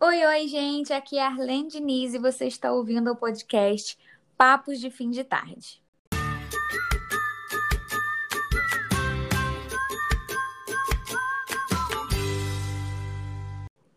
Oi, 0.00 0.24
oi, 0.24 0.46
gente. 0.46 0.92
Aqui 0.92 1.18
é 1.18 1.26
Arlene 1.26 1.68
Diniz 1.68 2.14
e 2.14 2.18
você 2.18 2.46
está 2.46 2.72
ouvindo 2.72 3.10
o 3.10 3.16
podcast 3.16 3.98
Papos 4.36 4.78
de 4.78 4.92
Fim 4.92 5.10
de 5.10 5.24
Tarde. 5.24 5.82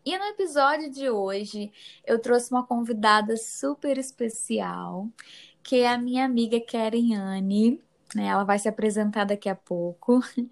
E 0.04 0.18
no 0.18 0.24
episódio 0.24 0.90
de 0.90 1.08
hoje, 1.08 1.70
eu 2.04 2.18
trouxe 2.18 2.50
uma 2.50 2.66
convidada 2.66 3.36
super 3.36 3.96
especial, 3.96 5.08
que 5.62 5.82
é 5.82 5.88
a 5.88 5.96
minha 5.96 6.24
amiga 6.24 6.58
Keren 6.58 7.14
Anne. 7.14 7.80
Né? 8.12 8.26
Ela 8.26 8.42
vai 8.42 8.58
se 8.58 8.68
apresentar 8.68 9.24
daqui 9.24 9.48
a 9.48 9.54
pouco. 9.54 10.20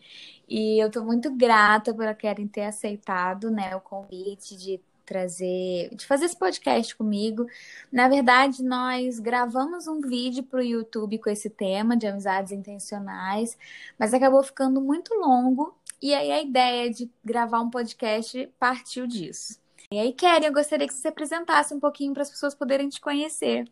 E 0.53 0.83
eu 0.83 0.89
estou 0.89 1.05
muito 1.05 1.31
grata 1.31 1.95
por 1.95 2.05
a 2.05 2.13
Keren 2.13 2.49
ter 2.49 2.65
aceitado 2.65 3.53
né, 3.53 3.77
o 3.77 3.81
convite 3.81 4.57
de 4.57 4.81
trazer, 5.11 5.91
de 5.93 6.07
fazer 6.07 6.27
esse 6.27 6.39
podcast 6.39 6.95
comigo. 6.95 7.45
Na 7.91 8.09
verdade, 8.09 8.63
nós 8.63 9.19
gravamos 9.19 9.89
um 9.89 10.01
vídeo 10.01 10.45
para 10.45 10.61
o 10.61 10.63
YouTube 10.63 11.19
com 11.19 11.29
esse 11.29 11.51
tema 11.51 11.97
de 11.97 12.07
amizades 12.07 12.53
intencionais, 12.53 13.59
mas 13.99 14.15
acabou 14.15 14.41
ficando 14.45 14.81
muito 14.81 15.13
longo. 15.15 15.75
E 16.01 16.15
aí 16.15 16.31
a 16.31 16.41
ideia 16.41 16.89
de 16.89 17.11
gravar 17.25 17.61
um 17.61 17.69
podcast 17.69 18.49
partiu 18.57 19.05
disso. 19.05 19.59
E 19.93 19.99
aí, 19.99 20.13
Keren, 20.13 20.47
eu 20.47 20.53
gostaria 20.53 20.87
que 20.87 20.95
você 20.95 21.01
se 21.01 21.09
apresentasse 21.09 21.75
um 21.75 21.81
pouquinho 21.81 22.13
para 22.13 22.23
as 22.23 22.31
pessoas 22.31 22.55
poderem 22.55 22.89
te 22.89 23.01
conhecer. 23.01 23.65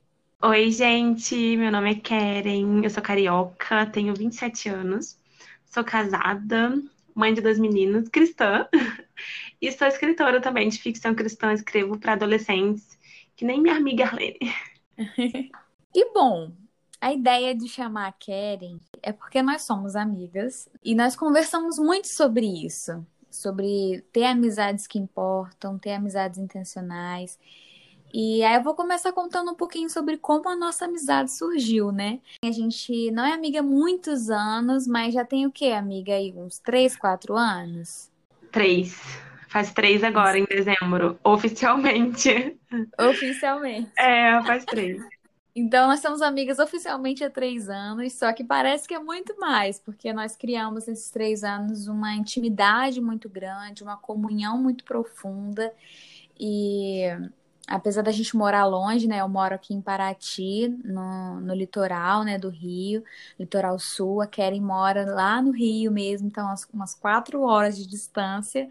Oi, 0.43 0.73
gente, 0.73 1.57
meu 1.57 1.71
nome 1.71 1.93
é 1.93 1.95
Keren, 1.95 2.83
eu 2.83 2.91
sou 2.91 3.03
carioca, 3.03 3.87
tenho 3.87 4.13
27 4.13 4.69
anos, 4.69 5.17
sou 5.67 5.85
casada, 5.85 6.83
mãe 7.15 7.33
de 7.33 7.41
dois 7.41 7.59
meninos, 7.59 8.09
cristã, 8.09 8.69
e 9.61 9.73
sou 9.73 9.87
escritora 9.87 10.41
também 10.41 10.69
de 10.69 10.79
ficção 10.79 11.15
cristã, 11.15 11.53
escrevo 11.53 11.99
para 11.99 12.13
adolescentes, 12.13 12.99
que 13.37 13.45
nem 13.45 13.61
minha 13.61 13.77
amiga 13.77 14.05
Arlene. 14.05 14.39
e 15.95 16.13
bom, 16.13 16.53
a 17.01 17.13
ideia 17.13 17.55
de 17.55 17.69
chamar 17.69 18.09
a 18.09 18.13
Keren 18.13 18.81
é 19.03 19.13
porque 19.13 19.43
nós 19.43 19.63
somos 19.63 19.95
amigas 19.95 20.69
e 20.85 20.95
nós 20.95 21.15
conversamos 21.15 21.79
muito 21.79 22.09
sobre 22.09 22.47
isso, 22.47 23.07
sobre 23.31 24.05
ter 24.13 24.25
amizades 24.25 24.87
que 24.87 24.99
importam, 24.99 25.79
ter 25.79 25.93
amizades 25.93 26.39
intencionais. 26.39 27.39
E 28.13 28.43
aí 28.43 28.57
eu 28.57 28.63
vou 28.63 28.75
começar 28.75 29.13
contando 29.13 29.51
um 29.51 29.55
pouquinho 29.55 29.91
sobre 29.91 30.17
como 30.17 30.49
a 30.49 30.57
nossa 30.57 30.87
amizade 30.87 31.31
surgiu, 31.31 31.93
né? 31.93 32.21
A 32.43 32.51
gente 32.51 33.11
não 33.11 33.25
é 33.25 33.33
amiga 33.33 33.61
há 33.61 33.63
muitos 33.63 34.31
anos, 34.31 34.87
mas 34.87 35.13
já 35.13 35.25
tem 35.25 35.47
o 35.47 35.53
quê, 35.53 35.67
amiga? 35.67 36.15
Aí, 36.15 36.33
uns 36.35 36.59
três, 36.59 36.97
quatro 36.97 37.37
anos? 37.37 38.11
Três. 38.51 39.28
Faz 39.49 39.73
três 39.73 40.05
agora, 40.05 40.39
em 40.39 40.45
dezembro, 40.45 41.19
oficialmente. 41.25 42.59
Oficialmente. 42.99 43.91
É, 43.99 44.43
faz 44.45 44.65
três. 44.65 45.03
Então, 45.57 45.89
nós 45.89 46.01
somos 46.01 46.23
amigas 46.23 46.61
oficialmente 46.61 47.25
há 47.25 47.31
três 47.31 47.69
anos, 47.69 48.13
só 48.13 48.33
que 48.33 48.45
parece 48.45 48.87
que 48.87 48.95
é 48.95 48.99
muito 49.01 49.37
mais, 49.41 49.81
porque 49.81 50.13
nós 50.13 50.37
criamos 50.37 50.87
nesses 50.87 51.11
três 51.11 51.43
anos 51.43 51.89
uma 51.89 52.15
intimidade 52.15 53.01
muito 53.01 53.29
grande, 53.29 53.83
uma 53.83 53.97
comunhão 53.97 54.57
muito 54.57 54.85
profunda. 54.85 55.73
E 56.39 57.03
apesar 57.69 58.03
da 58.03 58.11
gente 58.11 58.35
morar 58.35 58.65
longe, 58.65 59.07
né? 59.07 59.21
Eu 59.21 59.29
moro 59.29 59.55
aqui 59.55 59.75
em 59.75 59.81
Paraty, 59.81 60.69
no, 60.83 61.39
no 61.41 61.55
litoral, 61.55 62.25
né, 62.25 62.39
do 62.39 62.49
Rio, 62.49 63.05
litoral 63.39 63.79
sul. 63.79 64.23
A 64.23 64.27
Keren 64.27 64.63
mora 64.63 65.05
lá 65.05 65.41
no 65.43 65.51
Rio 65.51 65.93
mesmo, 65.93 66.27
então 66.27 66.47
umas, 66.47 66.67
umas 66.73 66.95
quatro 66.95 67.43
horas 67.43 67.77
de 67.77 67.87
distância. 67.87 68.67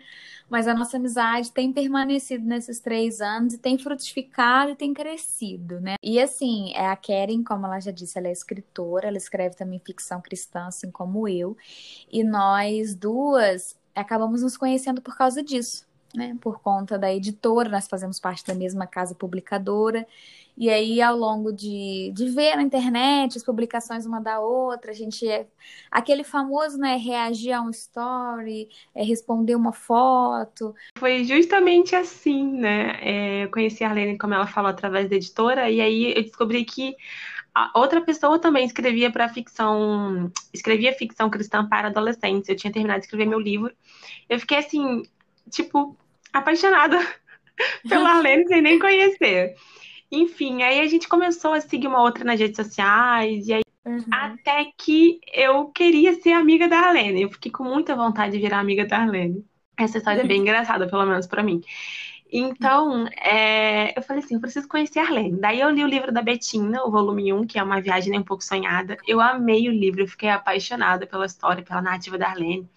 Mas 0.50 0.68
a 0.68 0.73
nossa 0.73 0.98
amizade 0.98 1.52
tem 1.52 1.72
permanecido 1.72 2.44
nesses 2.45 2.80
três 2.80 3.22
anos 3.22 3.53
e 3.53 3.58
tem 3.58 3.78
frutificado 3.78 4.72
e 4.72 4.75
tem 4.75 4.94
crescido, 4.94 5.80
né? 5.80 5.95
E 6.02 6.20
assim, 6.20 6.73
é 6.73 6.88
a 6.88 6.95
Keren, 6.95 7.44
como 7.44 7.66
ela 7.68 7.80
já 7.80 7.92
disse, 7.92 8.18
ela 8.18 8.28
é 8.28 8.31
escritora, 8.31 9.08
ela 9.08 9.18
escreve 9.18 9.56
também 9.56 9.80
ficção 9.80 10.22
cristã, 10.22 10.68
assim 10.68 10.90
como 10.90 11.28
eu. 11.28 11.56
E 12.12 12.24
nós 12.24 12.96
duas 12.96 13.78
acabamos 13.94 14.41
nos 14.41 14.57
conhecendo 14.57 15.02
por 15.02 15.16
causa 15.18 15.44
disso 15.44 15.88
né, 16.17 16.35
por 16.41 16.59
conta 16.59 16.97
da 16.97 17.13
editora, 17.13 17.69
nós 17.69 17.88
fazemos 17.88 18.19
parte 18.19 18.44
da 18.45 18.55
mesma 18.55 18.88
casa 18.88 19.13
publicadora. 19.13 20.05
E 20.57 20.72
aí, 20.72 21.00
ao 21.00 21.16
longo 21.16 21.53
de, 21.53 22.11
de 22.16 22.29
ver 22.29 22.55
na 22.55 22.63
internet 22.63 23.38
as 23.38 23.44
publicações 23.44 24.07
uma 24.07 24.19
da 24.19 24.39
outra, 24.39 24.89
a 24.89 24.94
gente 24.94 25.27
é. 25.27 25.45
Aquele 25.91 26.23
famoso, 26.23 26.79
né? 26.79 26.95
Reagir 26.95 27.51
a 27.51 27.61
um 27.61 27.69
story, 27.69 28.67
é, 28.95 29.03
responder 29.03 29.56
uma 29.56 29.72
foto. 29.72 30.73
Foi 30.97 31.23
justamente 31.23 31.95
assim, 31.95 32.44
né? 32.53 32.97
É, 33.01 33.44
eu 33.44 33.51
conheci 33.51 33.83
a 33.83 33.89
Arlene, 33.89 34.17
como 34.17 34.33
ela 34.33 34.47
falou, 34.47 34.72
através 34.72 35.07
da 35.07 35.16
editora, 35.16 35.69
e 35.69 35.79
aí 35.79 36.17
eu 36.17 36.23
descobri 36.23 36.66
que 36.66 36.95
outra 37.75 38.01
pessoa 38.01 38.39
também 38.39 38.66
escrevia 38.66 39.11
para 39.11 39.29
ficção, 39.29 40.31
escrevia 40.51 40.91
ficção 40.94 41.29
cristã 41.29 41.67
para 41.67 41.89
adolescentes. 41.89 42.50
Eu 42.50 42.56
tinha 42.56 42.73
terminado 42.73 43.01
de 43.01 43.06
escrever 43.06 43.27
meu 43.27 43.39
livro. 43.39 43.72
Eu 44.27 44.39
fiquei 44.39 44.57
assim, 44.57 45.03
tipo, 45.51 45.95
apaixonada 46.38 47.00
pela 47.88 48.12
Arlene 48.12 48.48
sem 48.48 48.62
nem 48.62 48.80
conhecer. 48.80 49.56
Enfim, 50.12 50.64
aí 50.64 50.80
a 50.80 50.88
gente 50.88 51.08
começou 51.08 51.53
a 51.53 51.62
seguir 51.62 51.88
uma 51.88 52.02
outra 52.02 52.24
nas 52.24 52.40
redes 52.40 52.56
sociais, 52.56 53.48
e 53.48 53.53
aí 53.53 53.64
uhum. 53.86 54.03
até 54.12 54.72
que 54.78 55.20
eu 55.34 55.66
queria 55.68 56.14
ser 56.22 56.31
amiga 56.31 56.68
da 56.68 56.78
Arlene. 56.78 57.24
Eu 57.24 57.30
fiquei 57.30 57.52
com 57.52 57.64
muita 57.64 57.96
vontade 57.96 58.34
de 58.34 58.40
virar 58.40 58.59
amiga 58.59 58.86
da 58.86 59.00
Arlene. 59.00 59.46
Essa 59.78 59.98
história 59.98 60.22
é 60.22 60.25
bem 60.25 60.42
engraçada, 60.42 60.88
pelo 60.88 61.06
menos 61.06 61.28
para 61.28 61.44
mim. 61.44 61.62
Então, 62.31 63.08
é, 63.22 63.98
eu 63.98 64.02
falei 64.02 64.24
assim, 64.24 64.36
eu 64.36 64.42
preciso 64.42 64.68
conhecer 64.68 65.00
a 65.00 65.04
Arlene. 65.04 65.40
Daí 65.40 65.62
eu 65.62 65.69
li 65.69 65.84
o 65.84 65.88
livro 65.88 66.12
da 66.12 66.22
Betina, 66.22 66.84
o 66.84 66.92
volume 66.92 67.31
1, 67.31 67.48
que 67.48 67.58
é 67.58 67.64
uma 67.64 67.81
viagem 67.81 68.12
nem 68.12 68.19
um 68.19 68.24
pouco 68.24 68.44
sonhada. 68.44 68.98
Eu 69.08 69.22
amei 69.22 69.68
o 69.69 69.72
livro, 69.72 70.02
eu 70.02 70.08
fiquei 70.08 70.30
apaixonada 70.30 71.06
pela 71.08 71.25
história, 71.25 71.64
pela 71.64 71.81
narrativa 71.81 72.18
da 72.18 72.28
Arlene. 72.28 72.68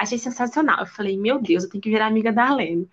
Achei 0.00 0.18
sensacional. 0.18 0.80
Eu 0.80 0.86
falei, 0.86 1.18
meu 1.18 1.38
Deus, 1.38 1.64
eu 1.64 1.70
tenho 1.70 1.82
que 1.82 1.90
virar 1.90 2.06
amiga 2.06 2.32
da 2.32 2.44
Arlene. 2.44 2.88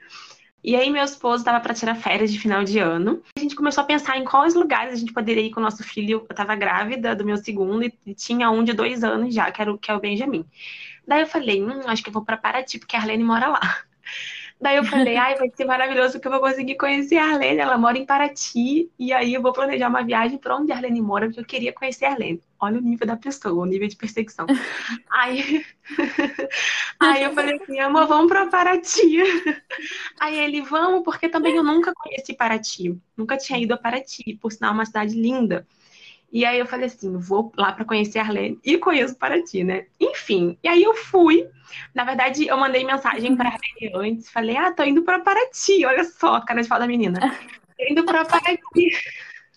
E 0.61 0.75
aí, 0.75 0.89
meu 0.89 1.03
esposo 1.03 1.37
estava 1.37 1.61
para 1.61 1.73
tirar 1.73 1.95
férias 1.95 2.29
de 2.29 2.37
final 2.37 2.65
de 2.65 2.79
ano. 2.79 3.23
A 3.37 3.39
gente 3.39 3.55
começou 3.55 3.81
a 3.83 3.87
pensar 3.87 4.17
em 4.17 4.25
quais 4.25 4.53
lugares 4.55 4.93
a 4.93 4.97
gente 4.97 5.13
poderia 5.13 5.41
ir 5.43 5.51
com 5.51 5.61
o 5.61 5.63
nosso 5.63 5.81
filho. 5.83 6.19
Eu 6.19 6.27
estava 6.29 6.53
grávida 6.55 7.15
do 7.15 7.23
meu 7.23 7.37
segundo 7.37 7.83
e 7.83 8.13
tinha 8.13 8.51
um 8.51 8.61
de 8.61 8.73
dois 8.73 9.05
anos 9.05 9.33
já, 9.33 9.49
que, 9.49 9.61
era 9.61 9.71
o, 9.71 9.77
que 9.77 9.89
é 9.89 9.93
o 9.93 9.99
Benjamin. 10.01 10.45
Daí 11.07 11.21
eu 11.21 11.27
falei, 11.27 11.63
hum, 11.63 11.81
acho 11.85 12.03
que 12.03 12.09
eu 12.09 12.13
vou 12.13 12.25
para 12.25 12.35
Paraty, 12.35 12.79
porque 12.79 12.97
a 12.97 12.99
Arlene 12.99 13.23
mora 13.23 13.47
lá. 13.47 13.61
Daí 14.59 14.77
eu 14.77 14.83
falei, 14.83 15.15
ai, 15.17 15.35
vai 15.35 15.51
ser 15.55 15.65
maravilhoso 15.65 16.13
porque 16.13 16.27
eu 16.27 16.31
vou 16.31 16.41
conseguir 16.41 16.75
conhecer 16.75 17.17
a 17.17 17.25
Arlene. 17.25 17.59
Ela 17.59 17.77
mora 17.77 17.97
em 17.97 18.05
Paraty. 18.05 18.89
E 18.97 19.13
aí 19.13 19.35
eu 19.35 19.41
vou 19.41 19.53
planejar 19.53 19.87
uma 19.87 20.03
viagem 20.03 20.39
para 20.39 20.55
onde 20.55 20.71
a 20.71 20.75
Arlene 20.75 20.99
mora, 20.99 21.27
porque 21.27 21.39
eu 21.39 21.45
queria 21.45 21.71
conhecer 21.71 22.05
a 22.05 22.11
Arlene. 22.11 22.41
Olha 22.59 22.79
o 22.79 22.81
nível 22.81 23.05
da 23.05 23.15
pessoa, 23.15 23.63
o 23.63 23.65
nível 23.65 23.87
de 23.87 23.95
perseguição. 23.95 24.47
aí, 25.11 25.63
aí 26.99 27.23
eu 27.23 27.33
falei 27.33 27.59
assim, 27.61 27.79
amor, 27.79 28.07
vamos 28.07 28.29
para 28.29 28.47
Paraty. 28.47 29.21
Aí 30.19 30.39
ele, 30.39 30.61
vamos, 30.61 31.03
porque 31.03 31.29
também 31.29 31.55
eu 31.55 31.63
nunca 31.63 31.93
conheci 31.93 32.33
Paraty. 32.33 32.97
Nunca 33.15 33.37
tinha 33.37 33.59
ido 33.59 33.75
a 33.75 33.77
Paraty, 33.77 34.39
por 34.41 34.51
sinal, 34.51 34.71
é 34.71 34.73
uma 34.73 34.85
cidade 34.85 35.13
linda. 35.13 35.67
E 36.31 36.43
aí 36.45 36.59
eu 36.59 36.65
falei 36.65 36.87
assim, 36.87 37.17
vou 37.17 37.51
lá 37.57 37.71
para 37.71 37.85
conhecer 37.85 38.19
a 38.19 38.23
Arlene 38.23 38.59
e 38.63 38.77
conheço 38.77 39.17
Paraty, 39.17 39.63
né? 39.63 39.85
Enfim, 39.99 40.57
e 40.61 40.67
aí 40.67 40.83
eu 40.83 40.93
fui. 40.93 41.47
Na 41.93 42.03
verdade, 42.03 42.47
eu 42.47 42.57
mandei 42.57 42.83
mensagem 42.83 43.35
para 43.35 43.49
Arlene 43.49 43.95
antes, 43.95 44.29
falei: 44.29 44.57
"Ah, 44.57 44.71
tô 44.71 44.83
indo 44.83 45.03
para 45.03 45.19
Paraty". 45.19 45.85
Olha 45.85 46.03
só, 46.03 46.39
cara 46.41 46.61
de 46.61 46.67
fala 46.67 46.81
da 46.81 46.87
menina. 46.87 47.19
Tô 47.77 47.83
indo 47.89 48.03
para 48.03 48.25
Paraty. 48.25 48.89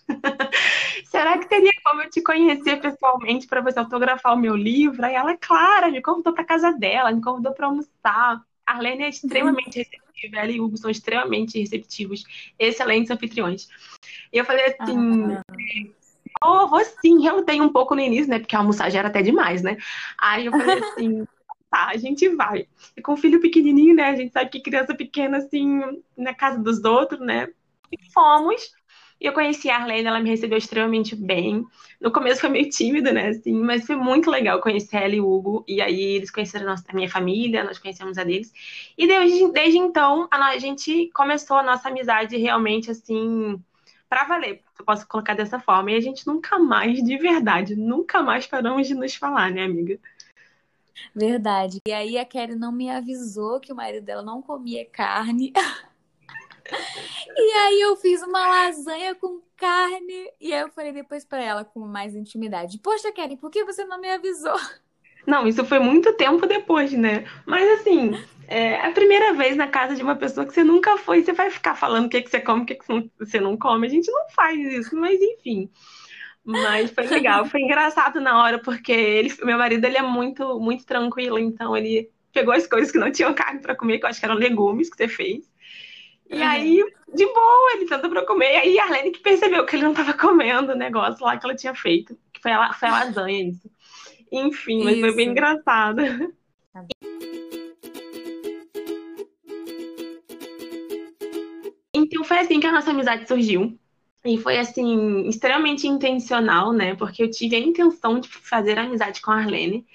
Será 1.05 1.37
que 1.37 1.47
teria 1.47 1.71
como 1.83 2.01
eu 2.01 2.09
te 2.09 2.21
conhecer 2.21 2.79
pessoalmente 2.79 3.47
para 3.47 3.61
você 3.61 3.79
autografar 3.79 4.33
o 4.33 4.39
meu 4.39 4.55
livro? 4.55 5.05
Aí 5.05 5.15
ela, 5.15 5.37
claro, 5.37 5.91
me 5.91 6.01
convidou 6.01 6.33
para 6.33 6.43
casa 6.43 6.71
dela, 6.71 7.11
me 7.11 7.21
convidou 7.21 7.53
para 7.53 7.67
almoçar. 7.67 8.41
A 8.65 8.73
Arlene 8.73 9.03
é 9.03 9.09
extremamente 9.09 9.77
receptiva, 9.77 10.37
ela 10.37 10.51
e 10.51 10.59
o 10.59 10.65
Hugo 10.65 10.77
são 10.77 10.89
extremamente 10.89 11.59
receptivos, 11.59 12.23
excelentes 12.57 13.11
anfitriões. 13.11 13.67
E 14.31 14.37
eu 14.37 14.45
falei 14.45 14.65
assim, 14.65 14.97
ah. 14.97 15.43
Oh, 16.43 16.79
sim, 17.01 17.27
eu 17.27 17.43
tenho 17.45 17.63
um 17.63 17.71
pouco 17.71 17.93
no 17.93 18.01
início, 18.01 18.29
né? 18.29 18.39
Porque 18.39 18.55
almoçar 18.55 18.89
já 18.89 18.99
era 18.99 19.09
até 19.09 19.21
demais, 19.21 19.61
né? 19.61 19.77
Aí 20.17 20.47
eu 20.47 20.51
falei 20.51 20.79
assim, 20.79 21.23
tá, 21.69 21.87
a 21.89 21.97
gente 21.97 22.27
vai. 22.29 22.67
E 22.97 23.01
com 23.01 23.13
o 23.13 23.17
filho 23.17 23.39
pequenininho, 23.39 23.95
né? 23.95 24.05
A 24.05 24.15
gente 24.15 24.33
sabe 24.33 24.49
que 24.49 24.61
criança 24.61 24.95
pequena, 24.95 25.37
assim, 25.37 25.81
na 26.17 26.33
casa 26.33 26.59
dos 26.59 26.83
outros, 26.83 27.19
né? 27.19 27.47
E 27.91 28.11
fomos. 28.11 28.73
E 29.19 29.27
eu 29.27 29.33
conheci 29.33 29.69
a 29.69 29.77
Arlene, 29.77 30.07
ela 30.07 30.19
me 30.19 30.31
recebeu 30.31 30.57
extremamente 30.57 31.15
bem. 31.15 31.63
No 31.99 32.11
começo 32.11 32.41
foi 32.41 32.49
meio 32.49 32.67
tímida, 32.69 33.13
né? 33.13 33.27
Assim, 33.29 33.53
mas 33.53 33.85
foi 33.85 33.95
muito 33.95 34.31
legal 34.31 34.59
conhecer 34.59 34.97
ela 34.97 35.13
e 35.15 35.21
o 35.21 35.29
Hugo. 35.31 35.63
E 35.67 35.79
aí 35.79 36.15
eles 36.15 36.31
conheceram 36.31 36.65
a, 36.65 36.69
nossa, 36.71 36.85
a 36.89 36.95
minha 36.95 37.07
família, 37.07 37.63
nós 37.63 37.77
conhecemos 37.77 38.17
a 38.17 38.23
deles. 38.23 38.51
E 38.97 39.05
desde, 39.05 39.51
desde 39.51 39.77
então, 39.77 40.27
a, 40.31 40.43
a 40.47 40.57
gente 40.57 41.11
começou 41.13 41.57
a 41.57 41.63
nossa 41.63 41.89
amizade 41.89 42.35
realmente, 42.35 42.89
assim, 42.89 43.61
para 44.09 44.23
valer, 44.23 44.63
eu 44.81 44.85
posso 44.85 45.07
colocar 45.07 45.33
dessa 45.33 45.59
forma. 45.59 45.91
E 45.91 45.95
a 45.95 46.01
gente 46.01 46.27
nunca 46.27 46.59
mais, 46.59 47.01
de 47.01 47.17
verdade, 47.17 47.75
nunca 47.75 48.21
mais 48.21 48.45
paramos 48.45 48.87
de 48.87 48.93
nos 48.93 49.15
falar, 49.15 49.51
né, 49.51 49.63
amiga? 49.63 49.99
Verdade. 51.15 51.79
E 51.87 51.91
aí 51.91 52.17
a 52.17 52.25
Kelly 52.25 52.55
não 52.55 52.71
me 52.71 52.89
avisou 52.89 53.59
que 53.59 53.71
o 53.71 53.75
marido 53.75 54.05
dela 54.05 54.21
não 54.21 54.41
comia 54.41 54.85
carne. 54.85 55.53
E 57.35 57.51
aí 57.51 57.81
eu 57.81 57.97
fiz 57.97 58.21
uma 58.21 58.47
lasanha 58.47 59.13
com 59.15 59.41
carne. 59.57 60.31
E 60.39 60.53
aí 60.53 60.61
eu 60.61 60.69
falei 60.69 60.93
depois 60.93 61.25
para 61.25 61.43
ela 61.43 61.65
com 61.65 61.81
mais 61.81 62.15
intimidade: 62.15 62.77
Poxa, 62.79 63.11
Karen, 63.11 63.35
por 63.35 63.49
que 63.49 63.65
você 63.65 63.83
não 63.83 63.99
me 63.99 64.09
avisou? 64.09 64.55
Não, 65.25 65.47
isso 65.47 65.63
foi 65.65 65.79
muito 65.79 66.13
tempo 66.13 66.45
depois, 66.47 66.91
né? 66.93 67.25
Mas 67.45 67.79
assim, 67.79 68.17
é 68.47 68.85
a 68.85 68.91
primeira 68.91 69.33
vez 69.33 69.55
na 69.55 69.67
casa 69.67 69.95
de 69.95 70.03
uma 70.03 70.15
pessoa 70.15 70.45
que 70.45 70.53
você 70.53 70.63
nunca 70.63 70.97
foi, 70.97 71.23
você 71.23 71.31
vai 71.31 71.49
ficar 71.49 71.75
falando 71.75 72.07
o 72.07 72.09
que, 72.09 72.21
que 72.21 72.29
você 72.29 72.39
come, 72.39 72.63
o 72.63 72.65
que, 72.65 72.75
que 72.75 72.85
você 73.17 73.39
não 73.39 73.57
come. 73.57 73.87
A 73.87 73.89
gente 73.89 74.11
não 74.11 74.29
faz 74.29 74.59
isso, 74.59 74.95
mas 74.95 75.19
enfim. 75.21 75.69
Mas 76.43 76.91
foi 76.91 77.05
legal, 77.05 77.45
foi 77.45 77.61
engraçado 77.61 78.19
na 78.19 78.41
hora, 78.41 78.59
porque 78.59 78.91
ele, 78.91 79.33
meu 79.43 79.57
marido 79.57 79.85
ele 79.85 79.97
é 79.97 80.01
muito, 80.01 80.59
muito 80.59 80.85
tranquilo, 80.85 81.37
então 81.37 81.77
ele 81.77 82.09
pegou 82.33 82.53
as 82.53 82.65
coisas 82.65 82.91
que 82.91 82.97
não 82.97 83.11
tinham 83.11 83.33
carne 83.33 83.61
para 83.61 83.75
comer, 83.75 83.99
que 83.99 84.05
eu 84.05 84.09
acho 84.09 84.19
que 84.19 84.25
eram 84.25 84.35
legumes 84.35 84.89
que 84.89 84.97
você 84.97 85.07
fez. 85.07 85.51
E 86.29 86.37
uhum. 86.37 86.47
aí, 86.47 86.83
de 87.13 87.25
boa, 87.25 87.73
ele 87.75 87.87
sentou 87.87 88.09
pra 88.09 88.25
comer. 88.25 88.53
E 88.53 88.57
aí 88.57 88.79
a 88.79 88.83
Arlene 88.83 89.11
que 89.11 89.19
percebeu 89.19 89.65
que 89.65 89.75
ele 89.75 89.83
não 89.83 89.93
tava 89.93 90.13
comendo 90.13 90.71
o 90.71 90.77
negócio 90.77 91.25
lá 91.25 91.37
que 91.37 91.45
ela 91.45 91.55
tinha 91.55 91.75
feito. 91.75 92.17
Que 92.31 92.41
foi 92.41 92.51
a, 92.51 92.71
foi 92.73 92.87
a 92.87 92.91
lasanha, 92.91 93.49
isso. 93.49 93.69
Enfim, 94.31 94.83
mas 94.83 94.93
isso. 94.93 95.01
foi 95.01 95.15
bem 95.15 95.29
engraçado. 95.29 96.01
Tá 96.73 96.85
então 101.93 102.23
foi 102.23 102.39
assim 102.39 102.59
que 102.59 102.67
a 102.67 102.71
nossa 102.71 102.91
amizade 102.91 103.27
surgiu. 103.27 103.77
E 104.23 104.37
foi 104.37 104.59
assim, 104.59 105.27
extremamente 105.27 105.87
intencional, 105.87 106.71
né? 106.71 106.95
Porque 106.95 107.23
eu 107.23 107.29
tive 107.29 107.55
a 107.55 107.59
intenção 107.59 108.19
de 108.19 108.29
fazer 108.29 108.77
amizade 108.77 109.19
com 109.21 109.31
a 109.31 109.37
Arlene. 109.37 109.85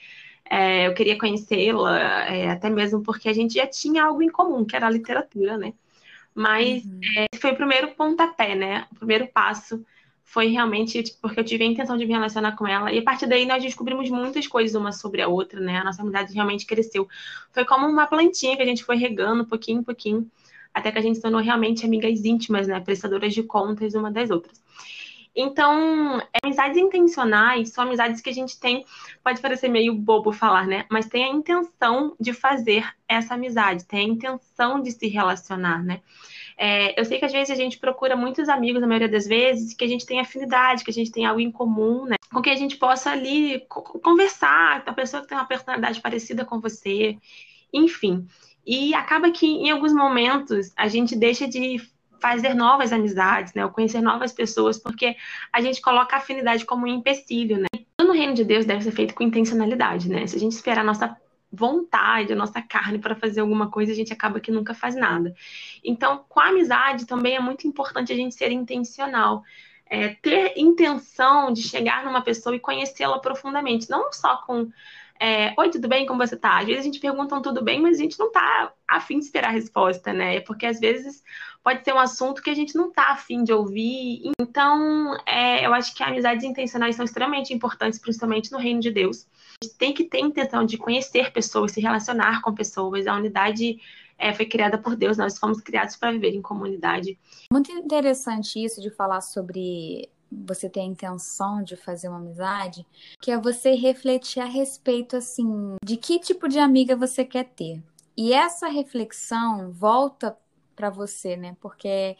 É, 0.50 0.86
eu 0.86 0.94
queria 0.94 1.18
conhecê-la, 1.18 2.28
é, 2.28 2.50
até 2.50 2.68
mesmo 2.68 3.02
porque 3.02 3.28
a 3.28 3.32
gente 3.32 3.54
já 3.54 3.66
tinha 3.66 4.04
algo 4.04 4.22
em 4.22 4.28
comum, 4.28 4.64
que 4.64 4.74
era 4.76 4.86
a 4.86 4.90
literatura, 4.90 5.56
né? 5.56 5.72
Mas 6.34 6.84
uhum. 6.84 7.00
é, 7.16 7.36
foi 7.38 7.52
o 7.52 7.56
primeiro 7.56 7.94
pontapé, 7.94 8.54
né? 8.54 8.86
O 8.92 8.96
primeiro 8.96 9.28
passo 9.28 9.84
foi 10.28 10.48
realmente 10.48 11.04
tipo, 11.04 11.18
porque 11.20 11.38
eu 11.38 11.44
tive 11.44 11.62
a 11.62 11.66
intenção 11.68 11.96
de 11.96 12.04
me 12.04 12.12
relacionar 12.12 12.56
com 12.56 12.66
ela. 12.66 12.92
E 12.92 12.98
a 12.98 13.02
partir 13.02 13.28
daí 13.28 13.46
nós 13.46 13.62
descobrimos 13.62 14.10
muitas 14.10 14.46
coisas 14.46 14.74
uma 14.74 14.90
sobre 14.90 15.22
a 15.22 15.28
outra, 15.28 15.60
né? 15.60 15.78
A 15.78 15.84
nossa 15.84 16.02
amizade 16.02 16.34
realmente 16.34 16.66
cresceu. 16.66 17.08
Foi 17.52 17.64
como 17.64 17.86
uma 17.86 18.08
plantinha 18.08 18.56
que 18.56 18.62
a 18.62 18.66
gente 18.66 18.84
foi 18.84 18.96
regando 18.96 19.46
pouquinho 19.46 19.80
em 19.80 19.84
pouquinho, 19.84 20.28
até 20.74 20.90
que 20.90 20.98
a 20.98 21.00
gente 21.00 21.14
se 21.14 21.22
tornou 21.22 21.40
realmente 21.40 21.86
amigas 21.86 22.24
íntimas, 22.24 22.66
né? 22.66 22.80
Prestadoras 22.80 23.32
de 23.32 23.44
contas 23.44 23.94
uma 23.94 24.10
das 24.10 24.28
outras. 24.28 24.60
Então, 25.34 26.20
amizades 26.42 26.76
intencionais 26.76 27.68
são 27.68 27.84
amizades 27.84 28.20
que 28.20 28.30
a 28.30 28.34
gente 28.34 28.58
tem, 28.58 28.84
pode 29.22 29.40
parecer 29.40 29.68
meio 29.68 29.94
bobo 29.94 30.32
falar, 30.32 30.66
né? 30.66 30.86
Mas 30.90 31.06
tem 31.06 31.24
a 31.24 31.28
intenção 31.28 32.16
de 32.18 32.32
fazer 32.32 32.84
essa 33.06 33.34
amizade, 33.34 33.84
tem 33.84 34.00
a 34.00 34.12
intenção 34.14 34.82
de 34.82 34.90
se 34.90 35.06
relacionar, 35.06 35.84
né? 35.84 36.00
É, 36.58 36.98
eu 36.98 37.04
sei 37.04 37.18
que 37.18 37.24
às 37.24 37.32
vezes 37.32 37.50
a 37.50 37.54
gente 37.54 37.78
procura 37.78 38.16
muitos 38.16 38.48
amigos, 38.48 38.80
na 38.80 38.86
maioria 38.86 39.08
das 39.08 39.26
vezes, 39.26 39.74
que 39.74 39.84
a 39.84 39.88
gente 39.88 40.06
tem 40.06 40.20
afinidade, 40.20 40.84
que 40.84 40.90
a 40.90 40.94
gente 40.94 41.12
tem 41.12 41.26
algo 41.26 41.40
em 41.40 41.50
comum, 41.50 42.06
né? 42.06 42.16
Com 42.32 42.40
que 42.40 42.48
a 42.48 42.56
gente 42.56 42.76
possa 42.76 43.10
ali 43.10 43.60
conversar, 43.68 44.82
a 44.86 44.92
pessoa 44.92 45.22
que 45.22 45.28
tem 45.28 45.36
uma 45.36 45.44
personalidade 45.44 46.00
parecida 46.00 46.44
com 46.44 46.60
você, 46.60 47.18
enfim. 47.72 48.26
E 48.66 48.94
acaba 48.94 49.30
que 49.30 49.46
em 49.46 49.70
alguns 49.70 49.92
momentos 49.92 50.72
a 50.76 50.88
gente 50.88 51.14
deixa 51.14 51.46
de 51.46 51.78
fazer 52.18 52.54
novas 52.54 52.92
amizades, 52.92 53.52
né? 53.52 53.64
Ou 53.64 53.70
conhecer 53.70 54.00
novas 54.00 54.32
pessoas, 54.32 54.78
porque 54.78 55.14
a 55.52 55.60
gente 55.60 55.82
coloca 55.82 56.16
a 56.16 56.18
afinidade 56.18 56.64
como 56.64 56.86
um 56.86 56.88
empecilho, 56.88 57.58
né? 57.58 57.66
Tudo 57.96 58.08
no 58.08 58.14
reino 58.14 58.32
de 58.32 58.44
Deus 58.44 58.64
deve 58.64 58.82
ser 58.82 58.92
feito 58.92 59.14
com 59.14 59.22
intencionalidade, 59.22 60.08
né? 60.08 60.26
Se 60.26 60.36
a 60.36 60.40
gente 60.40 60.52
esperar 60.52 60.80
a 60.80 60.84
nossa 60.84 61.16
vontade, 61.50 62.32
a 62.32 62.36
nossa 62.36 62.60
carne 62.60 62.98
para 62.98 63.14
fazer 63.14 63.40
alguma 63.40 63.70
coisa, 63.70 63.92
a 63.92 63.94
gente 63.94 64.12
acaba 64.12 64.40
que 64.40 64.50
nunca 64.50 64.74
faz 64.74 64.94
nada. 64.94 65.34
Então, 65.84 66.24
com 66.28 66.40
a 66.40 66.48
amizade 66.48 67.06
também 67.06 67.36
é 67.36 67.40
muito 67.40 67.66
importante 67.66 68.12
a 68.12 68.16
gente 68.16 68.34
ser 68.34 68.50
intencional. 68.50 69.42
É, 69.88 70.08
ter 70.14 70.54
intenção 70.56 71.52
de 71.52 71.62
chegar 71.62 72.04
numa 72.04 72.20
pessoa 72.20 72.56
e 72.56 72.60
conhecê-la 72.60 73.20
profundamente, 73.20 73.88
não 73.88 74.12
só 74.12 74.38
com 74.38 74.68
é, 75.20 75.54
Oi, 75.58 75.70
tudo 75.70 75.88
bem? 75.88 76.06
Como 76.06 76.24
você 76.24 76.36
tá? 76.36 76.58
Às 76.58 76.66
vezes 76.66 76.80
a 76.80 76.84
gente 76.84 77.00
pergunta 77.00 77.34
um 77.34 77.42
tudo 77.42 77.62
bem, 77.62 77.80
mas 77.80 77.98
a 77.98 78.02
gente 78.02 78.18
não 78.18 78.30
tá 78.30 78.72
afim 78.86 79.18
de 79.18 79.24
esperar 79.24 79.48
a 79.48 79.52
resposta, 79.52 80.12
né? 80.12 80.40
Porque 80.40 80.66
às 80.66 80.78
vezes 80.78 81.22
pode 81.62 81.82
ser 81.84 81.92
um 81.92 81.98
assunto 81.98 82.42
que 82.42 82.50
a 82.50 82.54
gente 82.54 82.76
não 82.76 82.92
tá 82.92 83.10
afim 83.10 83.42
de 83.42 83.52
ouvir. 83.52 84.30
Então, 84.40 85.16
é, 85.26 85.66
eu 85.66 85.74
acho 85.74 85.94
que 85.94 86.02
amizades 86.02 86.44
intencionais 86.44 86.94
são 86.94 87.04
extremamente 87.04 87.52
importantes, 87.52 87.98
principalmente 87.98 88.52
no 88.52 88.58
reino 88.58 88.80
de 88.80 88.90
Deus. 88.90 89.26
A 89.62 89.64
gente 89.64 89.76
tem 89.76 89.92
que 89.92 90.04
ter 90.04 90.20
intenção 90.20 90.64
de 90.64 90.78
conhecer 90.78 91.32
pessoas, 91.32 91.72
se 91.72 91.80
relacionar 91.80 92.40
com 92.42 92.54
pessoas. 92.54 93.06
A 93.06 93.14
unidade 93.14 93.80
é, 94.18 94.32
foi 94.32 94.46
criada 94.46 94.78
por 94.78 94.96
Deus, 94.96 95.16
nós 95.16 95.38
fomos 95.38 95.60
criados 95.60 95.96
para 95.96 96.12
viver 96.12 96.34
em 96.34 96.42
comunidade. 96.42 97.18
Muito 97.52 97.70
interessante 97.72 98.62
isso 98.62 98.80
de 98.80 98.90
falar 98.90 99.20
sobre 99.20 100.08
você 100.44 100.68
ter 100.68 100.80
a 100.80 100.84
intenção 100.84 101.62
de 101.62 101.76
fazer 101.76 102.08
uma 102.08 102.18
amizade, 102.18 102.86
que 103.20 103.30
é 103.30 103.38
você 103.38 103.74
refletir 103.74 104.40
a 104.40 104.44
respeito 104.44 105.16
assim 105.16 105.76
de 105.82 105.96
que 105.96 106.18
tipo 106.18 106.48
de 106.48 106.58
amiga 106.58 106.94
você 106.94 107.24
quer 107.24 107.44
ter. 107.44 107.82
E 108.16 108.32
essa 108.32 108.68
reflexão 108.68 109.70
volta 109.72 110.36
para 110.74 110.90
você, 110.90 111.36
né? 111.36 111.56
Porque 111.60 112.16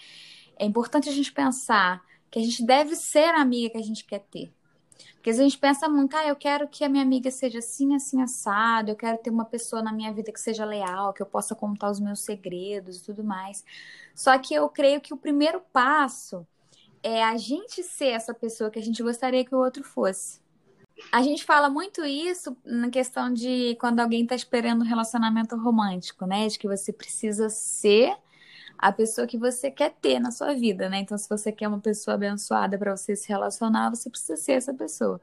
é 0.58 0.64
importante 0.64 1.08
a 1.08 1.12
gente 1.12 1.32
pensar 1.32 2.02
que 2.30 2.38
a 2.38 2.42
gente 2.42 2.64
deve 2.64 2.96
ser 2.96 3.34
a 3.34 3.40
amiga 3.40 3.70
que 3.70 3.78
a 3.78 3.82
gente 3.82 4.04
quer 4.04 4.20
ter. 4.20 4.52
Porque 5.14 5.30
a 5.30 5.32
gente 5.32 5.58
pensa 5.58 5.88
muito, 5.88 6.16
ah, 6.16 6.26
eu 6.26 6.36
quero 6.36 6.68
que 6.68 6.84
a 6.84 6.88
minha 6.88 7.02
amiga 7.02 7.30
seja 7.30 7.58
assim, 7.58 7.94
assim, 7.94 8.22
assado, 8.22 8.90
eu 8.90 8.96
quero 8.96 9.18
ter 9.18 9.30
uma 9.30 9.44
pessoa 9.44 9.82
na 9.82 9.92
minha 9.92 10.12
vida 10.12 10.32
que 10.32 10.40
seja 10.40 10.64
leal, 10.64 11.12
que 11.12 11.20
eu 11.20 11.26
possa 11.26 11.54
contar 11.54 11.90
os 11.90 11.98
meus 11.98 12.20
segredos 12.20 12.98
e 12.98 13.02
tudo 13.02 13.24
mais. 13.24 13.64
Só 14.14 14.38
que 14.38 14.54
eu 14.54 14.68
creio 14.68 15.00
que 15.00 15.12
o 15.12 15.16
primeiro 15.16 15.60
passo 15.72 16.46
é 17.02 17.22
a 17.22 17.36
gente 17.36 17.82
ser 17.82 18.08
essa 18.08 18.34
pessoa 18.34 18.70
que 18.70 18.78
a 18.78 18.82
gente 18.82 19.02
gostaria 19.02 19.44
que 19.44 19.54
o 19.54 19.58
outro 19.58 19.82
fosse. 19.84 20.40
A 21.12 21.22
gente 21.22 21.44
fala 21.44 21.68
muito 21.68 22.04
isso 22.04 22.56
na 22.64 22.88
questão 22.88 23.32
de 23.32 23.76
quando 23.78 24.00
alguém 24.00 24.22
está 24.22 24.34
esperando 24.34 24.82
um 24.82 24.86
relacionamento 24.86 25.56
romântico, 25.56 26.26
né? 26.26 26.46
De 26.48 26.58
que 26.58 26.66
você 26.66 26.92
precisa 26.92 27.50
ser 27.50 28.16
a 28.78 28.92
pessoa 28.92 29.26
que 29.26 29.38
você 29.38 29.70
quer 29.70 29.94
ter 30.00 30.18
na 30.18 30.30
sua 30.30 30.54
vida, 30.54 30.88
né? 30.88 30.98
Então, 30.98 31.16
se 31.16 31.28
você 31.28 31.50
quer 31.52 31.68
uma 31.68 31.80
pessoa 31.80 32.14
abençoada 32.14 32.78
para 32.78 32.96
você 32.96 33.16
se 33.16 33.28
relacionar, 33.28 33.90
você 33.90 34.08
precisa 34.10 34.36
ser 34.36 34.52
essa 34.52 34.74
pessoa. 34.74 35.20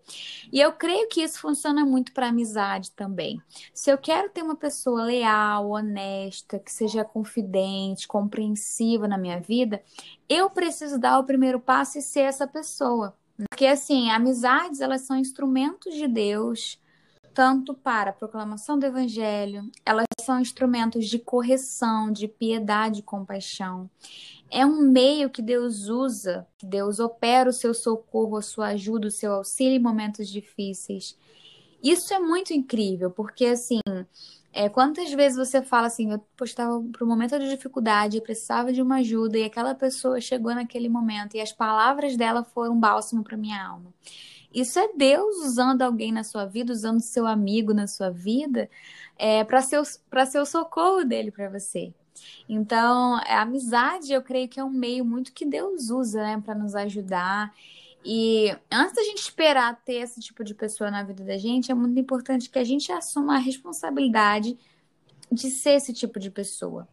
E 0.52 0.60
eu 0.60 0.72
creio 0.74 1.08
que 1.08 1.22
isso 1.22 1.40
funciona 1.40 1.86
muito 1.86 2.14
para 2.14 2.28
amizade 2.28 2.92
também. 2.92 3.42
Se 3.74 3.90
eu 3.90 3.98
quero 3.98 4.30
ter 4.30 4.42
uma 4.42 4.56
pessoa 4.56 5.04
leal, 5.04 5.70
honesta, 5.70 6.60
que 6.60 6.72
seja 6.72 7.04
confidente, 7.04 8.08
compreensiva 8.08 9.08
na 9.08 9.18
minha 9.18 9.40
vida, 9.40 9.82
eu 10.28 10.50
preciso 10.50 10.98
dar 11.00 11.20
o 11.20 11.24
primeiro 11.24 11.60
passo 11.60 11.98
e 11.98 12.02
ser 12.02 12.22
essa 12.22 12.48
pessoa. 12.48 13.16
Porque 13.50 13.66
assim, 13.66 14.10
amizades, 14.12 14.80
elas 14.80 15.02
são 15.02 15.18
instrumentos 15.18 15.94
de 15.96 16.08
Deus 16.08 16.80
tanto 17.34 17.74
para 17.74 18.12
a 18.12 18.14
proclamação 18.14 18.78
do 18.78 18.86
Evangelho, 18.86 19.70
elas 19.86 20.06
são 20.22 20.40
instrumentos 20.40 21.08
de 21.08 21.20
correção, 21.20 22.12
de 22.12 22.28
piedade 22.28 23.00
e 23.00 23.04
compaixão. 23.04 23.90
É 24.50 24.66
um 24.66 24.82
meio 24.82 25.30
que 25.30 25.42
Deus 25.42 25.88
usa, 25.88 26.48
que 26.58 26.66
Deus 26.66 27.00
opera 27.00 27.50
o 27.50 27.54
seu 27.54 27.74
socorro, 27.74 28.38
a 28.38 28.42
sua 28.42 28.68
ajuda, 28.68 29.08
o 29.08 29.12
seu 29.12 29.34
auxílio 29.34 29.76
em 29.76 29.80
momentos 29.80 30.30
difíceis. 30.30 31.18
Isso 31.82 32.14
é 32.14 32.20
muito 32.20 32.54
incrível, 32.54 33.10
porque 33.10 33.46
assim, 33.46 33.80
é, 34.54 34.70
quantas 34.70 35.12
vezes 35.12 35.36
você 35.38 35.62
fala 35.64 35.88
assim, 35.88 36.12
eu 36.12 36.22
estava 36.46 36.80
para 36.92 37.04
um 37.04 37.08
momento 37.08 37.38
de 37.40 37.50
dificuldade, 37.50 38.18
eu 38.18 38.24
precisava 38.24 38.72
de 38.72 38.82
uma 38.82 38.98
ajuda, 38.98 39.38
e 39.38 39.44
aquela 39.44 39.74
pessoa 39.74 40.22
chegou 40.22 40.54
naquele 40.54 40.88
momento, 40.88 41.36
e 41.36 41.42
as 41.42 41.52
palavras 41.52 42.16
dela 42.16 42.44
foram 42.44 42.74
um 42.74 42.80
bálsamo 42.80 43.24
para 43.24 43.36
minha 43.36 43.62
alma. 43.62 43.92
Isso 44.54 44.78
é 44.78 44.90
Deus 44.96 45.38
usando 45.38 45.82
alguém 45.82 46.12
na 46.12 46.24
sua 46.24 46.46
vida, 46.46 46.72
usando 46.72 47.02
seu 47.02 47.26
amigo 47.26 47.74
na 47.74 47.88
sua 47.88 48.10
vida, 48.10 48.70
é, 49.18 49.44
para 49.44 49.62
ser, 49.62 49.80
o 49.80 50.46
socorro 50.46 51.04
dele 51.04 51.32
para 51.32 51.50
você. 51.50 51.94
Então, 52.48 53.16
a 53.16 53.42
amizade, 53.42 54.14
eu 54.14 54.22
creio 54.22 54.48
que 54.48 54.60
é 54.60 54.64
um 54.64 54.70
meio 54.70 55.04
muito 55.04 55.34
que 55.34 55.46
Deus 55.46 55.90
usa, 55.90 56.22
né, 56.22 56.42
para 56.44 56.54
nos 56.54 56.76
ajudar. 56.76 57.54
E 58.06 58.56
antes 58.72 58.94
da 58.94 59.04
gente 59.04 59.20
esperar 59.20 59.82
ter 59.84 59.96
esse 59.96 60.20
tipo 60.20 60.44
de 60.44 60.54
pessoa 60.54 60.92
na 60.92 61.04
vida 61.04 61.24
da 61.24 61.38
gente, 61.38 61.72
é 61.72 61.76
muito 61.76 62.00
importante 62.00 62.50
que 62.50 62.60
a 62.60 62.64
gente 62.64 62.92
assuma 62.92 63.36
a 63.36 63.40
responsabilidade 63.40 64.58
de 65.32 65.50
ser 65.50 65.72
esse 65.72 65.94
tipo 65.94 66.20
de 66.20 66.30
pessoa. 66.30 66.88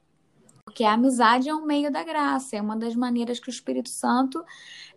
Porque 0.70 0.84
a 0.84 0.92
amizade 0.92 1.48
é 1.48 1.54
um 1.54 1.66
meio 1.66 1.90
da 1.90 2.04
graça, 2.04 2.54
é 2.54 2.62
uma 2.62 2.76
das 2.76 2.94
maneiras 2.94 3.40
que 3.40 3.48
o 3.48 3.50
Espírito 3.50 3.88
Santo 3.88 4.40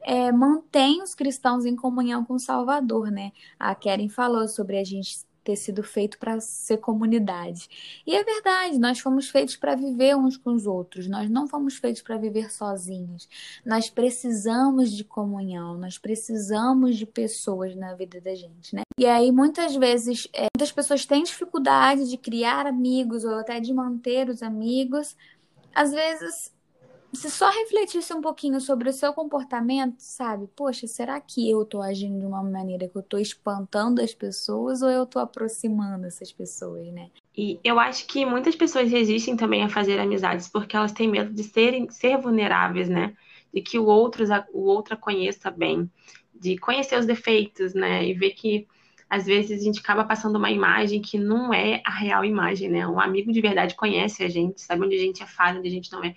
é, 0.04 0.32
mantém 0.32 1.02
os 1.02 1.16
cristãos 1.16 1.66
em 1.66 1.76
comunhão 1.76 2.24
com 2.24 2.36
o 2.36 2.40
Salvador, 2.40 3.10
né? 3.10 3.32
A 3.58 3.74
Keren 3.74 4.08
falou 4.08 4.48
sobre 4.48 4.78
a 4.78 4.84
gente 4.84 5.26
ter 5.44 5.56
sido 5.56 5.84
feito 5.84 6.18
para 6.20 6.40
ser 6.40 6.78
comunidade. 6.78 8.02
E 8.06 8.16
é 8.16 8.24
verdade, 8.24 8.80
nós 8.80 9.00
fomos 9.00 9.30
feitos 9.30 9.56
para 9.56 9.76
viver 9.76 10.16
uns 10.16 10.38
com 10.38 10.54
os 10.54 10.66
outros, 10.66 11.08
nós 11.08 11.30
não 11.30 11.48
fomos 11.48 11.76
feitos 11.76 12.02
para 12.02 12.18
viver 12.18 12.52
sozinhos. 12.52 13.28
Nós 13.66 13.90
precisamos 13.90 14.92
de 14.92 15.04
comunhão, 15.04 15.78
nós 15.78 15.98
precisamos 15.98 16.96
de 16.98 17.06
pessoas 17.06 17.76
na 17.76 17.94
vida 17.96 18.22
da 18.22 18.36
gente, 18.36 18.76
né? 18.76 18.84
E 18.98 19.08
aí, 19.08 19.32
muitas 19.32 19.76
vezes, 19.76 20.28
é, 20.34 20.48
muitas 20.56 20.72
pessoas 20.72 21.06
têm 21.06 21.24
dificuldade 21.24 22.08
de 22.08 22.16
criar 22.16 22.68
amigos 22.68 23.26
ou 23.26 23.36
até 23.40 23.60
de 23.60 23.74
manter 23.74 24.30
os 24.30 24.44
amigos, 24.44 25.18
às 25.74 25.92
vezes 25.92 26.54
se 27.14 27.30
só 27.30 27.50
refletisse 27.52 28.12
um 28.12 28.22
pouquinho 28.22 28.60
sobre 28.60 28.90
o 28.90 28.94
seu 28.94 29.14
comportamento, 29.14 30.00
sabe? 30.00 30.48
Poxa, 30.56 30.88
será 30.88 31.22
que 31.22 31.50
eu 31.50 31.64
tô 31.64 31.80
agindo 31.80 32.20
de 32.20 32.26
uma 32.26 32.44
maneira 32.44 32.88
que 32.88 32.98
eu 32.98 33.04
tô 33.04 33.20
espantando 33.20 34.02
as 34.02 34.14
pessoas 34.16 34.82
ou 34.82 34.90
eu 34.90 35.06
tô 35.06 35.20
aproximando 35.20 36.08
essas 36.08 36.32
pessoas, 36.32 36.88
né? 36.88 37.12
E 37.38 37.60
eu 37.64 37.80
acho 37.80 38.08
que 38.08 38.26
muitas 38.26 38.56
pessoas 38.56 38.90
resistem 38.90 39.38
também 39.38 39.64
a 39.64 39.70
fazer 39.70 40.00
amizades 40.00 40.48
porque 40.48 40.76
elas 40.76 40.92
têm 40.92 41.08
medo 41.08 41.32
de 41.32 41.44
serem, 41.44 41.88
ser 41.90 42.18
vulneráveis, 42.18 42.90
né? 42.90 43.16
De 43.54 43.62
que 43.62 43.78
o 43.78 43.86
outro, 43.86 44.26
o 44.52 44.62
outro 44.66 44.96
a 44.96 44.98
conheça 44.98 45.52
bem, 45.52 45.90
de 46.34 46.58
conhecer 46.58 46.98
os 46.98 47.06
defeitos, 47.06 47.76
né? 47.76 48.04
E 48.04 48.14
ver 48.16 48.32
que 48.32 48.68
às 49.14 49.28
vezes 49.28 49.62
a 49.62 49.64
gente 49.64 49.80
acaba 49.80 50.04
passando 50.04 50.38
uma 50.38 50.50
imagem 50.50 51.00
que 51.00 51.20
não 51.20 51.54
é 51.54 51.84
a 51.86 51.92
real 51.92 52.26
imagem, 52.26 52.68
né? 52.68 52.88
Um 52.88 53.00
amigo 53.00 53.32
de 53.32 53.42
verdade 53.42 53.76
conhece 53.76 54.24
a 54.24 54.28
gente, 54.28 54.60
sabe 54.60 54.84
onde 54.84 54.96
a 54.96 55.00
gente 55.00 55.22
é 55.22 55.28
falho, 55.28 55.60
onde 55.60 55.68
a 55.68 55.72
gente 55.72 55.92
não 55.92 56.04
é. 56.04 56.16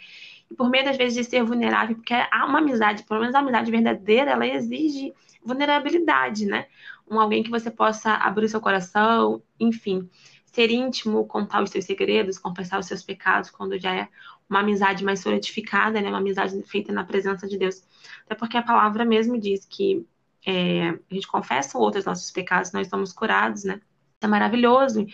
E 0.50 0.54
por 0.54 0.70
medo, 0.70 0.88
às 0.88 0.96
vezes, 0.96 1.14
de 1.14 1.22
ser 1.22 1.44
vulnerável, 1.44 1.94
porque 1.94 2.14
há 2.14 2.46
uma 2.46 2.58
amizade, 2.58 3.02
pelo 3.02 3.20
menos 3.20 3.34
a 3.34 3.40
amizade 3.40 3.70
verdadeira, 3.70 4.30
ela 4.30 4.46
exige 4.46 5.12
vulnerabilidade, 5.44 6.46
né? 6.46 6.68
Um 7.06 7.20
alguém 7.20 7.42
que 7.42 7.50
você 7.50 7.70
possa 7.70 8.14
abrir 8.14 8.48
seu 8.48 8.62
coração, 8.62 9.42
enfim, 9.60 10.08
ser 10.46 10.70
íntimo, 10.70 11.26
contar 11.26 11.62
os 11.62 11.68
seus 11.68 11.84
segredos, 11.84 12.38
confessar 12.38 12.80
os 12.80 12.86
seus 12.86 13.02
pecados, 13.02 13.50
quando 13.50 13.78
já 13.78 13.94
é 13.94 14.08
uma 14.48 14.60
amizade 14.60 15.04
mais 15.04 15.20
solidificada, 15.20 16.00
né? 16.00 16.08
Uma 16.08 16.16
amizade 16.16 16.58
feita 16.62 16.94
na 16.94 17.04
presença 17.04 17.46
de 17.46 17.58
Deus. 17.58 17.82
Até 18.24 18.34
porque 18.34 18.56
a 18.56 18.62
palavra 18.62 19.04
mesmo 19.04 19.38
diz 19.38 19.66
que 19.66 20.06
é, 20.46 20.90
a 20.90 21.14
gente 21.14 21.26
confessa 21.26 21.76
outros 21.76 22.04
nossos 22.04 22.30
pecados, 22.30 22.72
nós 22.72 22.88
somos 22.88 23.12
curados, 23.12 23.64
né? 23.64 23.80
é 24.20 24.26
maravilhoso. 24.26 25.06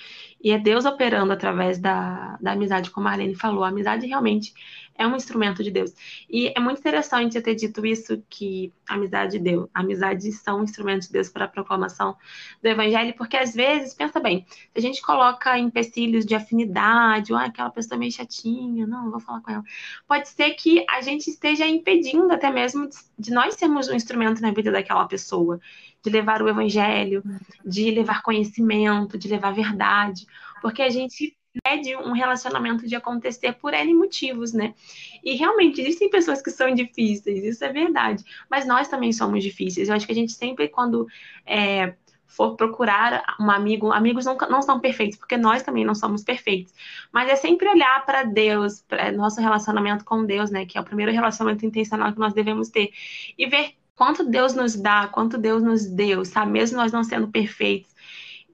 E 0.43 0.51
é 0.51 0.59
Deus 0.59 0.85
operando 0.85 1.33
através 1.33 1.79
da, 1.79 2.37
da 2.41 2.53
amizade, 2.53 2.91
como 2.91 3.09
a 3.09 3.12
Arlene 3.12 3.35
falou. 3.35 3.65
A 3.65 3.69
amizade 3.69 4.07
realmente 4.07 4.53
é 4.94 5.06
um 5.06 5.16
instrumento 5.16 5.62
de 5.62 5.70
Deus. 5.70 5.92
E 6.28 6.52
é 6.54 6.61
muito 6.61 6.78
interessante 6.78 7.37
eu 7.37 7.42
ter 7.42 7.54
dito 7.54 7.84
isso, 7.84 8.22
que 8.28 8.72
amizade 8.88 9.32
de 9.32 9.38
Deus, 9.38 9.68
amizades 9.72 10.40
são 10.40 10.62
instrumentos 10.62 11.06
de 11.08 11.12
Deus 11.12 11.28
para 11.28 11.46
a 11.46 11.49
proclamação 11.49 12.16
do 12.62 12.68
Evangelho, 12.68 13.14
porque 13.16 13.37
às 13.37 13.54
vezes, 13.54 13.94
pensa 13.94 14.20
bem, 14.20 14.46
se 14.49 14.78
a 14.78 14.80
gente 14.80 15.00
coloca 15.02 15.58
empecilhos 15.58 16.25
de 16.25 16.34
afinidade, 16.34 17.32
ou 17.32 17.38
ah, 17.38 17.44
aquela 17.44 17.70
pessoa 17.70 17.99
meio 17.99 18.12
chatinha, 18.12 18.87
não, 18.87 19.04
não 19.04 19.11
vou 19.11 19.20
falar 19.20 19.40
com 19.40 19.50
ela, 19.50 19.64
pode 20.06 20.28
ser 20.28 20.50
que 20.50 20.84
a 20.88 21.00
gente 21.00 21.28
esteja 21.28 21.66
impedindo 21.66 22.32
até 22.32 22.50
mesmo 22.50 22.88
de 23.18 23.30
nós 23.32 23.54
sermos 23.54 23.88
um 23.88 23.94
instrumento 23.94 24.40
na 24.40 24.50
vida 24.50 24.70
daquela 24.70 25.06
pessoa 25.06 25.61
de 26.02 26.11
levar 26.11 26.42
o 26.42 26.49
evangelho, 26.49 27.22
de 27.64 27.90
levar 27.90 28.22
conhecimento, 28.22 29.16
de 29.16 29.28
levar 29.28 29.52
verdade, 29.52 30.26
porque 30.61 30.82
a 30.82 30.90
gente 30.90 31.37
pede 31.62 31.94
um 31.97 32.12
relacionamento 32.12 32.87
de 32.87 32.94
acontecer 32.94 33.52
por 33.54 33.75
N 33.75 33.94
motivos, 33.94 34.52
né? 34.52 34.75
E 35.23 35.35
realmente 35.35 35.80
existem 35.80 36.09
pessoas 36.09 36.40
que 36.40 36.50
são 36.50 36.73
difíceis, 36.75 37.44
isso 37.44 37.64
é 37.64 37.73
verdade, 37.73 38.25
mas 38.50 38.66
nós 38.66 38.88
também 38.88 39.12
somos 39.12 39.42
difíceis. 39.42 39.88
Eu 39.88 39.94
acho 39.94 40.06
que 40.06 40.12
a 40.12 40.14
gente 40.14 40.32
sempre, 40.32 40.68
quando 40.68 41.06
é, 41.44 41.94
for 42.26 42.56
procurar 42.56 43.23
um 43.38 43.50
amigo, 43.50 43.92
amigos 43.92 44.25
não, 44.25 44.37
não 44.49 44.62
são 44.62 44.80
perfeitos, 44.80 45.18
porque 45.18 45.37
nós 45.37 45.62
também 45.62 45.85
não 45.85 45.94
somos 45.94 46.25
perfeitos, 46.25 46.73
mas 47.12 47.28
é 47.28 47.37
sempre 47.37 47.68
olhar 47.68 48.04
para 48.06 48.23
Deus, 48.23 48.82
para 48.88 49.12
nosso 49.12 49.40
relacionamento 49.40 50.04
com 50.04 50.25
Deus, 50.25 50.50
né? 50.50 50.64
Que 50.64 50.78
é 50.78 50.80
o 50.80 50.85
primeiro 50.85 51.12
relacionamento 51.12 51.66
intencional 51.66 52.12
que 52.12 52.18
nós 52.18 52.32
devemos 52.32 52.71
ter, 52.71 52.90
e 53.37 53.47
ver 53.47 53.75
quanto 53.94 54.25
Deus 54.25 54.54
nos 54.54 54.75
dá, 54.75 55.06
quanto 55.09 55.37
Deus 55.37 55.62
nos 55.62 55.87
deu, 55.87 56.25
sabe? 56.25 56.52
Mesmo 56.52 56.78
nós 56.78 56.90
não 56.90 57.04
sendo 57.04 57.28
perfeitos. 57.28 57.92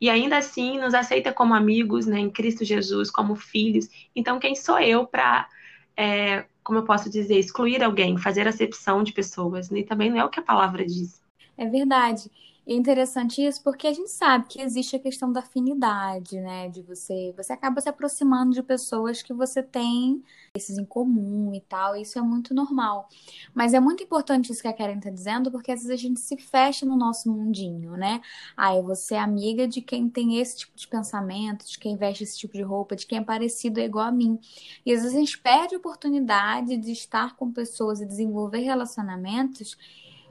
E 0.01 0.09
ainda 0.09 0.39
assim 0.39 0.79
nos 0.79 0.95
aceita 0.95 1.33
como 1.33 1.55
amigos, 1.55 2.07
né, 2.07 2.19
em 2.21 2.31
Cristo 2.31 2.65
Jesus, 2.65 3.11
como 3.11 3.35
filhos. 3.35 3.89
Então, 4.15 4.39
quem 4.39 4.55
sou 4.55 4.79
eu 4.79 5.07
para, 5.07 5.49
é, 5.97 6.45
como 6.63 6.79
eu 6.79 6.85
posso 6.85 7.11
dizer, 7.11 7.39
excluir 7.39 7.83
alguém, 7.83 8.17
fazer 8.17 8.47
acepção 8.47 9.03
de 9.03 9.13
pessoas? 9.13 9.71
E 9.71 9.83
também 9.83 10.11
não 10.11 10.19
é 10.19 10.25
o 10.25 10.31
que 10.31 10.41
a 10.41 10.43
palavra 10.43 10.85
diz. 10.85 11.23
É 11.57 11.67
verdade. 11.67 12.31
E 12.69 12.75
é 12.75 12.77
interessante 12.77 13.43
isso 13.43 13.63
porque 13.63 13.87
a 13.87 13.93
gente 13.95 14.11
sabe 14.11 14.45
que 14.47 14.61
existe 14.61 14.95
a 14.95 14.99
questão 14.99 15.33
da 15.33 15.41
afinidade, 15.41 16.39
né? 16.39 16.69
De 16.69 16.83
você, 16.83 17.33
você 17.35 17.51
acaba 17.51 17.81
se 17.81 17.89
aproximando 17.89 18.53
de 18.53 18.63
pessoas 18.63 19.23
que 19.23 19.33
você 19.33 19.63
tem 19.63 20.23
esses 20.55 20.77
em 20.77 20.85
comum 20.85 21.55
e 21.55 21.63
tal, 21.63 21.97
e 21.97 22.03
isso 22.03 22.19
é 22.19 22.23
muito 22.23 22.53
normal. 22.53 23.09
Mas 23.55 23.73
é 23.73 23.81
muito 23.81 24.03
importante 24.03 24.53
isso 24.53 24.61
que 24.61 24.69
a 24.69 24.73
Karen 24.75 25.01
tá 25.01 25.09
dizendo, 25.09 25.51
porque 25.51 25.73
às 25.73 25.81
vezes 25.81 25.91
a 25.91 25.97
gente 25.97 26.21
se 26.21 26.37
fecha 26.37 26.85
no 26.85 26.95
nosso 26.95 27.33
mundinho, 27.33 27.93
né? 27.93 28.21
Ah, 28.55 28.75
eu 28.75 28.83
vou 28.83 28.95
ser 28.95 29.17
amiga 29.17 29.67
de 29.67 29.81
quem 29.81 30.07
tem 30.07 30.39
esse 30.39 30.59
tipo 30.59 30.77
de 30.77 30.87
pensamento, 30.89 31.67
de 31.67 31.79
quem 31.79 31.97
veste 31.97 32.25
esse 32.25 32.37
tipo 32.37 32.53
de 32.53 32.63
roupa, 32.63 32.95
de 32.95 33.07
quem 33.07 33.17
é 33.17 33.25
parecido 33.25 33.81
é 33.81 33.85
igual 33.87 34.05
a 34.09 34.13
mim. 34.13 34.39
E 34.85 34.93
às 34.93 35.01
vezes 35.01 35.17
a 35.17 35.21
gente 35.21 35.39
perde 35.39 35.75
a 35.75 35.79
oportunidade 35.79 36.77
de 36.77 36.93
estar 36.93 37.35
com 37.35 37.51
pessoas 37.51 38.03
e 38.03 38.07
desenvolver 38.07 38.61
relacionamentos 38.61 39.75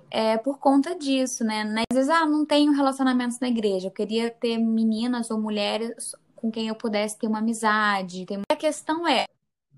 é, 0.09 0.37
por 0.37 0.59
conta 0.59 0.95
disso, 0.95 1.43
né? 1.43 1.63
Às 1.91 1.95
vezes, 1.95 2.09
ah, 2.09 2.25
não 2.25 2.45
tenho 2.45 2.71
relacionamentos 2.71 3.39
na 3.39 3.47
igreja, 3.47 3.87
eu 3.87 3.91
queria 3.91 4.29
ter 4.29 4.57
meninas 4.57 5.29
ou 5.29 5.39
mulheres 5.39 6.15
com 6.35 6.51
quem 6.51 6.67
eu 6.67 6.75
pudesse 6.75 7.17
ter 7.17 7.27
uma 7.27 7.39
amizade. 7.39 8.25
A 8.49 8.55
questão 8.55 9.07
é, 9.07 9.25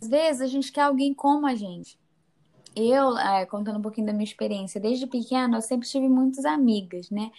às 0.01 0.07
vezes 0.07 0.41
a 0.41 0.47
gente 0.47 0.71
quer 0.71 0.81
alguém 0.81 1.13
como 1.13 1.47
a 1.47 1.55
gente. 1.55 1.97
Eu, 2.75 3.17
é, 3.17 3.45
contando 3.45 3.79
um 3.79 3.81
pouquinho 3.81 4.07
da 4.07 4.13
minha 4.13 4.23
experiência, 4.23 4.79
desde 4.79 5.07
pequena 5.07 5.57
eu 5.57 5.61
sempre 5.61 5.87
tive 5.87 6.07
muitas 6.07 6.45
amigas, 6.45 7.09
né? 7.09 7.31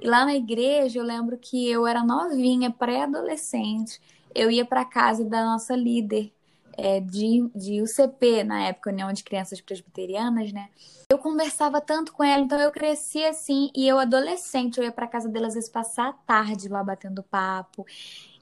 E 0.00 0.06
lá 0.06 0.24
na 0.24 0.34
igreja 0.34 1.00
eu 1.00 1.04
lembro 1.04 1.36
que 1.36 1.68
eu 1.68 1.86
era 1.86 2.04
novinha, 2.04 2.70
pré-adolescente, 2.70 4.00
eu 4.34 4.50
ia 4.50 4.64
para 4.64 4.84
casa 4.84 5.24
da 5.24 5.44
nossa 5.44 5.74
líder 5.74 6.32
é, 6.78 7.00
de, 7.00 7.50
de 7.54 7.82
UCP, 7.82 8.44
na 8.44 8.68
época, 8.68 8.90
União 8.90 9.12
de 9.12 9.24
Crianças 9.24 9.60
Presbiterianas, 9.60 10.52
né? 10.52 10.68
Eu 11.10 11.18
conversava 11.18 11.80
tanto 11.80 12.12
com 12.12 12.22
ela, 12.22 12.42
então 12.42 12.60
eu 12.60 12.70
cresci 12.70 13.24
assim, 13.24 13.70
e 13.74 13.88
eu 13.88 13.98
adolescente, 13.98 14.78
eu 14.78 14.84
ia 14.84 14.92
para 14.92 15.08
casa 15.08 15.28
dela 15.28 15.48
às 15.48 15.54
vezes 15.54 15.68
passar 15.68 16.08
a 16.08 16.12
tarde 16.12 16.68
lá 16.68 16.84
batendo 16.84 17.22
papo. 17.22 17.84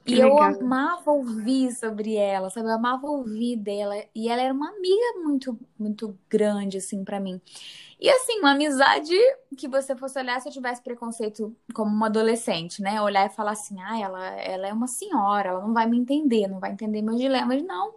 Que 0.07 0.15
e 0.15 0.23
legal. 0.23 0.31
eu 0.31 0.41
amava 0.41 1.11
ouvir 1.11 1.71
sobre 1.73 2.15
ela, 2.15 2.49
sabe? 2.49 2.69
Eu 2.69 2.75
amava 2.75 3.05
ouvir 3.07 3.57
dela. 3.57 3.93
E 4.15 4.29
ela 4.29 4.41
era 4.41 4.53
uma 4.53 4.69
amiga 4.69 5.19
muito, 5.21 5.59
muito 5.77 6.17
grande, 6.29 6.77
assim, 6.77 7.03
para 7.03 7.19
mim. 7.19 7.41
E 7.99 8.09
assim, 8.09 8.39
uma 8.39 8.51
amizade 8.51 9.11
que 9.57 9.67
você 9.67 9.95
fosse 9.95 10.17
olhar 10.19 10.39
se 10.39 10.47
eu 10.47 10.53
tivesse 10.53 10.81
preconceito 10.81 11.53
como 11.73 11.91
uma 11.91 12.05
adolescente, 12.05 12.81
né? 12.81 13.01
Olhar 13.01 13.25
e 13.25 13.29
falar 13.35 13.51
assim, 13.51 13.75
ah, 13.81 13.99
ela, 13.99 14.25
ela 14.39 14.67
é 14.67 14.73
uma 14.73 14.87
senhora, 14.87 15.49
ela 15.49 15.61
não 15.61 15.73
vai 15.73 15.87
me 15.87 15.97
entender, 15.97 16.47
não 16.47 16.59
vai 16.59 16.71
entender 16.71 17.01
meus 17.01 17.19
dilemas. 17.19 17.61
Não. 17.63 17.93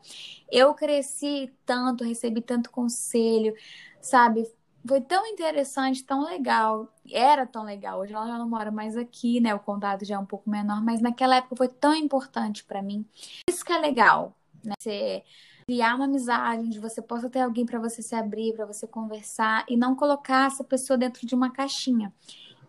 Eu 0.51 0.75
cresci 0.75 1.53
tanto, 1.65 2.03
recebi 2.03 2.41
tanto 2.41 2.71
conselho, 2.71 3.55
sabe? 4.01 4.51
Foi 4.87 5.01
tão 5.01 5.27
interessante, 5.27 6.05
tão 6.05 6.25
legal. 6.25 6.89
Era 7.11 7.47
tão 7.47 7.65
legal. 7.65 8.01
Hoje 8.01 8.15
ela 8.15 8.27
já 8.27 8.39
não 8.39 8.49
mora 8.49 8.71
mais 8.71 8.97
aqui, 8.97 9.41
né? 9.41 9.55
O 9.55 9.59
contato 9.59 10.05
já 10.05 10.17
é 10.17 10.19
um 10.19 10.27
pouco 10.27 10.49
menor, 10.49 10.83
mas 10.83 11.01
naquela 11.01 11.37
época 11.37 11.57
foi 11.57 11.69
tão 11.69 11.95
importante 11.95 12.65
para 12.65 12.83
mim. 12.83 13.05
Isso 13.49 13.65
que 13.65 13.73
é 13.73 13.79
legal, 13.79 14.35
né? 14.65 14.75
Você 14.79 15.23
criar 15.67 15.95
uma 15.95 16.07
amizade 16.07 16.65
onde 16.65 16.81
você 16.81 17.01
possa 17.01 17.31
ter 17.31 17.41
alguém 17.41 17.65
para 17.65 17.79
você 17.79 18.03
se 18.03 18.15
abrir, 18.15 18.55
para 18.55 18.67
você 18.67 18.87
conversar 18.87 19.65
e 19.69 19.77
não 19.77 19.95
colocar 19.95 20.47
essa 20.47 20.65
pessoa 20.65 20.97
dentro 20.97 21.27
de 21.27 21.35
uma 21.35 21.51
caixinha. 21.51 22.13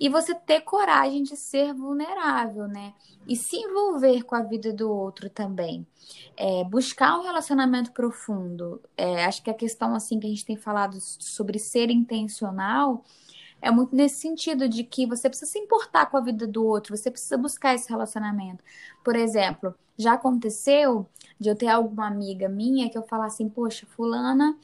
E 0.01 0.09
você 0.09 0.33
ter 0.33 0.61
coragem 0.61 1.21
de 1.21 1.37
ser 1.37 1.75
vulnerável, 1.75 2.67
né? 2.67 2.91
E 3.27 3.35
se 3.35 3.55
envolver 3.55 4.23
com 4.23 4.33
a 4.33 4.41
vida 4.41 4.73
do 4.73 4.91
outro 4.91 5.29
também. 5.29 5.85
É, 6.35 6.63
buscar 6.63 7.19
um 7.19 7.21
relacionamento 7.21 7.91
profundo. 7.91 8.81
É, 8.97 9.25
acho 9.25 9.43
que 9.43 9.51
a 9.51 9.53
questão, 9.53 9.93
assim, 9.93 10.19
que 10.19 10.25
a 10.25 10.29
gente 10.31 10.43
tem 10.43 10.57
falado 10.57 10.97
sobre 10.99 11.59
ser 11.59 11.91
intencional 11.91 13.03
é 13.61 13.69
muito 13.69 13.95
nesse 13.95 14.15
sentido 14.21 14.67
de 14.67 14.83
que 14.83 15.05
você 15.05 15.29
precisa 15.29 15.51
se 15.51 15.59
importar 15.59 16.07
com 16.07 16.17
a 16.17 16.21
vida 16.21 16.47
do 16.47 16.65
outro, 16.65 16.97
você 16.97 17.11
precisa 17.11 17.37
buscar 17.37 17.75
esse 17.75 17.87
relacionamento. 17.87 18.63
Por 19.03 19.15
exemplo, 19.15 19.75
já 19.95 20.13
aconteceu 20.13 21.07
de 21.39 21.47
eu 21.47 21.55
ter 21.55 21.67
alguma 21.67 22.07
amiga 22.07 22.49
minha 22.49 22.89
que 22.89 22.97
eu 22.97 23.03
falar 23.03 23.27
assim, 23.27 23.47
poxa, 23.47 23.85
fulana 23.85 24.57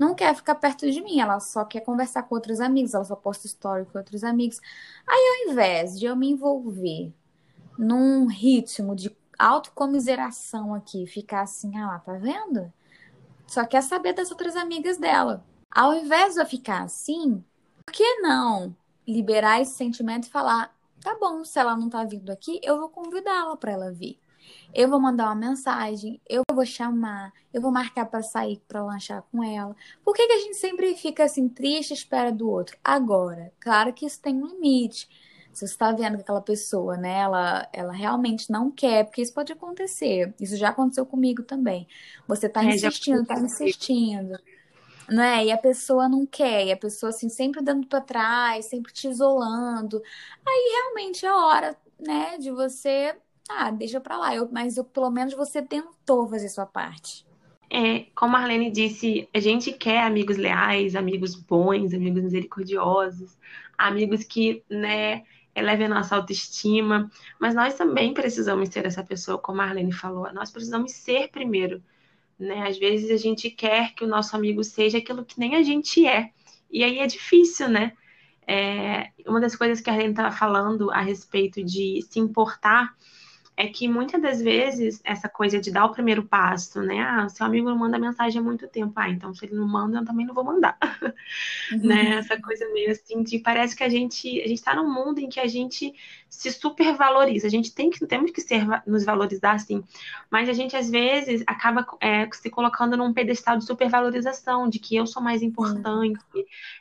não 0.00 0.14
quer 0.14 0.34
ficar 0.34 0.54
perto 0.54 0.90
de 0.90 1.02
mim, 1.02 1.20
ela 1.20 1.38
só 1.40 1.62
quer 1.62 1.80
conversar 1.80 2.22
com 2.22 2.34
outros 2.34 2.58
amigos, 2.58 2.94
ela 2.94 3.04
só 3.04 3.14
posta 3.14 3.46
história 3.46 3.84
com 3.84 3.98
outros 3.98 4.24
amigos. 4.24 4.58
Aí, 5.06 5.46
ao 5.46 5.52
invés 5.52 6.00
de 6.00 6.06
eu 6.06 6.16
me 6.16 6.30
envolver 6.30 7.12
num 7.78 8.26
ritmo 8.26 8.96
de 8.96 9.14
autocomiseração 9.38 10.74
aqui, 10.74 11.06
ficar 11.06 11.42
assim, 11.42 11.76
ah 11.76 11.86
lá, 11.86 11.98
tá 11.98 12.14
vendo? 12.14 12.72
Só 13.46 13.66
quer 13.66 13.82
saber 13.82 14.14
das 14.14 14.30
outras 14.30 14.56
amigas 14.56 14.96
dela. 14.96 15.44
Ao 15.70 15.92
invés 15.92 16.32
de 16.32 16.40
eu 16.40 16.46
ficar 16.46 16.82
assim, 16.82 17.44
por 17.84 17.92
que 17.92 18.20
não 18.20 18.74
liberar 19.06 19.60
esse 19.60 19.74
sentimento 19.74 20.28
e 20.28 20.30
falar: 20.30 20.74
tá 21.02 21.14
bom, 21.20 21.44
se 21.44 21.58
ela 21.58 21.76
não 21.76 21.90
tá 21.90 22.04
vindo 22.04 22.30
aqui, 22.30 22.58
eu 22.62 22.78
vou 22.78 22.88
convidá-la 22.88 23.54
para 23.54 23.72
ela 23.72 23.92
vir. 23.92 24.18
Eu 24.74 24.88
vou 24.88 25.00
mandar 25.00 25.26
uma 25.26 25.34
mensagem, 25.34 26.20
eu 26.28 26.42
vou 26.52 26.64
chamar, 26.64 27.32
eu 27.52 27.60
vou 27.60 27.72
marcar 27.72 28.06
para 28.06 28.22
sair 28.22 28.62
para 28.68 28.84
lanchar 28.84 29.22
com 29.30 29.42
ela. 29.42 29.74
Por 30.04 30.14
que, 30.14 30.26
que 30.26 30.32
a 30.32 30.38
gente 30.38 30.56
sempre 30.56 30.94
fica 30.94 31.24
assim 31.24 31.48
triste 31.48 31.92
à 31.92 31.94
espera 31.94 32.30
do 32.30 32.48
outro? 32.48 32.76
Agora, 32.84 33.52
claro 33.60 33.92
que 33.92 34.06
isso 34.06 34.20
tem 34.20 34.36
um 34.36 34.46
limite. 34.46 35.08
Se 35.52 35.66
você 35.66 35.72
está 35.72 35.90
vendo 35.90 36.16
que 36.16 36.22
aquela 36.22 36.40
pessoa, 36.40 36.96
né, 36.96 37.18
ela, 37.18 37.68
ela 37.72 37.92
realmente 37.92 38.50
não 38.50 38.70
quer, 38.70 39.04
porque 39.04 39.20
isso 39.20 39.34
pode 39.34 39.52
acontecer. 39.52 40.32
Isso 40.40 40.56
já 40.56 40.68
aconteceu 40.68 41.04
comigo 41.04 41.42
também. 41.42 41.88
Você 42.28 42.46
está 42.46 42.64
é, 42.64 42.68
insistindo, 42.68 43.22
está 43.22 43.34
insistindo. 43.34 44.38
Não 45.08 45.22
é? 45.24 45.46
E 45.46 45.50
a 45.50 45.58
pessoa 45.58 46.08
não 46.08 46.24
quer, 46.24 46.66
e 46.66 46.72
a 46.72 46.76
pessoa 46.76 47.10
assim 47.10 47.28
sempre 47.28 47.60
dando 47.60 47.84
para 47.88 48.00
trás, 48.00 48.66
sempre 48.66 48.92
te 48.92 49.08
isolando. 49.08 50.00
Aí 50.46 50.70
realmente 50.72 51.26
é 51.26 51.32
hora, 51.32 51.76
né, 51.98 52.38
de 52.38 52.52
você, 52.52 53.16
ah, 53.58 53.70
deixa 53.70 54.00
para 54.00 54.16
lá. 54.16 54.34
Eu, 54.34 54.48
mas 54.50 54.76
eu, 54.76 54.84
pelo 54.84 55.10
menos 55.10 55.34
você 55.34 55.60
tentou 55.62 56.28
fazer 56.28 56.48
sua 56.48 56.66
parte. 56.66 57.26
É, 57.72 58.06
como 58.14 58.36
a 58.36 58.40
Arlene 58.40 58.70
disse, 58.70 59.28
a 59.32 59.38
gente 59.38 59.72
quer 59.72 60.02
amigos 60.02 60.36
leais, 60.36 60.96
amigos 60.96 61.36
bons, 61.36 61.94
amigos 61.94 62.22
misericordiosos, 62.22 63.38
amigos 63.78 64.24
que, 64.24 64.64
né, 64.68 65.22
elevem 65.54 65.86
a 65.86 65.90
nossa 65.90 66.16
autoestima, 66.16 67.10
mas 67.38 67.54
nós 67.54 67.74
também 67.74 68.12
precisamos 68.12 68.68
ser 68.70 68.86
essa 68.86 69.04
pessoa, 69.04 69.38
como 69.38 69.60
a 69.60 69.64
Arlene 69.64 69.92
falou, 69.92 70.32
nós 70.32 70.50
precisamos 70.50 70.92
ser 70.92 71.28
primeiro, 71.28 71.82
né? 72.38 72.66
Às 72.66 72.78
vezes 72.78 73.10
a 73.10 73.16
gente 73.16 73.50
quer 73.50 73.94
que 73.94 74.04
o 74.04 74.08
nosso 74.08 74.34
amigo 74.34 74.64
seja 74.64 74.98
aquilo 74.98 75.24
que 75.24 75.38
nem 75.38 75.54
a 75.56 75.62
gente 75.62 76.06
é, 76.06 76.30
e 76.70 76.82
aí 76.82 76.98
é 76.98 77.06
difícil, 77.06 77.68
né? 77.68 77.92
É, 78.46 79.10
uma 79.26 79.40
das 79.40 79.54
coisas 79.54 79.80
que 79.80 79.88
a 79.88 79.92
Arlene 79.92 80.10
estava 80.10 80.32
falando 80.32 80.90
a 80.90 81.00
respeito 81.00 81.62
de 81.62 82.04
se 82.10 82.18
importar 82.18 82.96
é 83.60 83.68
que 83.68 83.86
muitas 83.86 84.22
das 84.22 84.40
vezes 84.40 85.02
essa 85.04 85.28
coisa 85.28 85.60
de 85.60 85.70
dar 85.70 85.84
o 85.84 85.92
primeiro 85.92 86.24
passo, 86.24 86.80
né? 86.80 87.02
Ah, 87.02 87.28
seu 87.28 87.44
amigo 87.44 87.68
não 87.68 87.76
manda 87.76 87.98
mensagem 87.98 88.40
há 88.40 88.42
muito 88.42 88.66
tempo. 88.66 88.94
Ah, 88.96 89.10
então 89.10 89.34
se 89.34 89.44
ele 89.44 89.54
não 89.54 89.68
manda, 89.68 89.98
eu 89.98 90.04
também 90.04 90.24
não 90.24 90.34
vou 90.34 90.44
mandar. 90.44 90.78
Uhum. 91.72 91.86
né? 91.86 92.16
Essa 92.16 92.40
coisa 92.40 92.68
meio 92.72 92.90
assim 92.90 93.22
de 93.22 93.38
parece 93.38 93.76
que 93.76 93.84
a 93.84 93.88
gente 93.88 94.40
a 94.40 94.48
gente 94.48 94.58
está 94.58 94.74
num 94.74 94.92
mundo 94.92 95.18
em 95.20 95.28
que 95.28 95.38
a 95.38 95.46
gente 95.46 95.94
se 96.30 96.50
supervaloriza. 96.52 97.48
A 97.48 97.50
gente 97.50 97.74
tem 97.74 97.90
que 97.90 98.06
temos 98.06 98.30
que 98.30 98.40
ser 98.40 98.64
nos 98.86 99.04
valorizar 99.04 99.52
assim, 99.52 99.82
mas 100.30 100.48
a 100.48 100.52
gente 100.52 100.76
às 100.76 100.88
vezes 100.88 101.42
acaba 101.46 101.84
é, 102.00 102.28
se 102.32 102.48
colocando 102.48 102.96
num 102.96 103.12
pedestal 103.12 103.58
de 103.58 103.66
supervalorização, 103.66 104.68
de 104.68 104.78
que 104.78 104.94
eu 104.94 105.06
sou 105.06 105.20
mais 105.20 105.42
importante. 105.42 106.24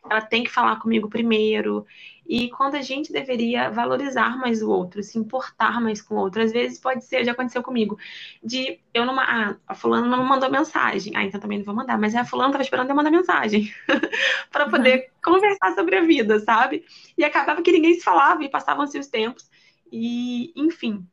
Ela 0.08 0.22
tem 0.22 0.44
que 0.44 0.52
falar 0.52 0.80
comigo 0.80 1.10
primeiro. 1.10 1.86
E 2.30 2.48
quando 2.52 2.76
a 2.76 2.82
gente 2.84 3.12
deveria 3.12 3.72
valorizar 3.72 4.38
mais 4.38 4.62
o 4.62 4.70
outro, 4.70 5.02
se 5.02 5.18
importar 5.18 5.82
mais 5.82 6.00
com 6.00 6.14
o 6.14 6.20
outro, 6.20 6.44
às 6.44 6.52
vezes 6.52 6.80
pode 6.80 7.04
ser, 7.04 7.26
já 7.26 7.32
aconteceu 7.32 7.64
comigo, 7.64 7.98
de 8.44 8.80
eu 8.94 9.04
não. 9.04 9.20
Ah, 9.20 9.56
a 9.68 9.74
fulana 9.74 10.06
não 10.06 10.24
mandou 10.24 10.52
mensagem. 10.52 11.12
Ah, 11.16 11.24
então 11.24 11.40
também 11.40 11.58
não 11.58 11.66
vou 11.66 11.74
mandar. 11.74 11.98
Mas 11.98 12.14
a 12.14 12.24
fulana 12.24 12.50
estava 12.50 12.62
esperando 12.62 12.88
eu 12.88 12.96
mandar 12.96 13.10
mensagem 13.10 13.74
para 14.52 14.70
poder. 14.70 15.10
Conversar 15.30 15.74
sobre 15.76 15.98
a 15.98 16.02
vida, 16.02 16.40
sabe? 16.40 16.84
E 17.18 17.24
acabava 17.24 17.62
que 17.62 17.72
ninguém 17.72 17.94
se 17.94 18.04
falava 18.04 18.44
e 18.44 18.50
passavam-se 18.50 18.98
os 18.98 19.08
tempos. 19.08 19.50
E, 19.92 20.52
enfim. 20.56 21.06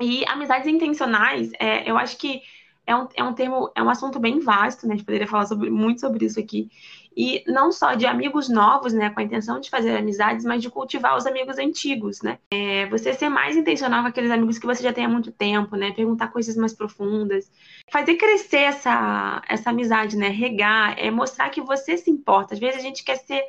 E 0.00 0.24
amizades 0.26 0.68
intencionais, 0.68 1.50
é, 1.58 1.88
eu 1.90 1.98
acho 1.98 2.16
que 2.18 2.40
é 2.88 2.96
um, 2.96 3.06
é 3.14 3.22
um 3.22 3.34
termo, 3.34 3.70
é 3.74 3.82
um 3.82 3.90
assunto 3.90 4.18
bem 4.18 4.40
vasto, 4.40 4.86
né? 4.86 4.94
A 4.94 4.96
gente 4.96 5.04
poderia 5.04 5.26
falar 5.26 5.44
sobre, 5.44 5.68
muito 5.68 6.00
sobre 6.00 6.24
isso 6.24 6.40
aqui. 6.40 6.70
E 7.14 7.44
não 7.46 7.70
só 7.70 7.92
de 7.92 8.06
amigos 8.06 8.48
novos, 8.48 8.94
né? 8.94 9.10
Com 9.10 9.20
a 9.20 9.22
intenção 9.22 9.60
de 9.60 9.68
fazer 9.68 9.94
amizades, 9.94 10.42
mas 10.42 10.62
de 10.62 10.70
cultivar 10.70 11.14
os 11.14 11.26
amigos 11.26 11.58
antigos, 11.58 12.22
né? 12.22 12.38
É, 12.50 12.86
você 12.86 13.12
ser 13.12 13.28
mais 13.28 13.58
intencional 13.58 14.00
com 14.00 14.08
aqueles 14.08 14.30
amigos 14.30 14.58
que 14.58 14.64
você 14.64 14.82
já 14.82 14.90
tem 14.90 15.04
há 15.04 15.08
muito 15.08 15.30
tempo, 15.30 15.76
né? 15.76 15.92
Perguntar 15.92 16.28
coisas 16.28 16.56
mais 16.56 16.72
profundas. 16.72 17.52
Fazer 17.92 18.14
crescer 18.14 18.62
essa, 18.62 19.42
essa 19.46 19.68
amizade, 19.68 20.16
né? 20.16 20.28
Regar, 20.28 20.94
é 20.98 21.10
mostrar 21.10 21.50
que 21.50 21.60
você 21.60 21.98
se 21.98 22.10
importa. 22.10 22.54
Às 22.54 22.60
vezes 22.60 22.80
a 22.80 22.82
gente 22.82 23.04
quer 23.04 23.16
ser, 23.16 23.44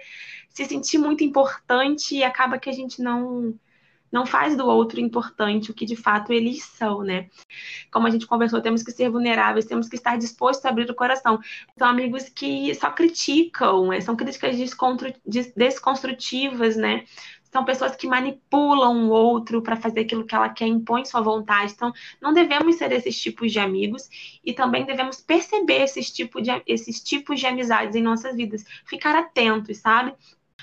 se 0.50 0.66
sentir 0.66 0.98
muito 0.98 1.24
importante 1.24 2.14
e 2.14 2.26
acaba 2.26 2.60
que 2.60 2.70
a 2.70 2.74
gente 2.74 3.02
não 3.02 3.54
não 4.12 4.26
faz 4.26 4.56
do 4.56 4.66
outro 4.66 5.00
importante 5.00 5.72
o 5.72 5.74
que 5.74 5.86
de 5.86 5.96
fato 5.96 6.34
eles 6.34 6.64
são, 6.64 7.02
né? 7.02 7.30
Como 7.92 8.08
a 8.08 8.10
gente 8.10 8.28
conversou, 8.28 8.62
temos 8.62 8.84
que 8.84 8.92
ser 8.92 9.10
vulneráveis, 9.10 9.66
temos 9.66 9.88
que 9.88 9.96
estar 9.96 10.18
dispostos 10.18 10.66
a 10.66 10.70
abrir 10.70 10.90
o 10.90 10.96
coração. 10.96 11.40
São 11.78 11.88
amigos 11.88 12.30
que 12.30 12.74
só 12.76 12.92
criticam, 12.92 13.92
é, 13.94 14.02
são 14.02 14.16
críticas 14.16 14.58
desconstrutivas, 15.56 16.76
né? 16.76 17.06
São 17.52 17.66
pessoas 17.66 17.96
que 17.96 18.08
manipulam 18.08 19.08
o 19.08 19.10
outro 19.10 19.62
para 19.62 19.76
fazer 19.76 20.02
aquilo 20.02 20.24
que 20.26 20.36
ela 20.36 20.50
quer, 20.50 20.68
impõe 20.68 21.04
sua 21.04 21.22
vontade. 21.22 21.74
Então, 21.74 21.92
não 22.22 22.32
devemos 22.32 22.76
ser 22.76 22.92
esses 22.92 23.20
tipos 23.20 23.52
de 23.52 23.60
amigos 23.60 24.08
e 24.44 24.54
também 24.54 24.86
devemos 24.86 25.20
perceber 25.20 25.82
esses, 25.82 26.12
tipo 26.12 26.42
de, 26.42 26.52
esses 26.68 27.02
tipos 27.02 27.40
de 27.40 27.48
amizades 27.48 27.96
em 27.96 28.04
nossas 28.04 28.36
vidas. 28.36 28.64
Ficar 28.86 29.16
atentos, 29.16 29.80
sabe? 29.80 30.14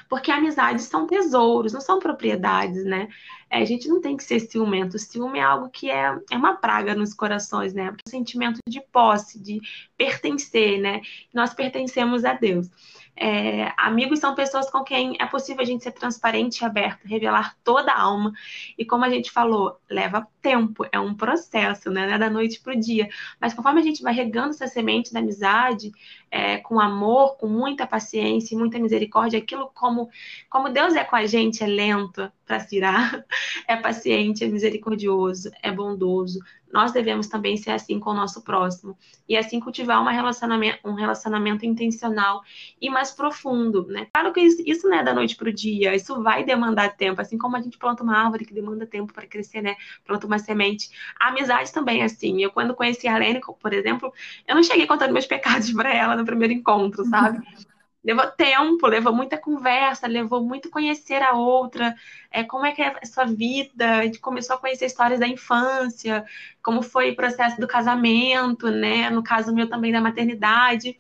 Porque 0.09 0.31
amizades 0.31 0.85
são 0.85 1.07
tesouros, 1.07 1.73
não 1.73 1.81
são 1.81 1.99
propriedades, 1.99 2.85
né? 2.85 3.09
É, 3.49 3.59
a 3.59 3.65
gente 3.65 3.89
não 3.89 4.01
tem 4.01 4.17
que 4.17 4.25
ser 4.25 4.41
ciumento. 4.41 4.97
O 4.97 4.99
ciúme 4.99 5.39
é 5.39 5.43
algo 5.43 5.71
que 5.71 5.91
é, 5.91 6.19
é 6.31 6.37
uma 6.37 6.57
praga 6.57 6.95
nos 6.95 7.15
corações, 7.15 7.73
né? 7.73 7.91
O 7.91 8.11
sentimento 8.11 8.59
de 8.69 8.81
posse, 8.81 9.41
de 9.41 9.61
pertencer, 9.97 10.81
né? 10.81 11.01
Nós 11.33 11.55
pertencemos 11.55 12.25
a 12.25 12.33
Deus. 12.33 12.69
É, 13.19 13.73
amigos 13.79 14.19
são 14.19 14.35
pessoas 14.35 14.69
com 14.69 14.85
quem 14.85 15.17
é 15.19 15.25
possível 15.27 15.63
a 15.63 15.65
gente 15.65 15.83
ser 15.83 15.93
transparente 15.93 16.61
e 16.61 16.65
aberto, 16.65 17.07
revelar 17.07 17.57
toda 17.65 17.93
a 17.93 18.03
alma. 18.03 18.33
E 18.77 18.85
como 18.85 19.05
a 19.05 19.09
gente 19.09 19.31
falou, 19.31 19.81
leva 19.89 20.27
tempo, 20.43 20.85
é 20.93 20.99
um 20.99 21.15
processo, 21.15 21.91
né? 21.91 22.07
Não 22.07 22.15
é 22.15 22.19
da 22.19 22.29
noite 22.29 22.61
para 22.61 22.75
o 22.75 22.81
dia. 22.81 23.09
Mas 23.41 23.55
conforme 23.55 23.81
a 23.81 23.85
gente 23.85 24.03
vai 24.03 24.13
regando 24.13 24.51
essa 24.51 24.67
semente 24.67 25.13
da 25.13 25.21
amizade, 25.21 25.93
é, 26.31 26.59
com 26.59 26.81
amor, 26.81 27.37
com 27.37 27.47
muita 27.47 27.87
paciência 27.87 28.55
e 28.55 28.59
muita 28.59 28.79
misericórdia, 28.79 29.39
aquilo 29.39 29.71
como, 29.73 30.11
como 30.51 30.69
Deus 30.69 30.95
é 30.97 31.05
com 31.05 31.17
a 31.17 31.27
gente, 31.27 31.63
é 31.63 31.67
lento 31.67 32.31
para 32.47 32.61
se 32.61 32.77
irar, 32.77 33.25
é 33.67 33.77
paciente, 33.77 34.45
é 34.45 34.49
misericordioso, 34.49 35.51
é 35.63 35.73
bondoso, 35.73 36.41
nós 36.73 36.93
devemos 36.93 37.29
também 37.29 37.57
ser 37.57 37.71
assim 37.71 37.99
com 37.99 38.11
o 38.11 38.15
nosso 38.15 38.43
próximo 38.43 38.97
e 39.29 39.37
assim 39.37 39.61
cultivar 39.61 40.01
uma 40.01 40.11
relacionamento, 40.11 40.79
um 40.85 40.95
relacionamento 40.95 41.65
intencional 41.65 42.43
e 42.81 42.91
mais 42.91 43.11
profundo, 43.11 43.87
né? 43.87 44.09
Claro 44.13 44.33
que 44.33 44.41
isso, 44.41 44.63
isso 44.67 44.89
não 44.89 44.99
é 44.99 45.03
da 45.03 45.15
noite 45.15 45.37
para 45.37 45.49
o 45.49 45.53
dia, 45.53 45.95
isso 45.95 46.23
vai 46.23 46.45
demandar 46.45 46.97
tempo, 46.97 47.21
assim 47.21 47.39
como 47.39 47.57
a 47.57 47.61
gente 47.61 47.79
planta 47.79 48.03
uma 48.03 48.17
árvore 48.17 48.45
que 48.45 48.53
demanda 48.53 48.87
tempo 48.87 49.13
para 49.13 49.27
crescer, 49.27 49.63
né? 49.63 49.77
Planta 50.05 50.27
uma 50.27 50.39
semente. 50.39 50.91
A 51.19 51.29
amizade 51.29 51.73
também 51.73 52.03
é 52.03 52.05
assim. 52.05 52.43
Eu 52.43 52.51
quando 52.51 52.75
conheci 52.75 53.09
a 53.09 53.15
Arlene, 53.15 53.41
por 53.41 53.73
exemplo, 53.73 54.13
eu 54.47 54.55
não 54.55 54.63
cheguei 54.63 54.87
contando 54.87 55.13
meus 55.13 55.27
pecados 55.27 55.73
para 55.73 55.95
ela 55.95 56.17
no 56.17 56.25
primeiro 56.25 56.53
encontro, 56.53 57.05
sabe? 57.07 57.41
levou 58.07 58.25
tempo, 58.29 58.87
levou 58.87 59.13
muita 59.13 59.37
conversa, 59.37 60.07
levou 60.07 60.41
muito 60.41 60.71
conhecer 60.71 61.21
a 61.23 61.33
outra, 61.33 61.93
é, 62.31 62.45
como 62.45 62.65
é 62.65 62.71
que 62.71 62.81
é 62.81 62.97
a 63.03 63.05
sua 63.07 63.25
vida, 63.25 63.99
a 63.99 64.05
gente 64.05 64.21
começou 64.21 64.55
a 64.55 64.59
conhecer 64.61 64.87
histórias 64.87 65.19
da 65.19 65.27
infância, 65.27 66.25
como 66.63 66.83
foi 66.83 67.11
o 67.11 67.17
processo 67.17 67.61
do 67.61 67.67
casamento, 67.67 68.71
né? 68.71 69.11
No 69.11 69.25
caso 69.25 69.53
meu 69.53 69.69
também 69.69 69.91
da 69.91 70.01
maternidade. 70.01 70.97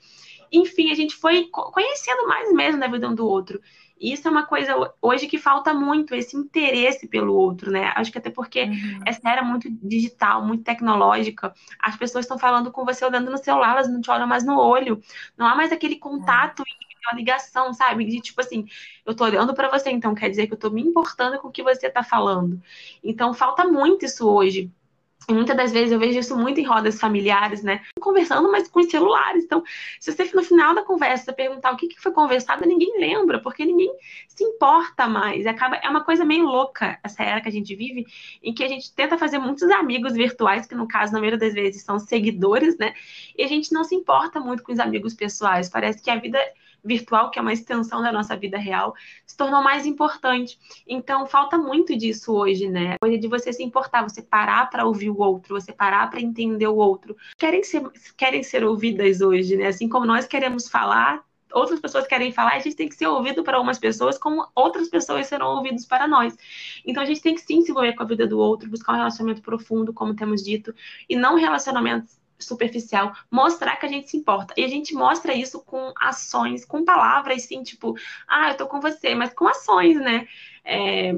Enfim, 0.50 0.90
a 0.90 0.94
gente 0.94 1.14
foi 1.14 1.48
conhecendo 1.48 2.26
mais 2.26 2.52
mesmo 2.52 2.80
da 2.80 2.88
vida 2.88 3.08
um 3.08 3.14
do 3.14 3.26
outro. 3.26 3.60
E 3.98 4.12
isso 4.12 4.26
é 4.26 4.30
uma 4.30 4.44
coisa 4.44 4.74
hoje 5.00 5.26
que 5.26 5.38
falta 5.38 5.72
muito, 5.72 6.14
esse 6.14 6.36
interesse 6.36 7.08
pelo 7.08 7.34
outro, 7.34 7.70
né? 7.70 7.92
Acho 7.94 8.12
que 8.12 8.18
até 8.18 8.30
porque 8.30 8.64
uhum. 8.64 9.00
essa 9.06 9.20
era 9.24 9.42
muito 9.42 9.70
digital, 9.70 10.44
muito 10.44 10.64
tecnológica. 10.64 11.54
As 11.80 11.96
pessoas 11.96 12.24
estão 12.24 12.38
falando 12.38 12.70
com 12.70 12.84
você 12.84 13.04
olhando 13.04 13.30
no 13.30 13.38
celular, 13.38 13.70
elas 13.70 13.88
não 13.88 14.00
te 14.00 14.10
olham 14.10 14.26
mais 14.26 14.44
no 14.44 14.58
olho. 14.58 15.00
Não 15.36 15.46
há 15.46 15.54
mais 15.54 15.72
aquele 15.72 15.96
contato 15.96 16.60
uhum 16.60 16.85
uma 17.06 17.18
ligação, 17.18 17.72
sabe? 17.72 18.04
De 18.04 18.20
tipo 18.20 18.40
assim, 18.40 18.66
eu 19.04 19.14
tô 19.14 19.24
olhando 19.24 19.54
para 19.54 19.68
você, 19.68 19.90
então 19.90 20.14
quer 20.14 20.28
dizer 20.30 20.46
que 20.46 20.54
eu 20.54 20.58
tô 20.58 20.70
me 20.70 20.82
importando 20.82 21.38
com 21.38 21.48
o 21.48 21.52
que 21.52 21.62
você 21.62 21.88
tá 21.90 22.02
falando. 22.02 22.60
Então 23.02 23.34
falta 23.34 23.64
muito 23.64 24.04
isso 24.04 24.28
hoje. 24.28 24.70
E 25.28 25.34
muitas 25.34 25.56
das 25.56 25.72
vezes 25.72 25.90
eu 25.90 25.98
vejo 25.98 26.20
isso 26.20 26.36
muito 26.36 26.60
em 26.60 26.64
rodas 26.64 27.00
familiares, 27.00 27.60
né? 27.60 27.82
Conversando, 28.00 28.50
mas 28.50 28.68
com 28.68 28.78
os 28.78 28.88
celulares. 28.88 29.42
Então, 29.44 29.62
se 29.98 30.12
você 30.12 30.30
no 30.32 30.42
final 30.44 30.72
da 30.72 30.84
conversa 30.84 31.32
perguntar 31.32 31.72
o 31.72 31.76
que, 31.76 31.88
foi 32.00 32.12
conversado, 32.12 32.64
ninguém 32.64 32.96
lembra, 33.00 33.40
porque 33.40 33.64
ninguém 33.64 33.92
se 34.28 34.44
importa 34.44 35.08
mais. 35.08 35.44
Acaba, 35.44 35.76
é 35.76 35.88
uma 35.88 36.04
coisa 36.04 36.24
meio 36.24 36.44
louca 36.44 37.00
essa 37.02 37.24
era 37.24 37.40
que 37.40 37.48
a 37.48 37.52
gente 37.52 37.74
vive, 37.74 38.06
em 38.40 38.54
que 38.54 38.62
a 38.62 38.68
gente 38.68 38.94
tenta 38.94 39.18
fazer 39.18 39.38
muitos 39.38 39.68
amigos 39.70 40.12
virtuais, 40.12 40.64
que 40.64 40.76
no 40.76 40.86
caso, 40.86 41.12
na 41.12 41.18
maioria 41.18 41.40
das 41.40 41.54
vezes, 41.54 41.82
são 41.82 41.98
seguidores, 41.98 42.78
né? 42.78 42.94
E 43.36 43.42
a 43.42 43.48
gente 43.48 43.72
não 43.72 43.82
se 43.82 43.96
importa 43.96 44.38
muito 44.38 44.62
com 44.62 44.72
os 44.72 44.78
amigos 44.78 45.12
pessoais. 45.12 45.68
Parece 45.68 46.00
que 46.00 46.10
a 46.10 46.16
vida 46.16 46.38
virtual, 46.86 47.30
que 47.30 47.38
é 47.38 47.42
uma 47.42 47.52
extensão 47.52 48.00
da 48.00 48.12
nossa 48.12 48.36
vida 48.36 48.56
real, 48.58 48.94
se 49.26 49.36
tornou 49.36 49.62
mais 49.62 49.84
importante. 49.84 50.58
Então, 50.86 51.26
falta 51.26 51.58
muito 51.58 51.96
disso 51.96 52.32
hoje, 52.32 52.68
né? 52.68 52.96
Coisa 53.00 53.18
de 53.18 53.28
você 53.28 53.52
se 53.52 53.62
importar, 53.62 54.02
você 54.02 54.22
parar 54.22 54.70
para 54.70 54.84
ouvir 54.86 55.10
o 55.10 55.18
outro, 55.18 55.60
você 55.60 55.72
parar 55.72 56.08
para 56.08 56.20
entender 56.20 56.68
o 56.68 56.76
outro. 56.76 57.16
Querem 57.36 57.62
ser, 57.62 57.82
querem 58.16 58.42
ser 58.42 58.64
ouvidas 58.64 59.20
hoje, 59.20 59.56
né? 59.56 59.66
Assim 59.66 59.88
como 59.88 60.06
nós 60.06 60.26
queremos 60.26 60.68
falar, 60.68 61.24
outras 61.52 61.80
pessoas 61.80 62.06
querem 62.06 62.32
falar, 62.32 62.54
a 62.54 62.58
gente 62.58 62.76
tem 62.76 62.88
que 62.88 62.94
ser 62.94 63.06
ouvido 63.06 63.42
para 63.42 63.60
umas 63.60 63.78
pessoas, 63.78 64.18
como 64.18 64.46
outras 64.54 64.88
pessoas 64.88 65.26
serão 65.26 65.56
ouvidos 65.56 65.86
para 65.86 66.06
nós. 66.06 66.36
Então 66.84 67.02
a 67.02 67.06
gente 67.06 67.22
tem 67.22 67.34
que 67.34 67.40
sim 67.40 67.62
se 67.62 67.70
envolver 67.70 67.94
com 67.94 68.02
a 68.02 68.06
vida 68.06 68.26
do 68.26 68.38
outro, 68.38 68.70
buscar 68.70 68.92
um 68.92 68.96
relacionamento 68.96 69.42
profundo, 69.42 69.92
como 69.92 70.14
temos 70.14 70.42
dito, 70.42 70.74
e 71.08 71.16
não 71.16 71.36
relacionamentos 71.36 72.18
superficial, 72.38 73.12
mostrar 73.30 73.76
que 73.76 73.86
a 73.86 73.88
gente 73.88 74.10
se 74.10 74.16
importa. 74.16 74.54
E 74.56 74.64
a 74.64 74.68
gente 74.68 74.94
mostra 74.94 75.34
isso 75.34 75.62
com 75.64 75.92
ações, 75.98 76.64
com 76.64 76.84
palavras, 76.84 77.42
sim, 77.42 77.62
tipo, 77.62 77.94
ah, 78.28 78.50
eu 78.50 78.56
tô 78.56 78.66
com 78.66 78.80
você, 78.80 79.14
mas 79.14 79.32
com 79.32 79.46
ações, 79.46 80.00
né? 80.00 80.26
É, 80.64 81.14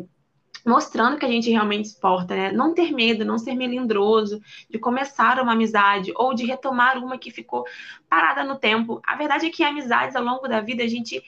mostrando 0.64 1.16
que 1.18 1.24
a 1.24 1.30
gente 1.30 1.50
realmente 1.50 1.86
exporta, 1.86 2.34
né? 2.34 2.52
Não 2.52 2.74
ter 2.74 2.92
medo, 2.92 3.24
não 3.24 3.38
ser 3.38 3.54
melindroso 3.54 4.40
de 4.68 4.78
começar 4.78 5.40
uma 5.40 5.52
amizade 5.52 6.12
ou 6.14 6.34
de 6.34 6.44
retomar 6.44 6.98
uma 6.98 7.18
que 7.18 7.30
ficou 7.30 7.64
parada 8.08 8.44
no 8.44 8.58
tempo. 8.58 9.00
A 9.06 9.16
verdade 9.16 9.46
é 9.46 9.50
que 9.50 9.64
amizades 9.64 10.14
ao 10.14 10.22
longo 10.22 10.46
da 10.46 10.60
vida 10.60 10.82
a 10.82 10.88
gente 10.88 11.22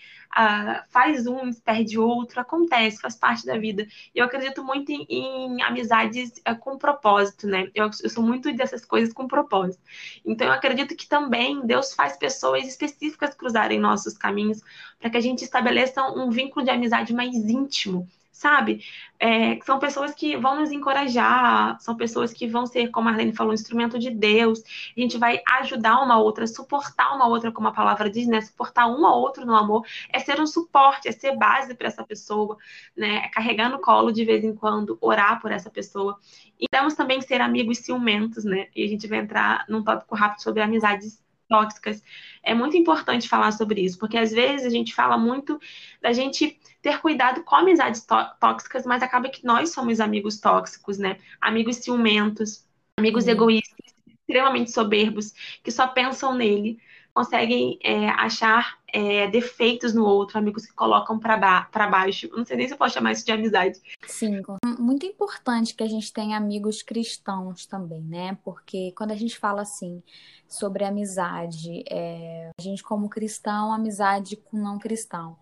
faz 0.88 1.26
um, 1.26 1.52
perde 1.52 1.98
outro, 1.98 2.40
acontece, 2.40 3.00
faz 3.00 3.16
parte 3.16 3.44
da 3.44 3.58
vida. 3.58 3.86
Eu 4.14 4.24
acredito 4.24 4.62
muito 4.62 4.90
em, 4.92 5.04
em 5.08 5.62
amizades 5.62 6.40
uh, 6.48 6.56
com 6.58 6.78
propósito, 6.78 7.46
né? 7.46 7.68
Eu, 7.74 7.90
eu, 8.02 8.10
sou 8.10 8.22
muito 8.22 8.52
dessas 8.52 8.84
coisas 8.84 9.12
com 9.12 9.26
propósito. 9.26 9.82
Então 10.24 10.46
eu 10.46 10.52
acredito 10.52 10.96
que 10.96 11.08
também 11.08 11.66
Deus 11.66 11.92
faz 11.94 12.16
pessoas 12.16 12.66
específicas 12.66 13.34
cruzarem 13.34 13.80
nossos 13.80 14.16
caminhos 14.16 14.60
para 14.98 15.10
que 15.10 15.16
a 15.16 15.20
gente 15.20 15.42
estabeleça 15.42 16.02
um 16.04 16.30
vínculo 16.30 16.64
de 16.64 16.70
amizade 16.70 17.12
mais 17.12 17.34
íntimo 17.34 18.08
sabe? 18.32 18.82
É, 19.18 19.58
são 19.64 19.78
pessoas 19.78 20.14
que 20.14 20.36
vão 20.36 20.60
nos 20.60 20.70
encorajar, 20.72 21.78
são 21.80 21.96
pessoas 21.96 22.32
que 22.32 22.46
vão 22.46 22.66
ser, 22.66 22.88
como 22.88 23.08
a 23.08 23.12
Arlene 23.12 23.34
falou, 23.34 23.50
um 23.50 23.54
instrumento 23.54 23.98
de 23.98 24.10
Deus. 24.10 24.62
A 24.96 25.00
gente 25.00 25.18
vai 25.18 25.40
ajudar 25.58 26.00
uma 26.00 26.18
outra, 26.18 26.46
suportar 26.46 27.14
uma 27.14 27.26
outra, 27.28 27.52
como 27.52 27.68
a 27.68 27.72
palavra 27.72 28.08
diz, 28.08 28.26
né? 28.26 28.40
Suportar 28.40 28.86
um 28.86 29.06
ao 29.06 29.20
outro 29.20 29.44
no 29.44 29.54
amor 29.54 29.84
é 30.12 30.18
ser 30.18 30.40
um 30.40 30.46
suporte, 30.46 31.08
é 31.08 31.12
ser 31.12 31.36
base 31.36 31.74
para 31.74 31.88
essa 31.88 32.04
pessoa, 32.04 32.56
né? 32.96 33.24
É 33.26 33.28
carregar 33.28 33.68
no 33.68 33.80
colo 33.80 34.10
de 34.12 34.24
vez 34.24 34.44
em 34.44 34.54
quando, 34.54 34.96
orar 35.00 35.40
por 35.40 35.52
essa 35.52 35.70
pessoa. 35.70 36.18
E 36.58 36.66
vamos 36.74 36.94
também 36.94 37.20
ser 37.20 37.40
amigos 37.40 37.78
ciumentos, 37.78 38.44
né? 38.44 38.68
E 38.74 38.84
a 38.84 38.88
gente 38.88 39.06
vai 39.06 39.18
entrar 39.18 39.64
num 39.68 39.82
tópico 39.82 40.14
rápido 40.14 40.42
sobre 40.42 40.62
amizades 40.62 41.22
tóxicas. 41.50 42.02
É 42.42 42.54
muito 42.54 42.76
importante 42.76 43.28
falar 43.28 43.50
sobre 43.50 43.82
isso, 43.82 43.98
porque 43.98 44.16
às 44.16 44.30
vezes 44.30 44.64
a 44.64 44.70
gente 44.70 44.94
fala 44.94 45.18
muito 45.18 45.60
da 46.00 46.12
gente 46.12 46.58
ter 46.80 47.00
cuidado 47.00 47.42
com 47.42 47.56
amizades 47.56 48.06
tóxicas, 48.40 48.86
mas 48.86 49.02
acaba 49.02 49.28
que 49.28 49.44
nós 49.44 49.70
somos 49.70 50.00
amigos 50.00 50.38
tóxicos, 50.38 50.96
né? 50.96 51.18
Amigos 51.40 51.76
ciumentos, 51.76 52.64
amigos 52.96 53.26
egoístas, 53.26 53.92
extremamente 54.06 54.70
soberbos, 54.70 55.32
que 55.62 55.72
só 55.72 55.88
pensam 55.88 56.34
nele, 56.34 56.78
conseguem 57.12 57.78
é, 57.82 58.08
achar 58.08 58.78
é, 58.92 59.28
defeitos 59.28 59.94
no 59.94 60.04
outro, 60.04 60.38
amigos 60.38 60.66
que 60.66 60.72
colocam 60.72 61.18
para 61.18 61.36
ba 61.36 61.68
baixo. 61.90 62.28
Não 62.32 62.44
sei 62.44 62.56
nem 62.56 62.66
se 62.66 62.74
eu 62.74 62.78
posso 62.78 62.94
chamar 62.94 63.12
isso 63.12 63.24
de 63.24 63.32
amizade. 63.32 63.80
Sim, 64.06 64.40
muito 64.78 65.06
importante 65.06 65.74
que 65.74 65.82
a 65.82 65.88
gente 65.88 66.12
tenha 66.12 66.36
amigos 66.36 66.82
cristãos 66.82 67.66
também, 67.66 68.02
né? 68.02 68.38
Porque 68.44 68.92
quando 68.96 69.12
a 69.12 69.16
gente 69.16 69.38
fala 69.38 69.62
assim 69.62 70.02
sobre 70.48 70.84
amizade, 70.84 71.84
é, 71.88 72.50
a 72.58 72.62
gente 72.62 72.82
como 72.82 73.08
cristão, 73.08 73.72
amizade 73.72 74.36
com 74.36 74.56
não 74.56 74.78
cristão 74.78 75.36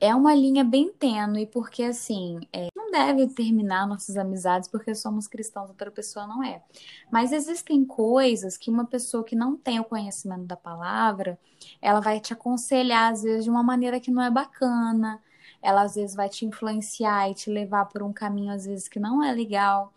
é 0.00 0.14
uma 0.14 0.34
linha 0.34 0.64
bem 0.64 0.92
tênue, 0.92 1.46
porque 1.46 1.82
assim, 1.82 2.40
é, 2.52 2.68
deve 2.96 3.26
terminar 3.28 3.86
nossas 3.86 4.16
amizades 4.16 4.68
porque 4.68 4.94
somos 4.94 5.28
cristãos, 5.28 5.68
outra 5.68 5.90
pessoa 5.90 6.26
não 6.26 6.42
é. 6.42 6.62
Mas 7.10 7.32
existem 7.32 7.84
coisas 7.84 8.56
que 8.56 8.70
uma 8.70 8.86
pessoa 8.86 9.22
que 9.22 9.36
não 9.36 9.56
tem 9.56 9.78
o 9.78 9.84
conhecimento 9.84 10.44
da 10.44 10.56
palavra, 10.56 11.38
ela 11.80 12.00
vai 12.00 12.20
te 12.20 12.32
aconselhar, 12.32 13.12
às 13.12 13.22
vezes, 13.22 13.44
de 13.44 13.50
uma 13.50 13.62
maneira 13.62 14.00
que 14.00 14.10
não 14.10 14.22
é 14.22 14.30
bacana. 14.30 15.22
Ela 15.62 15.82
às 15.82 15.94
vezes 15.94 16.16
vai 16.16 16.28
te 16.28 16.44
influenciar 16.46 17.30
e 17.30 17.34
te 17.34 17.50
levar 17.50 17.86
por 17.86 18.02
um 18.02 18.12
caminho, 18.12 18.52
às 18.52 18.64
vezes, 18.64 18.88
que 18.88 18.98
não 18.98 19.22
é 19.22 19.32
legal. 19.32 19.92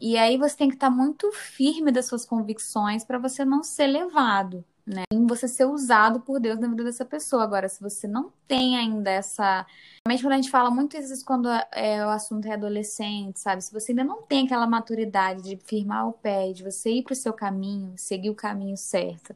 E 0.00 0.16
aí 0.16 0.38
você 0.38 0.56
tem 0.56 0.68
que 0.68 0.76
estar 0.76 0.90
muito 0.90 1.30
firme 1.32 1.92
das 1.92 2.06
suas 2.06 2.24
convicções 2.24 3.04
para 3.04 3.18
você 3.18 3.44
não 3.44 3.62
ser 3.62 3.86
levado 3.86 4.64
né? 4.86 5.04
Em 5.12 5.26
você 5.26 5.46
ser 5.46 5.64
usado 5.66 6.20
por 6.20 6.40
Deus 6.40 6.58
na 6.58 6.68
vida 6.68 6.84
dessa 6.84 7.04
pessoa. 7.04 7.44
Agora, 7.44 7.68
se 7.68 7.80
você 7.80 8.08
não 8.08 8.32
tem 8.46 8.76
ainda 8.76 9.10
essa. 9.10 9.66
Realmente, 10.06 10.22
quando 10.22 10.32
a 10.32 10.36
gente 10.36 10.50
fala 10.50 10.70
muito 10.70 10.96
isso 10.96 11.24
quando 11.24 11.48
é, 11.72 12.04
o 12.04 12.10
assunto 12.10 12.46
é 12.46 12.54
adolescente, 12.54 13.38
sabe? 13.40 13.62
Se 13.62 13.72
você 13.72 13.92
ainda 13.92 14.04
não 14.04 14.22
tem 14.22 14.46
aquela 14.46 14.66
maturidade 14.66 15.42
de 15.42 15.56
firmar 15.56 16.08
o 16.08 16.12
pé, 16.12 16.52
de 16.52 16.62
você 16.62 16.90
ir 16.90 17.02
para 17.02 17.12
o 17.12 17.16
seu 17.16 17.32
caminho, 17.32 17.94
seguir 17.96 18.30
o 18.30 18.34
caminho 18.34 18.76
certo, 18.76 19.34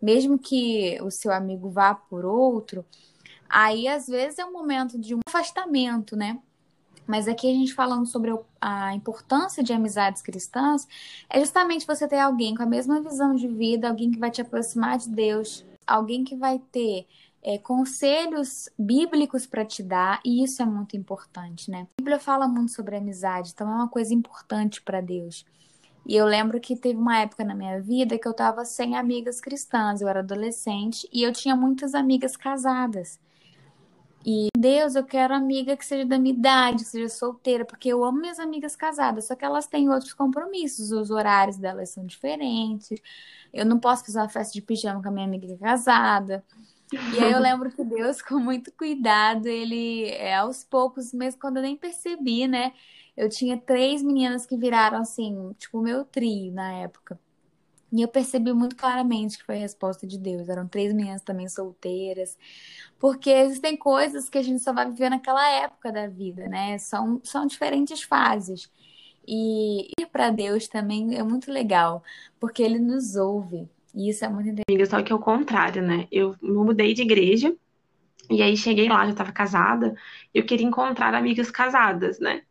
mesmo 0.00 0.38
que 0.38 0.98
o 1.02 1.10
seu 1.10 1.32
amigo 1.32 1.68
vá 1.70 1.94
por 1.94 2.24
outro, 2.24 2.84
aí 3.48 3.88
às 3.88 4.06
vezes 4.06 4.38
é 4.38 4.44
um 4.44 4.52
momento 4.52 4.98
de 4.98 5.14
um 5.14 5.20
afastamento, 5.26 6.16
né? 6.16 6.38
Mas 7.06 7.28
aqui 7.28 7.50
a 7.50 7.54
gente 7.54 7.74
falando 7.74 8.06
sobre 8.06 8.32
a 8.60 8.94
importância 8.94 9.62
de 9.62 9.72
amizades 9.72 10.22
cristãs, 10.22 10.88
é 11.28 11.38
justamente 11.38 11.86
você 11.86 12.08
ter 12.08 12.18
alguém 12.18 12.54
com 12.54 12.62
a 12.62 12.66
mesma 12.66 13.00
visão 13.00 13.34
de 13.34 13.46
vida, 13.46 13.88
alguém 13.88 14.10
que 14.10 14.18
vai 14.18 14.30
te 14.30 14.40
aproximar 14.40 14.98
de 14.98 15.10
Deus, 15.10 15.64
alguém 15.86 16.24
que 16.24 16.34
vai 16.34 16.58
ter 16.72 17.06
é, 17.42 17.58
conselhos 17.58 18.70
bíblicos 18.78 19.46
para 19.46 19.64
te 19.64 19.82
dar, 19.82 20.20
e 20.24 20.42
isso 20.42 20.62
é 20.62 20.64
muito 20.64 20.96
importante, 20.96 21.70
né? 21.70 21.86
A 21.98 22.00
Bíblia 22.00 22.18
fala 22.18 22.48
muito 22.48 22.72
sobre 22.72 22.96
amizade, 22.96 23.50
então 23.54 23.68
é 23.70 23.74
uma 23.74 23.88
coisa 23.88 24.14
importante 24.14 24.80
para 24.80 25.02
Deus. 25.02 25.44
E 26.06 26.16
eu 26.16 26.26
lembro 26.26 26.60
que 26.60 26.76
teve 26.76 26.98
uma 26.98 27.18
época 27.18 27.44
na 27.44 27.54
minha 27.54 27.80
vida 27.80 28.18
que 28.18 28.26
eu 28.26 28.32
estava 28.32 28.64
sem 28.64 28.96
amigas 28.96 29.40
cristãs, 29.40 30.00
eu 30.00 30.08
era 30.08 30.20
adolescente 30.20 31.08
e 31.12 31.22
eu 31.22 31.32
tinha 31.32 31.56
muitas 31.56 31.94
amigas 31.94 32.36
casadas. 32.36 33.18
E 34.26 34.48
Deus, 34.56 34.94
eu 34.94 35.04
quero 35.04 35.34
amiga 35.34 35.76
que 35.76 35.84
seja 35.84 36.06
da 36.06 36.18
minha 36.18 36.34
idade, 36.34 36.78
que 36.84 36.90
seja 36.90 37.08
solteira, 37.10 37.64
porque 37.64 37.88
eu 37.90 38.02
amo 38.02 38.20
minhas 38.20 38.38
amigas 38.38 38.74
casadas, 38.74 39.26
só 39.26 39.34
que 39.36 39.44
elas 39.44 39.66
têm 39.66 39.90
outros 39.90 40.14
compromissos, 40.14 40.92
os 40.92 41.10
horários 41.10 41.58
delas 41.58 41.90
são 41.90 42.06
diferentes. 42.06 42.98
Eu 43.52 43.66
não 43.66 43.78
posso 43.78 44.04
fazer 44.04 44.18
uma 44.18 44.28
festa 44.28 44.54
de 44.54 44.62
pijama 44.62 45.02
com 45.02 45.08
a 45.08 45.12
minha 45.12 45.26
amiga 45.26 45.56
casada. 45.58 46.42
E 46.92 47.18
aí 47.22 47.32
eu 47.32 47.38
lembro 47.40 47.70
que 47.70 47.84
Deus, 47.84 48.22
com 48.22 48.38
muito 48.38 48.72
cuidado, 48.72 49.46
ele, 49.46 50.06
é, 50.10 50.36
aos 50.36 50.64
poucos, 50.64 51.12
mesmo 51.12 51.40
quando 51.40 51.58
eu 51.58 51.62
nem 51.62 51.76
percebi, 51.76 52.48
né? 52.48 52.72
Eu 53.16 53.28
tinha 53.28 53.58
três 53.58 54.02
meninas 54.02 54.46
que 54.46 54.56
viraram 54.56 54.98
assim, 55.00 55.52
tipo, 55.58 55.78
o 55.78 55.82
meu 55.82 56.04
trio 56.04 56.52
na 56.52 56.72
época. 56.72 57.18
E 57.94 58.02
eu 58.02 58.08
percebi 58.08 58.52
muito 58.52 58.74
claramente 58.74 59.38
que 59.38 59.44
foi 59.44 59.54
a 59.54 59.60
resposta 59.60 60.04
de 60.04 60.18
Deus. 60.18 60.48
Eram 60.48 60.66
três 60.66 60.92
meninas 60.92 61.22
também 61.22 61.48
solteiras. 61.48 62.36
Porque 62.98 63.30
existem 63.30 63.76
coisas 63.76 64.28
que 64.28 64.36
a 64.36 64.42
gente 64.42 64.60
só 64.64 64.72
vai 64.72 64.90
viver 64.90 65.10
naquela 65.10 65.48
época 65.48 65.92
da 65.92 66.08
vida, 66.08 66.48
né? 66.48 66.76
São, 66.78 67.20
são 67.22 67.46
diferentes 67.46 68.02
fases. 68.02 68.68
E 69.24 69.92
ir 69.96 70.06
para 70.10 70.30
Deus 70.30 70.66
também 70.66 71.16
é 71.16 71.22
muito 71.22 71.52
legal, 71.52 72.02
porque 72.40 72.64
Ele 72.64 72.80
nos 72.80 73.14
ouve. 73.14 73.68
E 73.94 74.10
isso 74.10 74.24
é 74.24 74.28
muito 74.28 74.48
interessante. 74.48 74.90
Só 74.90 75.00
que 75.00 75.12
é 75.12 75.14
o 75.14 75.20
contrário, 75.20 75.80
né? 75.80 76.08
Eu 76.10 76.34
mudei 76.42 76.94
de 76.94 77.02
igreja. 77.02 77.54
E 78.28 78.42
aí 78.42 78.56
cheguei 78.56 78.88
lá, 78.88 79.04
já 79.04 79.12
estava 79.12 79.30
casada. 79.30 79.94
Eu 80.34 80.44
queria 80.44 80.66
encontrar 80.66 81.14
amigas 81.14 81.48
casadas, 81.48 82.18
né? 82.18 82.42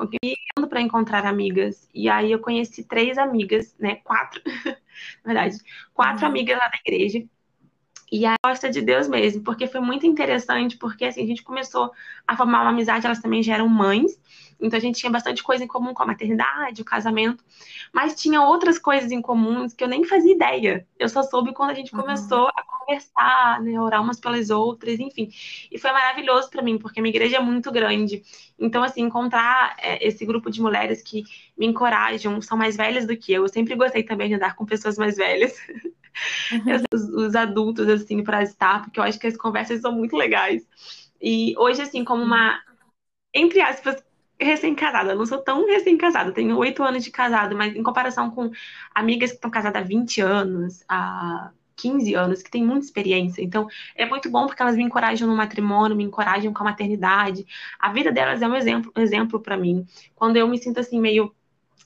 Eu 0.00 0.08
queria 0.08 0.36
para 0.68 0.80
encontrar 0.80 1.26
amigas. 1.26 1.88
E 1.94 2.08
aí 2.08 2.32
eu 2.32 2.40
conheci 2.40 2.84
três 2.84 3.18
amigas, 3.18 3.76
né? 3.78 3.96
Quatro. 3.96 4.40
na 5.24 5.34
verdade, 5.34 5.58
quatro 5.92 6.24
uhum. 6.24 6.30
amigas 6.30 6.58
lá 6.58 6.68
da 6.68 6.78
igreja. 6.86 7.24
E 8.10 8.26
a 8.26 8.34
gosta 8.44 8.68
de 8.68 8.82
Deus 8.82 9.06
mesmo, 9.06 9.42
porque 9.42 9.66
foi 9.66 9.80
muito 9.80 10.04
interessante, 10.04 10.76
porque 10.76 11.04
assim, 11.04 11.22
a 11.22 11.26
gente 11.26 11.44
começou 11.44 11.92
a 12.26 12.36
formar 12.36 12.62
uma 12.62 12.70
amizade, 12.70 13.06
elas 13.06 13.20
também 13.20 13.42
já 13.42 13.54
eram 13.54 13.68
mães, 13.68 14.18
então 14.60 14.76
a 14.76 14.80
gente 14.80 14.98
tinha 14.98 15.10
bastante 15.10 15.42
coisa 15.42 15.64
em 15.64 15.66
comum 15.66 15.94
com 15.94 16.02
a 16.02 16.06
maternidade, 16.06 16.82
o 16.82 16.84
casamento, 16.84 17.42
mas 17.92 18.20
tinha 18.20 18.42
outras 18.42 18.78
coisas 18.78 19.10
em 19.10 19.22
comum 19.22 19.66
que 19.68 19.82
eu 19.82 19.88
nem 19.88 20.04
fazia 20.04 20.34
ideia. 20.34 20.86
Eu 20.98 21.08
só 21.08 21.22
soube 21.22 21.52
quando 21.52 21.70
a 21.70 21.74
gente 21.74 21.94
uhum. 21.94 22.00
começou 22.02 22.48
a 22.48 22.62
conversar, 22.62 23.62
né, 23.62 23.80
orar 23.80 24.02
umas 24.02 24.20
pelas 24.20 24.50
outras, 24.50 24.98
enfim. 24.98 25.30
E 25.70 25.78
foi 25.78 25.92
maravilhoso 25.92 26.50
para 26.50 26.62
mim, 26.62 26.78
porque 26.78 27.00
a 27.00 27.02
minha 27.02 27.12
igreja 27.12 27.36
é 27.36 27.40
muito 27.40 27.70
grande. 27.70 28.22
Então, 28.58 28.82
assim, 28.82 29.02
encontrar 29.02 29.76
é, 29.78 30.06
esse 30.06 30.26
grupo 30.26 30.50
de 30.50 30.60
mulheres 30.60 31.02
que 31.02 31.24
me 31.56 31.66
encorajam, 31.66 32.40
são 32.42 32.58
mais 32.58 32.76
velhas 32.76 33.06
do 33.06 33.16
que 33.16 33.32
eu. 33.32 33.42
Eu 33.42 33.48
sempre 33.48 33.74
gostei 33.74 34.02
também 34.02 34.28
de 34.28 34.34
andar 34.34 34.56
com 34.56 34.66
pessoas 34.66 34.98
mais 34.98 35.16
velhas. 35.16 35.56
Uhum. 36.52 36.84
Os, 36.92 37.02
os, 37.08 37.34
adultos, 37.34 37.88
assim, 37.88 38.22
para 38.22 38.42
estar, 38.42 38.82
porque 38.82 38.98
eu 38.98 39.04
acho 39.04 39.18
que 39.18 39.26
as 39.26 39.36
conversas 39.36 39.80
são 39.80 39.92
muito 39.92 40.16
legais. 40.16 40.66
E 41.20 41.54
hoje, 41.56 41.82
assim, 41.82 42.04
como 42.04 42.22
uma, 42.22 42.60
entre 43.34 43.60
aspas, 43.60 44.02
recém-casada, 44.40 45.14
não 45.14 45.26
sou 45.26 45.38
tão 45.38 45.66
recém-casada, 45.66 46.32
tenho 46.32 46.56
oito 46.56 46.82
anos 46.82 47.04
de 47.04 47.10
casado, 47.10 47.56
mas 47.56 47.76
em 47.76 47.82
comparação 47.82 48.30
com 48.30 48.50
amigas 48.94 49.30
que 49.30 49.36
estão 49.36 49.50
casadas 49.50 49.82
há 49.82 49.84
20 49.84 50.20
anos, 50.20 50.82
há 50.88 51.50
15 51.76 52.14
anos, 52.14 52.42
que 52.42 52.50
têm 52.50 52.64
muita 52.64 52.84
experiência. 52.84 53.42
Então, 53.42 53.66
é 53.94 54.06
muito 54.06 54.30
bom 54.30 54.46
porque 54.46 54.60
elas 54.62 54.76
me 54.76 54.82
encorajam 54.82 55.28
no 55.28 55.36
matrimônio, 55.36 55.96
me 55.96 56.04
encorajam 56.04 56.52
com 56.52 56.62
a 56.62 56.64
maternidade. 56.64 57.46
A 57.78 57.92
vida 57.92 58.12
delas 58.12 58.42
é 58.42 58.48
um 58.48 58.54
exemplo, 58.54 58.92
um 58.96 59.00
exemplo 59.00 59.40
para 59.40 59.56
mim. 59.56 59.86
Quando 60.14 60.36
eu 60.36 60.46
me 60.46 60.58
sinto 60.58 60.80
assim 60.80 61.00
meio 61.00 61.34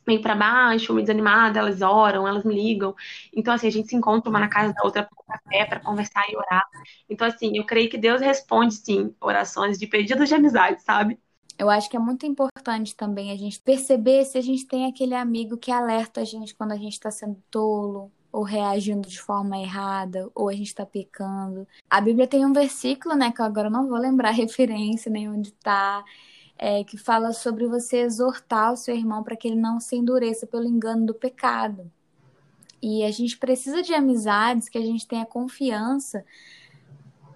meio 0.06 0.20
para 0.20 0.34
baixo, 0.34 0.92
meio 0.92 1.04
desanimada, 1.04 1.58
elas 1.58 1.82
oram, 1.82 2.26
elas 2.26 2.44
me 2.44 2.54
ligam. 2.54 2.94
Então, 3.34 3.54
assim, 3.54 3.66
a 3.66 3.70
gente 3.70 3.88
se 3.88 3.96
encontra 3.96 4.30
uma 4.30 4.40
na 4.40 4.48
casa 4.48 4.72
da 4.72 4.82
outra 4.84 5.02
para 5.02 5.38
café, 5.38 5.64
para 5.64 5.80
conversar 5.80 6.24
e 6.30 6.36
orar. 6.36 6.64
Então, 7.08 7.26
assim, 7.26 7.56
eu 7.56 7.64
creio 7.64 7.88
que 7.88 7.98
Deus 7.98 8.20
responde, 8.20 8.74
sim, 8.74 9.14
orações 9.20 9.78
de 9.78 9.86
pedidos 9.86 10.28
de 10.28 10.34
amizade, 10.34 10.82
sabe? 10.82 11.18
Eu 11.58 11.70
acho 11.70 11.88
que 11.88 11.96
é 11.96 12.00
muito 12.00 12.26
importante 12.26 12.96
também 12.96 13.30
a 13.30 13.36
gente 13.36 13.60
perceber 13.60 14.24
se 14.24 14.36
a 14.36 14.40
gente 14.40 14.66
tem 14.66 14.86
aquele 14.86 15.14
amigo 15.14 15.56
que 15.56 15.70
alerta 15.70 16.20
a 16.20 16.24
gente 16.24 16.54
quando 16.54 16.72
a 16.72 16.76
gente 16.76 16.94
está 16.94 17.10
sendo 17.10 17.40
tolo, 17.50 18.10
ou 18.34 18.42
reagindo 18.42 19.08
de 19.08 19.20
forma 19.20 19.56
errada, 19.56 20.28
ou 20.34 20.48
a 20.48 20.52
gente 20.52 20.66
está 20.66 20.84
pecando. 20.84 21.68
A 21.88 22.00
Bíblia 22.00 22.26
tem 22.26 22.44
um 22.44 22.52
versículo, 22.52 23.14
né, 23.14 23.30
que 23.30 23.40
agora 23.40 23.70
não 23.70 23.88
vou 23.88 23.96
lembrar 23.96 24.30
a 24.30 24.32
referência 24.32 25.08
nem 25.08 25.28
onde 25.28 25.50
está, 25.50 26.04
é, 26.58 26.84
que 26.84 26.96
fala 26.96 27.32
sobre 27.32 27.66
você 27.66 27.98
exortar 27.98 28.72
o 28.72 28.76
seu 28.76 28.94
irmão 28.94 29.22
para 29.22 29.36
que 29.36 29.48
ele 29.48 29.60
não 29.60 29.80
se 29.80 29.96
endureça 29.96 30.46
pelo 30.46 30.66
engano 30.66 31.06
do 31.06 31.14
pecado. 31.14 31.90
E 32.82 33.02
a 33.02 33.10
gente 33.10 33.38
precisa 33.38 33.82
de 33.82 33.94
amizades 33.94 34.68
que 34.68 34.78
a 34.78 34.82
gente 34.82 35.06
tenha 35.06 35.24
confiança 35.24 36.24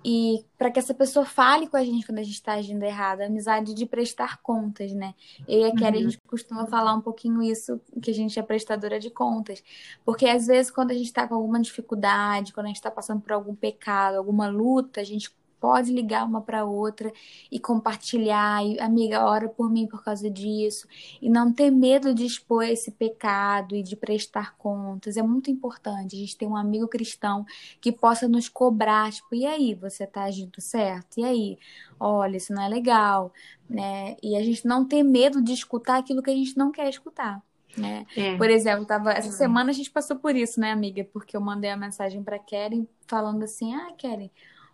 e 0.04 0.44
para 0.56 0.70
que 0.70 0.78
essa 0.78 0.94
pessoa 0.94 1.26
fale 1.26 1.66
com 1.66 1.76
a 1.76 1.84
gente 1.84 2.06
quando 2.06 2.18
a 2.18 2.22
gente 2.22 2.34
está 2.34 2.54
agindo 2.54 2.82
errado, 2.82 3.20
a 3.20 3.26
amizade 3.26 3.74
de 3.74 3.84
prestar 3.84 4.40
contas, 4.40 4.92
né? 4.92 5.14
Eu 5.46 5.60
e 5.60 5.64
a 5.64 5.74
Kelly, 5.74 5.98
uhum. 5.98 6.06
a 6.06 6.10
gente 6.10 6.20
costuma 6.26 6.66
falar 6.66 6.94
um 6.94 7.00
pouquinho 7.00 7.42
isso, 7.42 7.80
que 8.00 8.10
a 8.10 8.14
gente 8.14 8.38
é 8.38 8.42
prestadora 8.42 9.00
de 9.00 9.10
contas. 9.10 9.62
Porque 10.04 10.26
às 10.26 10.46
vezes, 10.46 10.70
quando 10.70 10.92
a 10.92 10.94
gente 10.94 11.06
está 11.06 11.26
com 11.26 11.34
alguma 11.34 11.60
dificuldade, 11.60 12.52
quando 12.52 12.66
a 12.66 12.68
gente 12.68 12.76
está 12.76 12.90
passando 12.90 13.20
por 13.20 13.32
algum 13.32 13.54
pecado, 13.54 14.16
alguma 14.16 14.48
luta, 14.48 15.00
a 15.00 15.04
gente 15.04 15.30
pode 15.60 15.92
ligar 15.92 16.24
uma 16.24 16.40
para 16.40 16.64
outra 16.64 17.12
e 17.50 17.58
compartilhar, 17.58 18.64
e, 18.64 18.78
amiga, 18.80 19.24
ora 19.24 19.48
por 19.48 19.70
mim 19.70 19.86
por 19.86 20.02
causa 20.02 20.30
disso, 20.30 20.86
e 21.20 21.28
não 21.28 21.52
ter 21.52 21.70
medo 21.70 22.14
de 22.14 22.24
expor 22.24 22.64
esse 22.64 22.90
pecado 22.90 23.74
e 23.74 23.82
de 23.82 23.96
prestar 23.96 24.56
contas. 24.56 25.16
É 25.16 25.22
muito 25.22 25.50
importante 25.50 26.16
a 26.16 26.18
gente 26.18 26.36
ter 26.36 26.46
um 26.46 26.56
amigo 26.56 26.88
cristão 26.88 27.44
que 27.80 27.92
possa 27.92 28.28
nos 28.28 28.48
cobrar, 28.48 29.10
tipo, 29.12 29.34
e 29.34 29.46
aí, 29.46 29.74
você 29.74 30.06
tá 30.06 30.24
agindo 30.24 30.60
certo? 30.60 31.18
E 31.18 31.24
aí? 31.24 31.58
Olha, 32.00 32.36
isso 32.36 32.52
não 32.52 32.62
é 32.62 32.68
legal, 32.68 33.32
né? 33.68 34.16
E 34.22 34.36
a 34.36 34.42
gente 34.42 34.66
não 34.66 34.84
ter 34.84 35.02
medo 35.02 35.42
de 35.42 35.52
escutar 35.52 35.98
aquilo 35.98 36.22
que 36.22 36.30
a 36.30 36.34
gente 36.34 36.56
não 36.56 36.70
quer 36.70 36.88
escutar. 36.88 37.42
Né? 37.76 38.06
É. 38.16 38.36
Por 38.36 38.50
exemplo, 38.50 38.84
tava, 38.86 39.12
essa 39.12 39.30
semana 39.30 39.70
a 39.70 39.72
gente 39.72 39.90
passou 39.90 40.16
por 40.16 40.34
isso, 40.34 40.58
né, 40.58 40.72
amiga? 40.72 41.04
Porque 41.12 41.36
eu 41.36 41.40
mandei 41.40 41.70
a 41.70 41.76
mensagem 41.76 42.22
para 42.22 42.38
Keren 42.38 42.86
falando 43.06 43.42
assim: 43.44 43.74
Ah, 43.74 43.92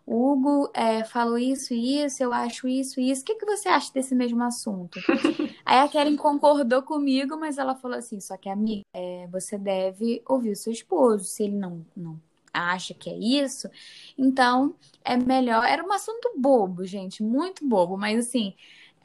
Keren, 0.04 0.14
Hugo 0.14 0.70
é, 0.74 1.04
falou 1.04 1.38
isso 1.38 1.72
e 1.74 2.04
isso, 2.04 2.22
eu 2.22 2.32
acho 2.32 2.68
isso 2.68 3.00
e 3.00 3.10
isso. 3.10 3.22
O 3.22 3.24
que, 3.24 3.34
que 3.36 3.46
você 3.46 3.68
acha 3.68 3.92
desse 3.92 4.14
mesmo 4.14 4.42
assunto? 4.42 5.00
Aí 5.64 5.78
a 5.78 5.88
Karen 5.88 6.16
concordou 6.16 6.82
comigo, 6.82 7.36
mas 7.38 7.58
ela 7.58 7.74
falou 7.74 7.98
assim: 7.98 8.20
só 8.20 8.36
que, 8.36 8.48
amiga, 8.48 8.82
é, 8.92 9.26
você 9.30 9.58
deve 9.58 10.22
ouvir 10.28 10.52
o 10.52 10.56
seu 10.56 10.72
esposo. 10.72 11.24
Se 11.24 11.44
ele 11.44 11.56
não, 11.56 11.84
não 11.96 12.20
acha 12.52 12.94
que 12.94 13.10
é 13.10 13.16
isso, 13.16 13.68
então 14.16 14.76
é 15.04 15.16
melhor. 15.16 15.64
Era 15.64 15.84
um 15.84 15.92
assunto 15.92 16.32
bobo, 16.36 16.84
gente, 16.86 17.22
muito 17.22 17.66
bobo, 17.66 17.96
mas 17.96 18.26
assim. 18.26 18.54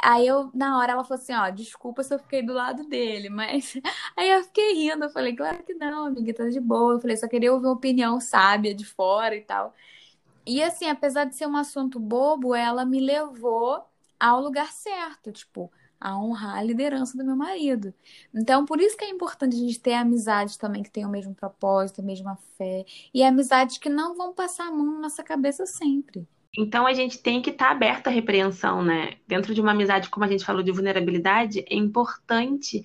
Aí 0.01 0.25
eu, 0.25 0.49
na 0.53 0.77
hora, 0.77 0.93
ela 0.93 1.03
falou 1.03 1.21
assim, 1.21 1.33
ó, 1.33 1.49
desculpa 1.49 2.03
se 2.03 2.13
eu 2.13 2.19
fiquei 2.19 2.41
do 2.41 2.53
lado 2.53 2.87
dele, 2.87 3.27
mas 3.29 3.73
aí 4.15 4.29
eu 4.29 4.43
fiquei 4.45 4.73
rindo, 4.73 5.03
eu 5.03 5.09
falei, 5.09 5.35
claro 5.35 5.61
que 5.63 5.73
não, 5.73 6.05
amiga, 6.05 6.33
tá 6.33 6.47
de 6.49 6.59
boa. 6.59 6.93
Eu 6.93 7.01
falei, 7.01 7.17
só 7.17 7.27
queria 7.27 7.51
ouvir 7.53 7.65
uma 7.65 7.73
opinião 7.73 8.19
sábia 8.21 8.73
de 8.73 8.85
fora 8.85 9.35
e 9.35 9.41
tal. 9.41 9.75
E 10.49 10.63
assim, 10.63 10.89
apesar 10.89 11.25
de 11.25 11.35
ser 11.35 11.45
um 11.45 11.55
assunto 11.55 11.99
bobo, 11.99 12.55
ela 12.55 12.83
me 12.83 12.99
levou 12.99 13.83
ao 14.19 14.41
lugar 14.41 14.71
certo, 14.71 15.31
tipo, 15.31 15.71
a 16.01 16.17
honrar 16.17 16.57
a 16.57 16.63
liderança 16.63 17.15
do 17.15 17.23
meu 17.23 17.35
marido. 17.35 17.93
Então, 18.33 18.65
por 18.65 18.81
isso 18.81 18.97
que 18.97 19.05
é 19.05 19.09
importante 19.09 19.55
a 19.55 19.59
gente 19.59 19.79
ter 19.79 19.93
amizades 19.93 20.57
também 20.57 20.81
que 20.81 20.89
tenham 20.89 21.07
o 21.07 21.11
mesmo 21.11 21.35
propósito, 21.35 22.01
a 22.01 22.03
mesma 22.03 22.35
fé, 22.57 22.83
e 23.13 23.21
amizades 23.23 23.77
que 23.77 23.89
não 23.89 24.17
vão 24.17 24.33
passar 24.33 24.69
a 24.69 24.71
mão 24.71 24.93
na 24.93 25.01
nossa 25.01 25.21
cabeça 25.21 25.67
sempre. 25.67 26.27
Então 26.57 26.87
a 26.87 26.93
gente 26.93 27.19
tem 27.19 27.43
que 27.43 27.51
estar 27.51 27.67
tá 27.67 27.71
aberto 27.71 28.07
à 28.07 28.09
repreensão, 28.09 28.83
né? 28.83 29.17
Dentro 29.27 29.53
de 29.53 29.61
uma 29.61 29.69
amizade, 29.69 30.09
como 30.09 30.25
a 30.25 30.27
gente 30.27 30.43
falou 30.43 30.63
de 30.63 30.71
vulnerabilidade, 30.71 31.63
é 31.69 31.75
importante 31.75 32.83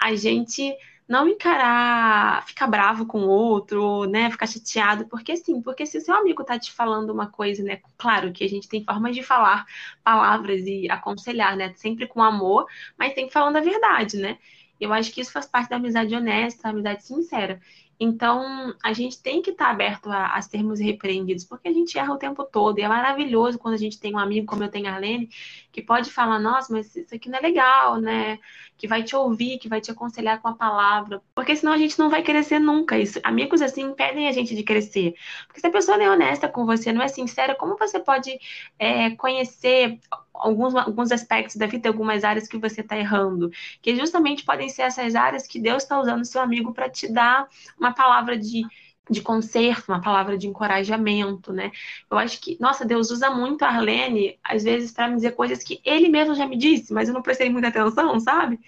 a 0.00 0.12
gente 0.16 0.76
não 1.08 1.28
encarar, 1.28 2.44
ficar 2.46 2.66
bravo 2.66 3.06
com 3.06 3.20
o 3.20 3.28
outro, 3.28 4.04
né, 4.06 4.30
ficar 4.30 4.46
chateado, 4.46 5.06
porque 5.08 5.36
sim, 5.36 5.62
porque 5.62 5.86
se 5.86 5.98
o 5.98 6.00
seu 6.00 6.14
amigo 6.14 6.44
tá 6.44 6.58
te 6.58 6.72
falando 6.72 7.10
uma 7.10 7.28
coisa, 7.30 7.62
né, 7.62 7.80
claro 7.96 8.32
que 8.32 8.44
a 8.44 8.48
gente 8.48 8.68
tem 8.68 8.84
formas 8.84 9.14
de 9.14 9.22
falar 9.22 9.64
palavras 10.02 10.62
e 10.66 10.90
aconselhar, 10.90 11.56
né, 11.56 11.72
sempre 11.74 12.06
com 12.08 12.22
amor, 12.22 12.66
mas 12.98 13.14
tem 13.14 13.26
que 13.28 13.32
falando 13.32 13.56
a 13.56 13.60
verdade, 13.60 14.16
né? 14.18 14.38
Eu 14.80 14.92
acho 14.92 15.10
que 15.12 15.20
isso 15.20 15.32
faz 15.32 15.46
parte 15.46 15.70
da 15.70 15.76
amizade 15.76 16.14
honesta, 16.14 16.64
da 16.64 16.70
amizade 16.70 17.04
sincera. 17.04 17.60
Então, 17.98 18.74
a 18.82 18.92
gente 18.92 19.20
tem 19.22 19.40
que 19.40 19.50
estar 19.50 19.70
aberto 19.70 20.10
a, 20.10 20.34
a, 20.34 20.42
sermos 20.42 20.78
repreendidos, 20.78 21.44
porque 21.44 21.68
a 21.68 21.72
gente 21.72 21.98
erra 21.98 22.12
o 22.12 22.18
tempo 22.18 22.44
todo. 22.44 22.78
E 22.78 22.82
é 22.82 22.88
maravilhoso 22.88 23.58
quando 23.58 23.74
a 23.74 23.78
gente 23.78 23.98
tem 23.98 24.14
um 24.14 24.18
amigo, 24.18 24.46
como 24.46 24.62
eu 24.62 24.68
tenho 24.68 24.88
a 24.88 24.92
Arlene, 24.92 25.30
que 25.72 25.80
pode 25.80 26.10
falar: 26.10 26.38
nossa, 26.38 26.72
mas 26.72 26.94
isso 26.94 27.14
aqui 27.14 27.28
não 27.28 27.38
é 27.38 27.42
legal, 27.42 27.96
né? 28.00 28.38
Que 28.76 28.86
vai 28.86 29.02
te 29.02 29.16
ouvir, 29.16 29.58
que 29.58 29.68
vai 29.68 29.80
te 29.80 29.90
aconselhar 29.90 30.40
com 30.42 30.48
a 30.48 30.54
palavra. 30.54 31.22
Porque 31.34 31.56
senão 31.56 31.72
a 31.72 31.78
gente 31.78 31.98
não 31.98 32.10
vai 32.10 32.22
crescer 32.22 32.58
nunca. 32.58 32.98
Isso, 32.98 33.18
amigos 33.22 33.62
assim 33.62 33.82
impedem 33.82 34.28
a 34.28 34.32
gente 34.32 34.54
de 34.54 34.62
crescer. 34.62 35.14
Porque 35.46 35.60
se 35.60 35.66
a 35.66 35.70
pessoa 35.70 35.96
não 35.96 36.04
é 36.04 36.10
honesta 36.10 36.48
com 36.48 36.66
você, 36.66 36.92
não 36.92 37.02
é 37.02 37.08
sincera, 37.08 37.54
como 37.54 37.76
você 37.78 37.98
pode 37.98 38.38
é, 38.78 39.10
conhecer 39.16 39.98
alguns, 40.38 40.74
alguns 40.74 41.12
aspectos 41.12 41.56
da 41.56 41.66
vida, 41.66 41.88
algumas 41.88 42.24
áreas 42.24 42.48
que 42.48 42.58
você 42.58 42.80
está 42.80 42.96
errando, 42.96 43.50
que 43.80 43.96
justamente 43.96 44.44
podem 44.44 44.68
ser 44.68 44.82
essas 44.82 45.14
áreas 45.14 45.46
que 45.46 45.58
Deus 45.58 45.82
está 45.82 46.00
usando 46.00 46.24
seu 46.24 46.40
amigo 46.40 46.72
para 46.72 46.88
te 46.88 47.10
dar 47.12 47.48
uma 47.78 47.85
palavra 47.92 48.36
de, 48.38 48.62
de 49.08 49.20
conserto, 49.20 49.88
uma 49.88 50.00
palavra 50.00 50.36
de 50.36 50.46
encorajamento, 50.46 51.52
né? 51.52 51.70
Eu 52.10 52.18
acho 52.18 52.40
que, 52.40 52.56
nossa, 52.60 52.84
Deus 52.84 53.10
usa 53.10 53.30
muito 53.30 53.64
a 53.64 53.68
Arlene, 53.68 54.38
às 54.42 54.64
vezes, 54.64 54.90
para 54.92 55.08
me 55.08 55.16
dizer 55.16 55.32
coisas 55.32 55.62
que 55.62 55.80
ele 55.84 56.08
mesmo 56.08 56.34
já 56.34 56.46
me 56.46 56.56
disse, 56.56 56.92
mas 56.92 57.08
eu 57.08 57.14
não 57.14 57.22
prestei 57.22 57.48
muita 57.48 57.68
atenção, 57.68 58.18
sabe? 58.20 58.58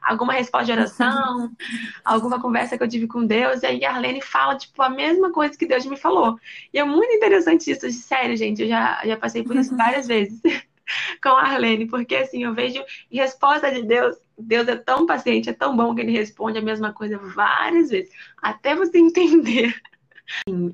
Alguma 0.00 0.32
resposta 0.32 0.66
de 0.66 0.72
oração, 0.72 1.50
alguma 2.04 2.40
conversa 2.40 2.78
que 2.78 2.84
eu 2.84 2.88
tive 2.88 3.06
com 3.08 3.26
Deus, 3.26 3.62
e 3.62 3.66
aí 3.66 3.84
a 3.84 3.92
Arlene 3.94 4.22
fala, 4.22 4.56
tipo, 4.56 4.80
a 4.82 4.88
mesma 4.88 5.32
coisa 5.32 5.56
que 5.58 5.66
Deus 5.66 5.84
me 5.86 5.96
falou. 5.96 6.38
E 6.72 6.78
é 6.78 6.84
muito 6.84 7.12
interessante 7.12 7.70
isso, 7.70 7.90
sério, 7.90 8.36
gente, 8.36 8.62
eu 8.62 8.68
já, 8.68 9.00
já 9.04 9.16
passei 9.16 9.42
por 9.42 9.56
isso 9.56 9.74
várias 9.76 10.06
vezes. 10.06 10.40
com 11.22 11.30
a 11.30 11.42
Arlene, 11.42 11.86
porque 11.86 12.16
assim, 12.16 12.44
eu 12.44 12.54
vejo 12.54 12.82
resposta 13.10 13.70
de 13.72 13.82
Deus, 13.82 14.16
Deus 14.38 14.68
é 14.68 14.76
tão 14.76 15.06
paciente, 15.06 15.50
é 15.50 15.52
tão 15.52 15.76
bom 15.76 15.94
que 15.94 16.00
ele 16.00 16.12
responde 16.12 16.58
a 16.58 16.62
mesma 16.62 16.92
coisa 16.92 17.18
várias 17.18 17.90
vezes, 17.90 18.12
até 18.40 18.74
você 18.74 18.98
entender. 18.98 19.74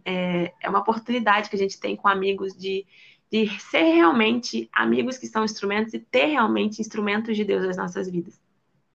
É, 0.04 0.52
é 0.60 0.68
uma 0.68 0.80
oportunidade 0.80 1.48
que 1.48 1.56
a 1.56 1.58
gente 1.58 1.78
tem 1.78 1.94
com 1.94 2.08
amigos 2.08 2.56
de, 2.56 2.84
de 3.30 3.48
ser 3.60 3.84
realmente 3.84 4.68
amigos 4.72 5.16
que 5.16 5.28
são 5.28 5.44
instrumentos 5.44 5.94
e 5.94 5.98
ter 5.98 6.26
realmente 6.26 6.80
instrumentos 6.80 7.36
de 7.36 7.44
Deus 7.44 7.64
nas 7.64 7.76
nossas 7.76 8.10
vidas. 8.10 8.40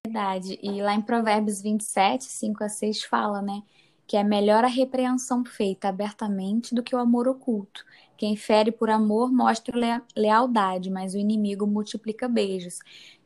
Verdade. 0.06 0.60
E 0.62 0.82
lá 0.82 0.94
em 0.94 1.02
Provérbios 1.02 1.62
27, 1.62 2.26
5 2.26 2.64
a 2.64 2.70
6 2.70 3.04
fala, 3.04 3.42
né? 3.42 3.62
Que 4.08 4.18
é 4.18 4.24
melhor 4.24 4.64
a 4.64 4.68
repreensão 4.68 5.46
feita 5.46 5.88
abertamente 5.88 6.74
do 6.74 6.82
que 6.82 6.96
o 6.96 7.00
amor 7.00 7.28
oculto. 7.28 7.86
Quem 8.20 8.36
fere 8.36 8.72
por 8.72 8.90
amor 8.90 9.32
mostra 9.32 10.04
lealdade, 10.16 10.90
mas 10.92 11.16
o 11.16 11.18
inimigo 11.18 11.66
multiplica 11.66 12.28
beijos. 12.28 12.80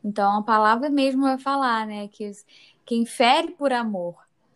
Então 0.04 0.38
a 0.38 0.42
palavra 0.42 0.88
mesmo 0.88 1.22
vai 1.22 1.36
falar, 1.36 1.86
né, 1.86 2.08
que 2.08 2.30
quem 2.86 3.04
fere 3.04 3.50
por 3.52 3.72
amor. 3.72 4.14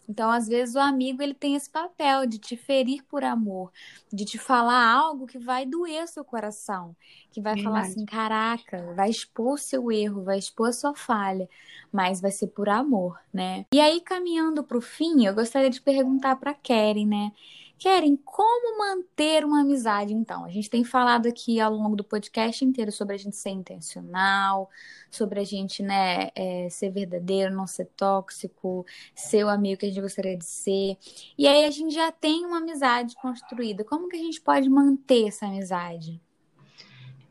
Então, 0.09 0.31
às 0.31 0.48
vezes 0.48 0.74
o 0.74 0.79
amigo 0.79 1.22
ele 1.22 1.35
tem 1.35 1.55
esse 1.55 1.68
papel 1.68 2.27
de 2.27 2.38
te 2.38 2.57
ferir 2.57 3.05
por 3.05 3.22
amor, 3.22 3.70
de 4.11 4.24
te 4.24 4.38
falar 4.38 4.90
algo 4.90 5.27
que 5.27 5.38
vai 5.38 5.66
doer 5.66 6.09
seu 6.09 6.24
coração, 6.24 6.96
que 7.31 7.42
vai 7.42 7.53
Verdade. 7.53 7.62
falar 7.62 7.81
assim, 7.81 8.07
caraca, 8.07 8.83
vai 8.96 9.11
expor 9.11 9.55
o 9.55 9.59
seu 9.59 9.92
erro, 9.92 10.24
vai 10.24 10.38
expor 10.38 10.68
a 10.70 10.72
sua 10.72 10.94
falha, 10.94 11.46
mas 11.92 12.22
vai 12.22 12.31
ser 12.31 12.46
por 12.48 12.70
amor, 12.70 13.20
né? 13.35 13.66
E 13.70 13.81
aí 13.81 14.01
caminhando 14.01 14.64
para 14.64 14.79
o 14.79 14.81
fim, 14.81 15.27
eu 15.27 15.35
gostaria 15.35 15.68
de 15.68 15.81
perguntar 15.81 16.37
para 16.37 16.55
Keren, 16.55 17.07
né? 17.07 17.33
Querem 17.78 18.16
como 18.16 18.78
manter 18.78 19.44
uma 19.44 19.60
amizade, 19.60 20.12
então? 20.12 20.44
A 20.44 20.48
gente 20.48 20.68
tem 20.68 20.82
falado 20.82 21.28
aqui 21.28 21.60
ao 21.60 21.72
longo 21.72 21.94
do 21.94 22.02
podcast 22.02 22.64
inteiro 22.64 22.90
sobre 22.90 23.14
a 23.14 23.18
gente 23.18 23.36
ser 23.36 23.50
intencional, 23.50 24.68
sobre 25.08 25.38
a 25.38 25.44
gente, 25.44 25.80
né, 25.80 26.30
é, 26.34 26.68
ser 26.68 26.90
verdadeiro, 26.90 27.54
não 27.54 27.68
ser 27.68 27.84
tóxico, 27.96 28.84
ser 29.14 29.44
o 29.44 29.48
amigo 29.48 29.78
que 29.78 29.86
a 29.86 29.88
gente 29.88 30.00
gostaria 30.00 30.36
de 30.36 30.44
ser. 30.44 30.96
E 31.38 31.46
aí 31.46 31.64
a 31.64 31.70
gente 31.70 31.94
já 31.94 32.10
tem 32.10 32.44
uma 32.44 32.58
amizade 32.58 33.14
construída. 33.14 33.84
Como 33.84 34.08
que 34.08 34.16
a 34.16 34.22
gente 34.22 34.40
pode 34.40 34.68
manter 34.68 35.28
essa 35.28 35.46
amizade? 35.46 36.20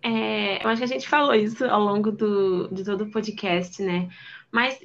É, 0.01 0.63
eu 0.63 0.69
acho 0.69 0.77
que 0.77 0.85
a 0.85 0.87
gente 0.87 1.09
falou 1.09 1.35
isso 1.35 1.65
ao 1.65 1.81
longo 1.81 2.09
do, 2.09 2.69
de 2.69 2.85
todo 2.85 3.03
o 3.03 3.11
podcast, 3.11 3.81
né? 3.81 4.07
Mas, 4.49 4.79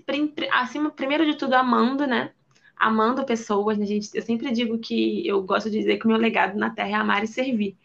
acima, 0.51 0.90
primeiro 0.90 1.25
de 1.25 1.37
tudo, 1.37 1.55
amando, 1.55 2.05
né? 2.05 2.33
Amando 2.83 3.25
pessoas. 3.25 3.81
A 3.81 3.85
gente, 3.85 4.11
eu 4.12 4.23
sempre 4.23 4.51
digo 4.51 4.77
que 4.77 5.25
eu 5.25 5.40
gosto 5.42 5.71
de 5.71 5.79
dizer 5.79 5.99
que 5.99 6.05
o 6.05 6.09
meu 6.09 6.18
legado 6.18 6.59
na 6.59 6.68
Terra 6.68 6.88
é 6.88 6.95
amar 6.95 7.23
e 7.23 7.29
servir. 7.29 7.79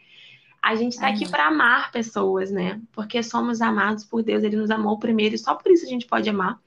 A 0.59 0.73
gente 0.73 0.93
está 0.93 1.07
aqui 1.07 1.29
para 1.29 1.47
amar 1.47 1.91
pessoas, 1.91 2.51
né? 2.51 2.81
Porque 2.91 3.21
somos 3.21 3.61
amados 3.61 4.03
por 4.03 4.23
Deus, 4.23 4.43
Ele 4.43 4.57
nos 4.57 4.71
amou 4.71 4.97
primeiro 4.97 5.35
e 5.35 5.37
só 5.37 5.53
por 5.53 5.71
isso 5.71 5.85
a 5.85 5.87
gente 5.89 6.07
pode 6.07 6.27
amar. 6.27 6.59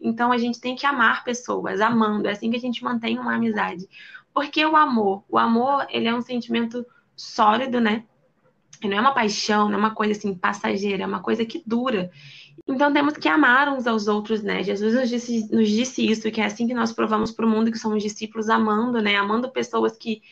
Então 0.00 0.32
a 0.32 0.38
gente 0.38 0.58
tem 0.58 0.74
que 0.74 0.86
amar 0.86 1.22
pessoas, 1.22 1.82
amando. 1.82 2.26
É 2.26 2.32
assim 2.32 2.50
que 2.50 2.56
a 2.56 2.60
gente 2.60 2.82
mantém 2.82 3.18
uma 3.18 3.34
amizade. 3.34 3.86
Porque 4.32 4.64
o 4.64 4.74
amor, 4.74 5.22
o 5.28 5.36
amor, 5.38 5.86
ele 5.90 6.08
é 6.08 6.14
um 6.14 6.22
sentimento 6.22 6.84
sólido, 7.14 7.78
né? 7.78 8.04
E 8.82 8.88
não 8.88 8.96
é 8.96 9.00
uma 9.00 9.14
paixão, 9.14 9.68
não 9.68 9.74
é 9.74 9.78
uma 9.78 9.94
coisa 9.94 10.12
assim 10.12 10.34
passageira, 10.34 11.02
é 11.02 11.06
uma 11.06 11.20
coisa 11.20 11.44
que 11.44 11.62
dura. 11.66 12.10
Então 12.66 12.92
temos 12.92 13.16
que 13.16 13.28
amar 13.28 13.68
uns 13.68 13.86
aos 13.86 14.08
outros, 14.08 14.42
né? 14.42 14.62
Jesus 14.62 14.94
nos 14.94 15.08
disse, 15.08 15.52
nos 15.54 15.68
disse 15.68 16.08
isso, 16.08 16.30
que 16.30 16.40
é 16.40 16.46
assim 16.46 16.66
que 16.66 16.74
nós 16.74 16.92
provamos 16.92 17.30
para 17.30 17.46
o 17.46 17.48
mundo 17.48 17.70
que 17.70 17.78
somos 17.78 18.02
discípulos 18.02 18.48
amando, 18.48 19.00
né? 19.00 19.16
Amando 19.16 19.50
pessoas 19.50 19.96
que 19.96 20.22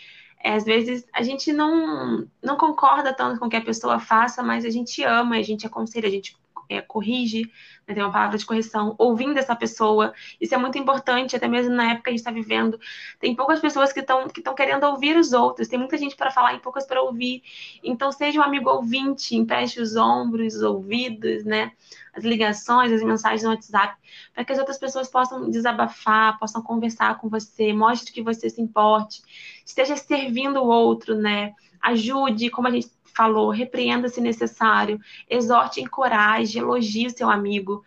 é, 0.42 0.52
às 0.52 0.64
vezes 0.64 1.06
a 1.12 1.22
gente 1.22 1.52
não, 1.52 2.28
não 2.42 2.56
concorda 2.56 3.14
tanto 3.14 3.40
com 3.40 3.46
o 3.46 3.48
que 3.48 3.56
a 3.56 3.64
pessoa 3.64 3.98
faça, 3.98 4.42
mas 4.42 4.64
a 4.64 4.70
gente 4.70 5.02
ama, 5.02 5.36
a 5.36 5.42
gente 5.42 5.66
aconselha, 5.66 6.06
a 6.06 6.10
gente 6.10 6.36
é, 6.68 6.80
corrige, 6.80 7.42
né, 7.86 7.94
tem 7.94 8.02
uma 8.02 8.12
palavra 8.12 8.38
de 8.38 8.46
correção, 8.46 8.94
ouvindo 8.98 9.38
essa 9.38 9.54
pessoa. 9.54 10.12
Isso 10.40 10.54
é 10.54 10.58
muito 10.58 10.78
importante, 10.78 11.36
até 11.36 11.46
mesmo 11.48 11.74
na 11.74 11.92
época 11.92 12.04
que 12.04 12.10
a 12.10 12.12
gente 12.12 12.20
está 12.20 12.30
vivendo. 12.30 12.78
Tem 13.20 13.34
poucas 13.34 13.60
pessoas 13.60 13.92
que 13.92 14.00
estão 14.00 14.28
que 14.28 14.42
querendo 14.54 14.84
ouvir 14.84 15.16
os 15.16 15.32
outros, 15.32 15.68
tem 15.68 15.78
muita 15.78 15.96
gente 15.98 16.16
para 16.16 16.30
falar 16.30 16.54
e 16.54 16.60
poucas 16.60 16.86
para 16.86 17.02
ouvir. 17.02 17.42
Então, 17.82 18.10
seja 18.12 18.40
um 18.40 18.42
amigo 18.42 18.70
ouvinte, 18.70 19.36
empreste 19.36 19.80
os 19.80 19.96
ombros, 19.96 20.56
os 20.56 20.62
ouvidos, 20.62 21.44
né? 21.44 21.72
As 22.14 22.22
ligações, 22.24 22.92
as 22.92 23.02
mensagens 23.02 23.42
no 23.42 23.50
WhatsApp, 23.50 23.96
para 24.32 24.44
que 24.44 24.52
as 24.52 24.58
outras 24.58 24.78
pessoas 24.78 25.08
possam 25.08 25.50
desabafar, 25.50 26.38
possam 26.38 26.62
conversar 26.62 27.18
com 27.18 27.28
você, 27.28 27.72
mostre 27.72 28.12
que 28.12 28.22
você 28.22 28.48
se 28.48 28.62
importe, 28.62 29.22
esteja 29.66 29.96
servindo 29.96 30.60
o 30.60 30.66
outro, 30.66 31.16
né? 31.16 31.52
Ajude, 31.82 32.50
como 32.50 32.68
a 32.68 32.70
gente 32.70 32.88
falou, 33.14 33.50
repreenda 33.50 34.08
se 34.08 34.20
necessário, 34.20 35.00
exorte, 35.28 35.80
encoraje, 35.80 36.58
elogie 36.58 37.06
o 37.06 37.16
seu 37.16 37.30
amigo. 37.30 37.84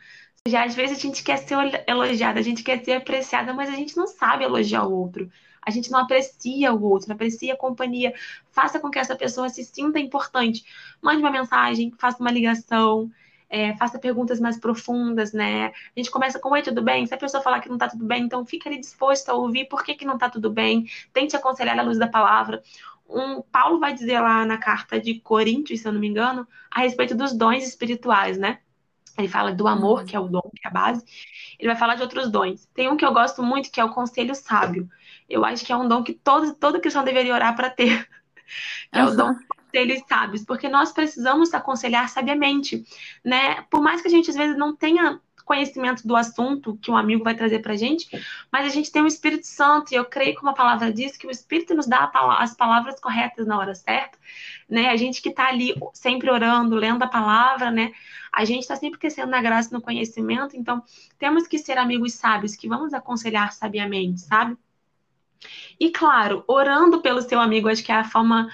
Já 0.47 0.63
às 0.63 0.75
vezes 0.75 0.97
a 0.97 1.01
gente 1.01 1.23
quer 1.23 1.37
ser 1.37 1.57
elogiada, 1.85 2.39
a 2.39 2.43
gente 2.43 2.63
quer 2.63 2.83
ser 2.83 2.93
apreciada, 2.93 3.53
mas 3.53 3.69
a 3.69 3.73
gente 3.73 3.97
não 3.97 4.07
sabe 4.07 4.43
elogiar 4.43 4.85
o 4.85 4.93
outro. 4.93 5.29
A 5.61 5.69
gente 5.69 5.91
não 5.91 5.99
aprecia 5.99 6.73
o 6.73 6.81
outro, 6.81 7.09
não 7.09 7.15
aprecia 7.15 7.53
a 7.53 7.57
companhia. 7.57 8.13
Faça 8.51 8.79
com 8.79 8.89
que 8.89 8.97
essa 8.97 9.17
pessoa 9.17 9.49
se 9.49 9.65
sinta 9.65 9.99
importante. 9.99 10.63
Mande 11.01 11.19
uma 11.19 11.29
mensagem, 11.29 11.91
faça 11.97 12.21
uma 12.21 12.31
ligação, 12.31 13.11
é, 13.49 13.75
faça 13.75 13.99
perguntas 13.99 14.39
mais 14.39 14.57
profundas, 14.57 15.33
né? 15.33 15.67
A 15.67 15.99
gente 15.99 16.09
começa 16.09 16.39
com 16.39 16.51
oi, 16.51 16.61
tudo 16.61 16.81
bem? 16.81 17.05
Se 17.05 17.13
a 17.13 17.17
pessoa 17.17 17.43
falar 17.43 17.59
que 17.59 17.67
não 17.67 17.77
tá 17.77 17.89
tudo 17.89 18.05
bem, 18.05 18.23
então 18.23 18.45
fica 18.45 18.69
ali 18.69 18.79
disposto 18.79 19.27
a 19.29 19.33
ouvir 19.33 19.65
por 19.65 19.83
que, 19.83 19.95
que 19.95 20.05
não 20.05 20.17
tá 20.17 20.29
tudo 20.29 20.49
bem. 20.49 20.85
Tente 21.11 21.35
aconselhar 21.35 21.77
à 21.77 21.81
luz 21.81 21.97
da 21.97 22.07
palavra 22.07 22.63
um 23.09 23.41
Paulo 23.41 23.79
vai 23.79 23.93
dizer 23.93 24.19
lá 24.19 24.45
na 24.45 24.57
carta 24.57 24.99
de 24.99 25.19
Coríntios, 25.19 25.81
se 25.81 25.87
eu 25.87 25.93
não 25.93 25.99
me 25.99 26.07
engano, 26.07 26.47
a 26.69 26.81
respeito 26.81 27.15
dos 27.15 27.33
dons 27.33 27.63
espirituais, 27.63 28.37
né? 28.37 28.59
Ele 29.17 29.27
fala 29.27 29.51
do 29.51 29.67
amor, 29.67 30.05
que 30.05 30.15
é 30.15 30.19
o 30.19 30.27
dom, 30.27 30.51
que 30.55 30.65
é 30.65 30.69
a 30.69 30.71
base. 30.71 31.03
Ele 31.57 31.69
vai 31.69 31.75
falar 31.77 31.95
de 31.95 32.03
outros 32.03 32.29
dons. 32.29 32.67
Tem 32.73 32.87
um 32.87 32.95
que 32.95 33.05
eu 33.05 33.11
gosto 33.11 33.41
muito, 33.41 33.71
que 33.71 33.81
é 33.81 33.83
o 33.83 33.89
conselho 33.89 34.35
sábio. 34.35 34.87
Eu 35.27 35.43
acho 35.43 35.65
que 35.65 35.73
é 35.73 35.77
um 35.77 35.87
dom 35.87 36.03
que 36.03 36.13
todo, 36.13 36.53
todo 36.53 36.79
cristão 36.79 37.03
deveria 37.03 37.33
orar 37.33 37.55
para 37.55 37.69
ter. 37.69 38.07
Que 38.89 38.99
é 38.99 39.03
o 39.03 39.13
dom 39.13 39.35
conselhos 39.67 40.01
sábios, 40.07 40.45
porque 40.45 40.69
nós 40.69 40.91
precisamos 40.91 41.53
aconselhar 41.53 42.07
sabiamente, 42.09 42.85
né? 43.23 43.61
Por 43.63 43.81
mais 43.81 44.01
que 44.01 44.07
a 44.07 44.11
gente 44.11 44.29
às 44.29 44.35
vezes 44.35 44.57
não 44.57 44.75
tenha 44.75 45.19
conhecimento 45.47 46.05
do 46.05 46.15
assunto 46.15 46.77
que 46.81 46.91
um 46.91 46.97
amigo 46.97 47.23
vai 47.23 47.33
trazer 47.33 47.59
para 47.59 47.73
a 47.73 47.77
gente, 47.77 48.05
mas 48.51 48.65
a 48.65 48.69
gente 48.69 48.91
tem 48.91 49.01
o 49.01 49.07
Espírito 49.07 49.47
Santo, 49.47 49.93
e 49.93 49.95
eu 49.95 50.03
creio, 50.03 50.35
como 50.35 50.49
a 50.49 50.53
palavra 50.53 50.91
diz, 50.91 51.15
que 51.15 51.25
o 51.25 51.31
Espírito 51.31 51.73
nos 51.73 51.87
dá 51.87 52.11
as 52.37 52.53
palavras 52.53 52.99
corretas 52.99 53.47
na 53.47 53.57
hora 53.57 53.73
certa, 53.73 54.19
né? 54.69 54.89
A 54.89 54.97
gente 54.97 55.21
que 55.21 55.29
está 55.29 55.47
ali 55.47 55.73
sempre 55.93 56.29
orando, 56.29 56.75
lendo 56.75 57.01
a 57.01 57.07
palavra, 57.07 57.71
né? 57.71 57.93
A 58.31 58.43
gente 58.43 58.63
está 58.63 58.75
sempre 58.75 58.99
crescendo 58.99 59.31
na 59.31 59.41
graça 59.41 59.69
e 59.69 59.73
no 59.73 59.81
conhecimento, 59.81 60.57
então 60.57 60.83
temos 61.17 61.47
que 61.47 61.57
ser 61.57 61.77
amigos 61.77 62.13
sábios, 62.13 62.53
que 62.53 62.67
vamos 62.67 62.93
aconselhar 62.93 63.53
sabiamente, 63.53 64.19
sabe? 64.19 64.57
E 65.79 65.91
claro, 65.91 66.43
orando 66.45 67.01
pelo 67.01 67.21
seu 67.21 67.39
amigo, 67.39 67.69
acho 67.69 67.83
que 67.83 67.91
é 67.91 67.95
a 67.95 68.03
forma 68.03 68.49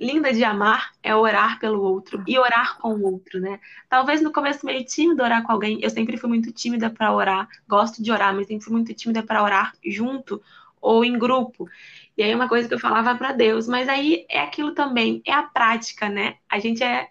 linda 0.00 0.32
de 0.32 0.42
amar 0.42 0.92
é 1.02 1.14
orar 1.14 1.60
pelo 1.60 1.82
outro 1.82 2.24
e 2.26 2.38
orar 2.38 2.78
com 2.78 2.94
o 2.94 3.04
outro, 3.12 3.38
né? 3.38 3.60
Talvez 3.88 4.22
no 4.22 4.32
começo 4.32 4.64
meio 4.64 4.82
tímido 4.84 5.22
orar 5.22 5.42
com 5.44 5.52
alguém. 5.52 5.78
Eu 5.82 5.90
sempre 5.90 6.16
fui 6.16 6.28
muito 6.28 6.50
tímida 6.52 6.88
para 6.88 7.12
orar. 7.14 7.46
Gosto 7.68 8.02
de 8.02 8.10
orar, 8.10 8.34
mas 8.34 8.46
sempre 8.46 8.64
fui 8.64 8.72
muito 8.72 8.94
tímida 8.94 9.22
para 9.22 9.42
orar 9.42 9.74
junto 9.84 10.42
ou 10.80 11.04
em 11.04 11.18
grupo. 11.18 11.68
E 12.16 12.22
aí 12.22 12.34
uma 12.34 12.48
coisa 12.48 12.66
que 12.66 12.74
eu 12.74 12.78
falava 12.78 13.14
para 13.14 13.32
Deus, 13.32 13.68
mas 13.68 13.88
aí 13.88 14.24
é 14.28 14.40
aquilo 14.40 14.72
também, 14.72 15.22
é 15.26 15.32
a 15.32 15.42
prática, 15.42 16.08
né? 16.08 16.36
A 16.48 16.58
gente 16.58 16.82
é 16.82 17.08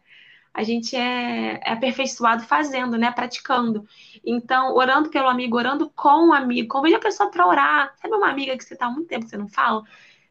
a 0.52 0.64
gente 0.64 0.96
é, 0.96 1.62
é 1.64 1.72
aperfeiçoado 1.72 2.44
fazendo, 2.44 2.98
né? 2.98 3.12
Praticando. 3.12 3.86
Então, 4.26 4.76
orando 4.76 5.10
pelo 5.10 5.28
amigo, 5.28 5.56
orando 5.56 5.90
com 5.92 6.30
o 6.30 6.34
amigo, 6.34 6.68
convide 6.68 6.96
a 6.96 7.00
pessoa 7.00 7.30
para 7.30 7.48
orar. 7.48 7.94
Sabe 8.02 8.16
uma 8.16 8.30
amiga 8.30 8.58
que 8.58 8.64
você 8.64 8.76
tá 8.76 8.88
há 8.88 8.90
muito 8.90 9.08
tempo 9.08 9.26
que 9.26 9.30
você 9.30 9.38
não 9.38 9.48
fala? 9.48 9.84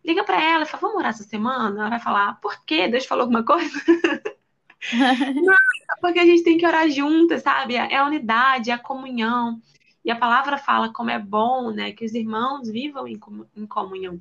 Liga 0.08 0.24
para 0.24 0.42
ela 0.42 0.64
e 0.64 0.66
fala, 0.66 0.80
vamos 0.80 0.96
orar 0.96 1.10
essa 1.10 1.22
semana? 1.22 1.80
Ela 1.80 1.90
vai 1.90 2.00
falar, 2.00 2.40
por 2.40 2.64
quê? 2.64 2.88
Deus 2.88 3.06
falou 3.06 3.22
alguma 3.22 3.44
coisa? 3.44 3.78
Não, 5.42 5.54
porque 6.00 6.18
a 6.18 6.24
gente 6.24 6.42
tem 6.42 6.56
que 6.56 6.66
orar 6.66 6.88
juntas, 6.88 7.42
sabe? 7.42 7.74
É 7.76 7.96
a 7.96 8.06
unidade, 8.06 8.70
é 8.70 8.74
a 8.74 8.78
comunhão. 8.78 9.60
E 10.04 10.10
a 10.10 10.16
palavra 10.16 10.56
fala 10.56 10.92
como 10.92 11.10
é 11.10 11.18
bom, 11.18 11.70
né? 11.70 11.92
Que 11.92 12.04
os 12.04 12.14
irmãos 12.14 12.68
vivam 12.68 13.06
em, 13.06 13.18
comunhão. 13.66 14.20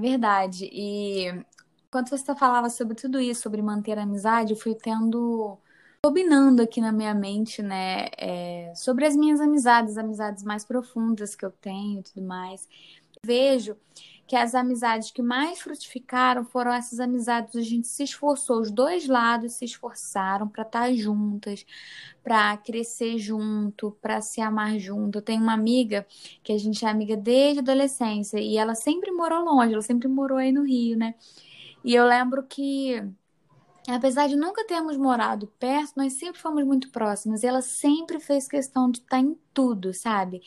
Verdade. 0.00 0.68
E 0.72 1.44
quando 1.90 2.08
você 2.08 2.34
falava 2.34 2.68
sobre 2.68 2.96
tudo 2.96 3.20
isso, 3.20 3.42
sobre 3.42 3.62
manter 3.62 3.98
a 3.98 4.02
amizade, 4.02 4.52
eu 4.52 4.58
fui 4.58 4.74
tendo 4.74 5.58
combinando 6.04 6.62
aqui 6.62 6.80
na 6.80 6.90
minha 6.90 7.14
mente, 7.14 7.62
né, 7.62 8.08
é, 8.18 8.72
sobre 8.74 9.06
as 9.06 9.14
minhas 9.14 9.40
amizades, 9.40 9.96
amizades 9.96 10.42
mais 10.42 10.64
profundas 10.64 11.36
que 11.36 11.44
eu 11.44 11.50
tenho 11.52 12.00
e 12.00 12.02
tudo 12.02 12.26
mais. 12.26 12.68
Vejo 13.24 13.76
que 14.26 14.36
as 14.36 14.54
amizades 14.54 15.10
que 15.10 15.20
mais 15.20 15.60
frutificaram 15.60 16.44
foram 16.44 16.72
essas 16.72 17.00
amizades 17.00 17.54
a 17.56 17.60
gente 17.60 17.86
se 17.86 18.04
esforçou, 18.04 18.60
os 18.60 18.70
dois 18.70 19.06
lados 19.06 19.54
se 19.54 19.64
esforçaram 19.64 20.48
para 20.48 20.62
estar 20.62 20.82
tá 20.82 20.92
juntas, 20.94 21.66
para 22.22 22.56
crescer 22.56 23.18
junto, 23.18 23.96
para 24.00 24.20
se 24.20 24.40
amar 24.40 24.78
junto. 24.78 25.18
Eu 25.18 25.22
tenho 25.22 25.42
uma 25.42 25.52
amiga 25.52 26.06
que 26.42 26.52
a 26.52 26.58
gente 26.58 26.84
é 26.84 26.88
amiga 26.88 27.16
desde 27.16 27.58
a 27.58 27.62
adolescência 27.62 28.38
e 28.38 28.56
ela 28.56 28.74
sempre 28.74 29.10
morou 29.10 29.44
longe, 29.44 29.72
ela 29.72 29.82
sempre 29.82 30.08
morou 30.08 30.38
aí 30.38 30.52
no 30.52 30.64
Rio, 30.64 30.96
né? 30.96 31.14
E 31.84 31.94
eu 31.94 32.06
lembro 32.06 32.44
que 32.44 33.02
apesar 33.88 34.28
de 34.28 34.36
nunca 34.36 34.66
termos 34.66 34.96
morado 34.96 35.48
perto, 35.58 35.94
nós 35.96 36.12
sempre 36.12 36.40
fomos 36.40 36.64
muito 36.64 36.90
próximas 36.90 37.42
e 37.42 37.46
ela 37.46 37.60
sempre 37.60 38.20
fez 38.20 38.46
questão 38.46 38.90
de 38.90 38.98
estar 38.98 39.16
tá 39.16 39.18
em 39.18 39.36
tudo, 39.52 39.92
sabe? 39.92 40.40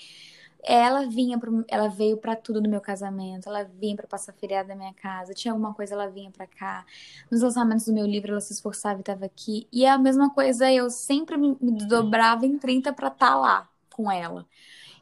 Ela 0.66 1.06
vinha 1.08 1.38
pro, 1.38 1.64
ela 1.68 1.88
veio 1.88 2.18
para 2.18 2.36
tudo 2.36 2.60
no 2.60 2.68
meu 2.68 2.82
casamento, 2.82 3.48
ela 3.48 3.64
vinha 3.64 3.96
para 3.96 4.08
passar 4.08 4.34
feriado 4.34 4.70
na 4.70 4.76
minha 4.76 4.94
casa, 4.94 5.34
tinha 5.34 5.52
alguma 5.52 5.74
coisa 5.74 5.94
ela 5.94 6.08
vinha 6.10 6.32
para 6.32 6.48
cá. 6.48 6.86
Nos 7.32 7.42
lançamentos 7.42 7.86
do 7.86 7.94
meu 7.94 8.06
livro 8.06 8.32
ela 8.32 8.42
se 8.42 8.54
esforçava 8.54 9.00
e 9.00 9.02
estava 9.02 9.26
aqui. 9.26 9.68
E 9.72 9.86
é 9.86 9.90
a 9.90 9.98
mesma 9.98 10.32
coisa, 10.32 10.72
eu 10.72 10.90
sempre 10.90 11.38
me, 11.38 11.56
dobrava 11.88 12.46
em 12.46 12.58
30 12.58 12.92
para 12.94 13.10
estar 13.10 13.28
tá 13.28 13.36
lá 13.36 13.70
com 13.94 14.12
ela. 14.12 14.46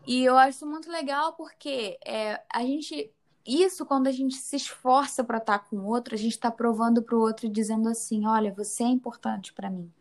E 0.06 0.24
eu 0.24 0.38
acho 0.38 0.66
muito 0.66 0.92
legal 0.92 1.34
porque 1.34 1.98
é, 2.06 2.42
a 2.54 2.62
gente 2.62 3.10
isso 3.46 3.86
quando 3.86 4.08
a 4.08 4.12
gente 4.12 4.36
se 4.36 4.56
esforça 4.56 5.24
para 5.24 5.38
estar 5.38 5.60
tá 5.60 5.66
com 5.70 5.78
o 5.78 5.86
outro, 5.86 6.16
a 6.16 6.18
gente 6.18 6.34
está 6.34 6.52
provando 6.52 7.02
para 7.02 7.16
o 7.16 7.20
outro 7.22 7.50
dizendo 7.50 7.90
assim, 7.90 8.26
olha, 8.26 8.54
você 8.54 8.84
é 8.84 8.88
importante 8.88 9.54
para 9.54 9.70
mim 9.70 9.92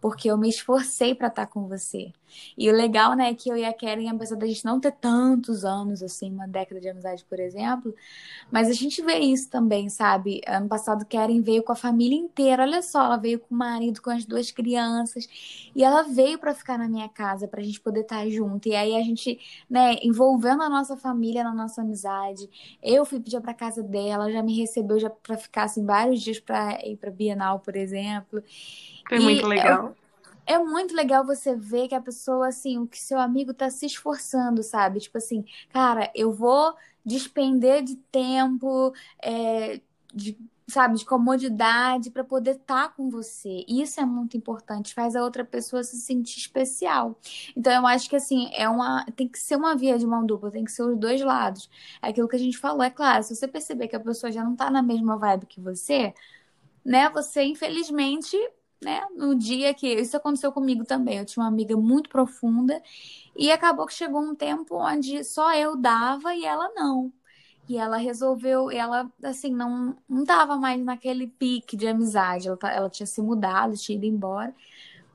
porque 0.00 0.30
eu 0.30 0.38
me 0.38 0.48
esforcei 0.48 1.14
para 1.14 1.28
estar 1.28 1.46
tá 1.46 1.52
com 1.52 1.66
você. 1.66 2.12
E 2.56 2.70
o 2.70 2.72
legal, 2.72 3.14
né, 3.14 3.30
é 3.30 3.34
que 3.34 3.50
eu 3.50 3.56
e 3.56 3.64
a 3.64 3.72
Karen, 3.72 4.08
apesar 4.08 4.36
da 4.36 4.46
gente 4.46 4.64
não 4.64 4.80
ter 4.80 4.92
tantos 4.92 5.64
anos, 5.64 6.02
assim, 6.02 6.30
uma 6.32 6.46
década 6.46 6.80
de 6.80 6.88
amizade, 6.88 7.24
por 7.28 7.38
exemplo, 7.38 7.94
mas 8.50 8.68
a 8.68 8.72
gente 8.72 9.02
vê 9.02 9.18
isso 9.18 9.50
também, 9.50 9.88
sabe? 9.88 10.40
Ano 10.46 10.68
passado, 10.68 11.04
Karen 11.06 11.40
veio 11.42 11.62
com 11.62 11.72
a 11.72 11.76
família 11.76 12.16
inteira, 12.18 12.62
olha 12.62 12.82
só, 12.82 13.04
ela 13.04 13.16
veio 13.16 13.40
com 13.40 13.54
o 13.54 13.58
marido, 13.58 14.00
com 14.00 14.10
as 14.10 14.24
duas 14.24 14.50
crianças, 14.50 15.28
e 15.74 15.82
ela 15.82 16.02
veio 16.02 16.38
para 16.38 16.54
ficar 16.54 16.78
na 16.78 16.88
minha 16.88 17.08
casa, 17.08 17.48
pra 17.48 17.62
gente 17.62 17.80
poder 17.80 18.00
estar 18.00 18.20
tá 18.20 18.28
junto. 18.28 18.68
E 18.68 18.74
aí 18.74 18.96
a 18.96 19.02
gente, 19.02 19.38
né, 19.68 19.96
envolvendo 20.02 20.62
a 20.62 20.68
nossa 20.68 20.96
família 20.96 21.44
na 21.44 21.54
nossa 21.54 21.82
amizade. 21.82 22.48
Eu 22.82 23.04
fui 23.04 23.20
pedir 23.20 23.40
pra 23.40 23.54
casa 23.54 23.82
dela, 23.82 24.30
já 24.30 24.42
me 24.42 24.58
recebeu 24.58 24.98
já 24.98 25.10
para 25.10 25.36
ficar, 25.36 25.64
assim, 25.64 25.84
vários 25.84 26.22
dias 26.22 26.40
para 26.40 26.78
ir 26.86 26.96
pra 26.96 27.10
Bienal, 27.10 27.60
por 27.60 27.76
exemplo. 27.76 28.42
Foi 29.08 29.18
muito 29.20 29.46
legal. 29.46 29.94
É, 30.02 30.05
é, 30.46 30.58
muito 30.58 30.94
legal 30.94 31.24
você 31.26 31.56
ver 31.56 31.88
que 31.88 31.94
a 31.94 32.00
pessoa, 32.00 32.48
assim, 32.48 32.78
o 32.78 32.86
que 32.86 32.98
seu 32.98 33.18
amigo 33.18 33.52
tá 33.52 33.68
se 33.70 33.86
esforçando, 33.86 34.62
sabe? 34.62 35.00
Tipo 35.00 35.18
assim, 35.18 35.44
cara, 35.70 36.10
eu 36.14 36.32
vou 36.32 36.74
despender 37.04 37.82
de 37.82 37.96
tempo, 37.96 38.92
é, 39.22 39.80
de, 40.14 40.38
sabe, 40.68 40.96
de 40.96 41.04
comodidade 41.04 42.10
para 42.10 42.24
poder 42.24 42.52
estar 42.52 42.88
tá 42.88 42.94
com 42.94 43.08
você. 43.08 43.64
Isso 43.68 44.00
é 44.00 44.04
muito 44.04 44.36
importante, 44.36 44.94
faz 44.94 45.14
a 45.16 45.22
outra 45.22 45.44
pessoa 45.44 45.82
se 45.84 45.96
sentir 46.00 46.38
especial. 46.38 47.18
Então 47.56 47.72
eu 47.72 47.86
acho 47.86 48.08
que 48.08 48.16
assim, 48.16 48.50
é 48.52 48.68
uma 48.68 49.04
tem 49.16 49.28
que 49.28 49.38
ser 49.38 49.56
uma 49.56 49.76
via 49.76 49.98
de 49.98 50.06
mão 50.06 50.26
dupla, 50.26 50.50
tem 50.50 50.64
que 50.64 50.72
ser 50.72 50.82
os 50.82 50.98
dois 50.98 51.20
lados. 51.22 51.70
É 52.02 52.08
aquilo 52.08 52.28
que 52.28 52.36
a 52.36 52.38
gente 52.38 52.58
falou, 52.58 52.82
é 52.82 52.90
claro, 52.90 53.22
se 53.22 53.34
você 53.34 53.46
perceber 53.48 53.88
que 53.88 53.96
a 53.96 54.00
pessoa 54.00 54.32
já 54.32 54.42
não 54.44 54.56
tá 54.56 54.70
na 54.70 54.82
mesma 54.82 55.16
vibe 55.16 55.46
que 55.46 55.60
você, 55.60 56.14
né, 56.84 57.08
você 57.10 57.44
infelizmente 57.44 58.36
né? 58.82 59.02
No 59.16 59.34
dia 59.34 59.74
que 59.74 59.86
isso 59.88 60.16
aconteceu 60.16 60.52
comigo 60.52 60.84
também. 60.84 61.18
Eu 61.18 61.24
tinha 61.26 61.42
uma 61.42 61.48
amiga 61.48 61.76
muito 61.76 62.08
profunda 62.10 62.82
e 63.36 63.50
acabou 63.50 63.86
que 63.86 63.94
chegou 63.94 64.20
um 64.20 64.34
tempo 64.34 64.76
onde 64.76 65.24
só 65.24 65.54
eu 65.54 65.76
dava 65.76 66.34
e 66.34 66.44
ela 66.44 66.70
não. 66.74 67.12
E 67.68 67.78
ela 67.78 67.96
resolveu, 67.96 68.70
ela 68.70 69.10
assim, 69.24 69.50
não 69.50 69.96
não 70.08 70.24
tava 70.24 70.56
mais 70.56 70.82
naquele 70.84 71.26
pique 71.26 71.76
de 71.76 71.86
amizade. 71.88 72.48
Ela, 72.48 72.56
tá, 72.56 72.70
ela 72.72 72.90
tinha 72.90 73.06
se 73.06 73.20
mudado, 73.22 73.76
tinha 73.76 73.96
ido 73.96 74.06
embora. 74.06 74.54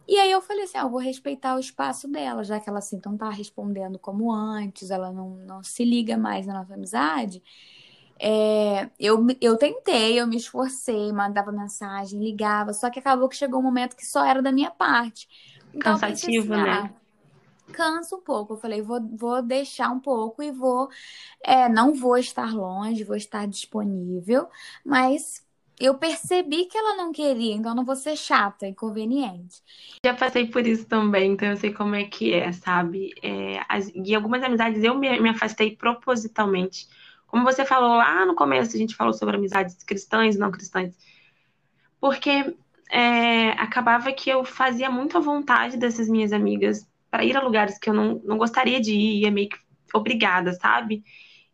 E 0.07 0.17
aí 0.19 0.31
eu 0.31 0.41
falei 0.41 0.65
assim, 0.65 0.77
ah, 0.77 0.81
eu 0.81 0.89
vou 0.89 0.99
respeitar 0.99 1.55
o 1.55 1.59
espaço 1.59 2.07
dela, 2.07 2.43
já 2.43 2.59
que 2.59 2.69
ela 2.69 2.79
assim 2.79 2.99
não 3.05 3.17
tá 3.17 3.29
respondendo 3.29 3.97
como 3.99 4.31
antes, 4.33 4.91
ela 4.91 5.11
não, 5.11 5.37
não 5.45 5.63
se 5.63 5.85
liga 5.85 6.17
mais 6.17 6.45
na 6.45 6.53
nossa 6.55 6.73
amizade. 6.73 7.41
É, 8.23 8.87
eu, 8.99 9.25
eu 9.41 9.57
tentei, 9.57 10.19
eu 10.19 10.27
me 10.27 10.37
esforcei, 10.37 11.11
mandava 11.11 11.51
mensagem, 11.51 12.23
ligava, 12.23 12.71
só 12.71 12.87
que 12.91 12.99
acabou 12.99 13.27
que 13.27 13.35
chegou 13.35 13.59
um 13.59 13.63
momento 13.63 13.95
que 13.95 14.05
só 14.05 14.23
era 14.23 14.43
da 14.43 14.51
minha 14.51 14.69
parte. 14.69 15.27
Então, 15.73 15.93
Cansativo, 15.93 16.53
assim, 16.53 16.61
né? 16.61 16.71
Ah, 16.71 16.89
cansa 17.71 18.15
um 18.15 18.21
pouco. 18.21 18.53
Eu 18.53 18.57
falei, 18.57 18.81
vou, 18.81 19.01
vou 19.17 19.41
deixar 19.41 19.89
um 19.89 19.99
pouco 19.99 20.43
e 20.43 20.51
vou. 20.51 20.87
É, 21.43 21.67
não 21.67 21.95
vou 21.95 22.15
estar 22.15 22.53
longe, 22.53 23.03
vou 23.03 23.15
estar 23.15 23.47
disponível, 23.47 24.47
mas 24.85 25.43
eu 25.79 25.95
percebi 25.95 26.65
que 26.65 26.77
ela 26.77 26.95
não 26.95 27.11
queria, 27.11 27.55
então 27.55 27.73
não 27.73 27.83
vou 27.83 27.95
ser 27.95 28.15
chata, 28.15 28.67
inconveniente. 28.67 29.63
Já 30.05 30.13
passei 30.13 30.45
por 30.45 30.67
isso 30.67 30.85
também, 30.85 31.31
então 31.31 31.49
eu 31.49 31.57
sei 31.57 31.73
como 31.73 31.95
é 31.95 32.03
que 32.03 32.35
é, 32.35 32.51
sabe? 32.51 33.15
É, 33.23 33.65
as, 33.67 33.89
e 33.95 34.13
algumas 34.13 34.43
amizades 34.43 34.83
eu 34.83 34.93
me, 34.95 35.19
me 35.19 35.29
afastei 35.29 35.75
propositalmente. 35.75 36.87
Como 37.31 37.45
você 37.45 37.63
falou 37.63 37.95
lá 37.95 38.25
no 38.25 38.35
começo, 38.35 38.75
a 38.75 38.77
gente 38.77 38.93
falou 38.93 39.13
sobre 39.13 39.37
amizades 39.37 39.81
cristãs 39.85 40.35
e 40.35 40.37
não 40.37 40.51
cristãs. 40.51 40.93
Porque 41.97 42.53
é, 42.91 43.51
acabava 43.51 44.11
que 44.11 44.29
eu 44.29 44.43
fazia 44.43 44.91
muito 44.91 45.17
à 45.17 45.21
vontade 45.21 45.77
dessas 45.77 46.09
minhas 46.09 46.33
amigas 46.33 46.85
para 47.09 47.23
ir 47.23 47.37
a 47.37 47.41
lugares 47.41 47.79
que 47.79 47.89
eu 47.89 47.93
não, 47.93 48.21
não 48.25 48.37
gostaria 48.37 48.81
de 48.81 48.93
ir, 48.93 49.31
meio 49.31 49.47
que 49.47 49.57
obrigada, 49.93 50.51
sabe? 50.51 51.05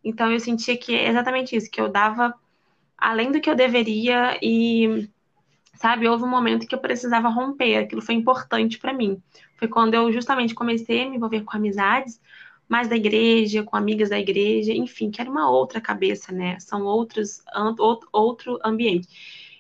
Então 0.04 0.32
eu 0.32 0.40
sentia 0.40 0.76
que 0.76 0.96
é 0.96 1.10
exatamente 1.10 1.56
isso, 1.56 1.70
que 1.70 1.80
eu 1.80 1.90
dava 1.90 2.34
além 2.98 3.32
do 3.32 3.40
que 3.40 3.48
eu 3.48 3.56
deveria 3.56 4.40
e 4.42 5.08
sabe, 5.76 6.08
houve 6.08 6.24
um 6.24 6.30
momento 6.30 6.66
que 6.66 6.74
eu 6.74 6.80
precisava 6.80 7.30
romper, 7.30 7.78
aquilo 7.78 8.02
foi 8.02 8.16
importante 8.16 8.80
para 8.80 8.92
mim. 8.92 9.22
Foi 9.58 9.68
quando 9.68 9.94
eu 9.94 10.12
justamente 10.12 10.56
comecei 10.56 11.04
a 11.04 11.10
me 11.10 11.18
envolver 11.18 11.42
com 11.42 11.56
amizades, 11.56 12.20
mais 12.68 12.88
da 12.88 12.96
igreja, 12.96 13.64
com 13.64 13.76
amigas 13.76 14.10
da 14.10 14.20
igreja, 14.20 14.74
enfim, 14.74 15.10
que 15.10 15.22
era 15.22 15.30
uma 15.30 15.50
outra 15.50 15.80
cabeça, 15.80 16.32
né? 16.32 16.60
São 16.60 16.84
outros 16.84 17.44
outro 18.12 18.60
ambiente. 18.64 19.08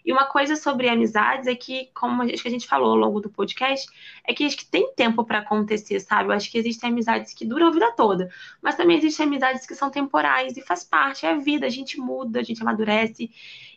E 0.08 0.12
uma 0.14 0.24
coisa 0.24 0.56
sobre 0.56 0.88
amizades 0.88 1.48
é 1.48 1.54
que, 1.54 1.90
como 1.94 2.24
acho 2.24 2.42
que 2.42 2.48
a 2.48 2.52
gente 2.52 2.66
falou 2.66 2.92
ao 2.92 2.96
longo 2.96 3.20
do 3.20 3.30
podcast, 3.30 3.90
é 4.26 4.34
que 4.34 4.46
acho 4.46 4.56
que 4.56 4.66
tem 4.66 4.94
tempo 4.96 5.22
para 5.26 5.40
acontecer, 5.40 6.00
sabe? 6.00 6.30
Eu 6.30 6.34
acho 6.34 6.50
que 6.50 6.58
existem 6.58 6.90
amizades 6.92 7.34
que 7.34 7.44
duram 7.46 7.68
a 7.68 7.72
vida 7.72 7.92
toda, 7.92 8.30
mas 8.62 8.76
também 8.76 8.98
existem 8.98 9.26
amizades 9.26 9.68
que 9.68 9.76
são 9.76 9.90
temporais 9.90 10.56
e 10.56 10.62
faz 10.62 10.82
parte, 10.82 11.26
é 11.26 11.32
a 11.32 11.38
vida, 11.38 11.66
a 11.66 11.70
gente 11.70 12.00
muda, 12.00 12.40
a 12.40 12.44
gente 12.44 12.62
amadurece. 12.62 13.30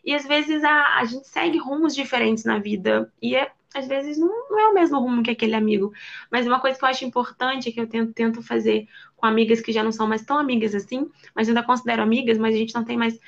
E 0.05 0.15
às 0.15 0.25
vezes 0.25 0.63
a, 0.63 0.99
a 0.99 1.05
gente 1.05 1.27
segue 1.27 1.59
rumos 1.59 1.97
diferentes 1.97 2.45
na 2.45 2.61
vida. 2.61 3.13
E 3.21 3.35
é, 3.35 3.51
às 3.75 3.89
vezes 3.89 4.17
não, 4.17 4.29
não, 4.51 4.61
é 4.61 4.69
o 4.69 4.75
mesmo 4.75 5.01
rumo 5.01 5.25
que 5.25 5.33
aquele 5.33 5.57
amigo. 5.57 5.93
Mas 6.31 6.47
uma 6.47 6.61
coisa 6.61 6.79
que 6.79 6.85
eu 6.85 6.89
acho 6.89 7.05
importante 7.05 7.69
é 7.69 7.73
que 7.73 7.81
eu 7.81 7.89
tento, 7.89 8.13
tento 8.13 8.41
fazer 8.41 8.89
com 9.21 9.27
amigas 9.27 9.61
que 9.61 9.73
já 9.73 9.83
não 9.83 9.93
são 9.93 10.09
mais 10.09 10.23
tão 10.23 10.39
amigas 10.39 10.75
assim, 10.75 11.09
mas 11.35 11.49
ainda 11.49 11.63
considero 11.63 12.03
amigas, 12.03 12.39
mas 12.39 12.55
a 12.55 12.59
gente 12.59 12.75
não 12.75 12.85
tem 12.85 12.97
mais 12.97 13.19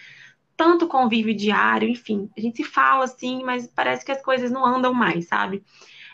tanto 0.57 0.89
convívio 0.89 1.35
diário, 1.35 1.89
enfim. 1.89 2.31
A 2.37 2.41
gente 2.41 2.57
se 2.59 2.65
fala 2.65 3.05
assim, 3.05 3.43
mas 3.45 3.67
parece 3.67 4.05
que 4.05 4.13
as 4.13 4.23
coisas 4.23 4.51
não 4.51 4.65
andam 4.65 4.95
mais, 4.95 5.27
sabe? 5.27 5.63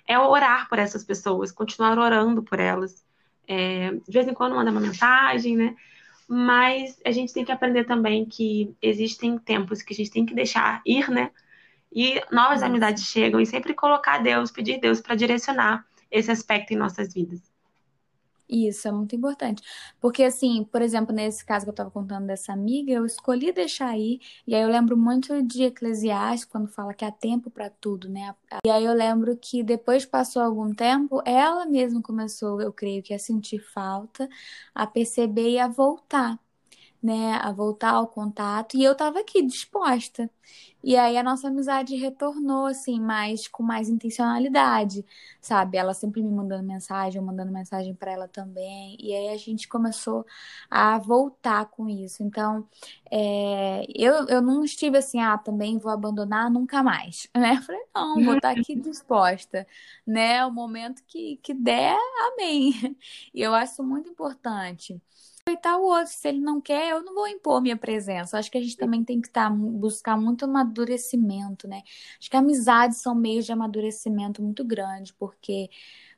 É 0.07 0.19
orar 0.19 0.69
por 0.69 0.79
essas 0.79 1.05
pessoas, 1.05 1.53
continuar 1.53 1.99
orando 1.99 2.43
por 2.43 2.59
elas. 2.59 3.05
É, 3.47 3.93
de 3.93 4.13
vez 4.13 4.27
em 4.27 4.35
quando 4.35 4.57
manda 4.57 4.71
uma 4.71 4.81
mensagem, 4.81 5.57
né? 5.57 5.77
Mas 6.29 7.01
a 7.05 7.11
gente 7.11 7.33
tem 7.33 7.45
que 7.45 7.53
aprender 7.53 7.85
também 7.85 8.27
que 8.27 8.75
existem 8.83 9.39
tempos 9.39 9.83
que 9.83 9.93
a 9.93 9.97
gente 9.97 10.11
tem 10.11 10.27
que 10.27 10.35
deixar 10.35 10.83
ir, 10.85 11.11
né? 11.11 11.31
E 11.93 12.21
novas 12.31 12.63
amizades 12.63 13.05
chegam 13.05 13.41
e 13.41 13.47
sempre 13.47 13.73
colocar 13.73 14.19
Deus, 14.19 14.51
pedir 14.51 14.79
Deus 14.79 15.01
para 15.01 15.15
direcionar 15.15 15.87
esse 16.11 16.31
aspecto 16.31 16.73
em 16.73 16.77
nossas 16.77 17.15
vidas. 17.15 17.48
Isso 18.49 18.89
é 18.89 18.93
muito 18.93 19.15
importante. 19.15 19.63
Porque, 20.01 20.23
assim, 20.25 20.65
por 20.65 20.81
exemplo, 20.81 21.15
nesse 21.15 21.45
caso 21.45 21.67
que 21.67 21.69
eu 21.69 21.73
estava 21.73 21.91
contando 21.91 22.27
dessa 22.27 22.53
amiga, 22.53 22.91
eu 22.93 23.05
escolhi 23.05 23.53
deixar 23.53 23.97
ir, 23.99 24.21
e 24.47 24.55
aí 24.55 24.63
eu 24.63 24.69
lembro 24.69 24.97
muito 24.97 25.43
de 25.43 25.65
Eclesiastes, 25.65 26.47
quando 26.47 26.69
fala 26.69 26.95
que 26.95 27.05
há 27.05 27.13
tempo 27.13 27.51
para 27.51 27.69
tudo, 27.69 28.09
né? 28.09 28.35
E 28.65 28.71
aí 28.71 28.85
eu 28.85 28.95
lembro 28.95 29.37
que 29.37 29.63
depois 29.63 30.07
passou 30.07 30.41
algum 30.43 30.75
tempo, 30.75 31.21
ela 31.27 31.67
mesma 31.67 32.01
começou, 32.01 32.61
eu 32.63 32.73
creio 32.73 33.03
que, 33.03 33.13
a 33.13 33.19
sentir 33.19 33.59
falta, 33.59 34.29
a 34.75 34.87
perceber 34.87 35.51
e 35.51 35.59
a 35.59 35.69
voltar 35.69 36.39
né, 37.03 37.35
a 37.43 37.53
voltar 37.53 37.93
ao 37.93 38.09
contato, 38.09 38.77
e 38.77 38.85
eu 38.85 38.95
tava 38.95 39.21
aqui 39.21 39.43
disposta. 39.43 40.31
E 40.83 40.97
aí 40.97 41.17
a 41.17 41.23
nossa 41.23 41.49
amizade 41.49 41.97
retornou 41.97 42.67
assim, 42.67 43.01
mais 43.01 43.49
com 43.49 43.63
mais 43.63 43.89
intencionalidade, 43.89 45.05
sabe? 45.41 45.77
Ela 45.77 45.93
sempre 45.93 46.23
me 46.23 46.31
mandando 46.31 46.63
mensagem, 46.63 47.21
eu 47.21 47.27
mandando 47.27 47.53
mensagem 47.53 47.95
para 47.95 48.13
ela 48.13 48.29
também. 48.29 48.97
E 49.01 49.13
aí 49.15 49.29
a 49.31 49.37
gente 49.37 49.69
começou 49.69 50.25
a 50.71 50.97
voltar 50.99 51.67
com 51.67 51.89
isso. 51.89 52.23
Então, 52.23 52.67
é, 53.11 53.85
eu, 53.95 54.27
eu 54.29 54.41
não 54.41 54.65
estive 54.65 54.99
assim, 54.99 55.21
ah, 55.21 55.37
também 55.37 55.79
vou 55.79 55.91
abandonar 55.91 56.51
nunca 56.51 56.83
mais, 56.83 57.29
né? 57.37 57.57
Eu 57.57 57.63
falei, 57.63 57.83
não, 57.95 58.25
vou 58.25 58.37
estar 58.37 58.51
aqui 58.51 58.77
disposta, 58.81 59.67
né? 60.07 60.45
O 60.47 60.53
momento 60.53 61.03
que, 61.07 61.39
que 61.43 61.55
der, 61.55 61.97
amém. 62.33 62.73
E 63.35 63.43
eu 63.43 63.55
acho 63.55 63.83
muito 63.83 64.09
importante 64.09 65.01
respeitar 65.49 65.79
o 65.79 65.83
outro. 65.83 66.13
Se 66.13 66.29
ele 66.29 66.41
não 66.41 66.61
quer, 66.61 66.91
eu 66.91 67.03
não 67.03 67.15
vou 67.15 67.27
impor 67.29 67.61
minha 67.61 67.77
presença. 67.77 68.39
Acho 68.39 68.51
que 68.51 68.59
a 68.59 68.63
gente 68.63 68.77
também 68.77 69.03
tem 69.05 69.21
que 69.21 69.31
tá, 69.31 69.49
buscar 69.51 70.17
muito 70.17 70.45
amadurecimento, 70.45 71.67
né? 71.67 71.83
Acho 72.19 72.31
que 72.31 72.37
amizades 72.37 72.99
são 72.99 73.15
meios 73.15 73.47
de 73.47 73.53
amadurecimento 73.53 74.43
muito 74.43 74.65
grande, 74.65 75.15
porque 75.15 75.71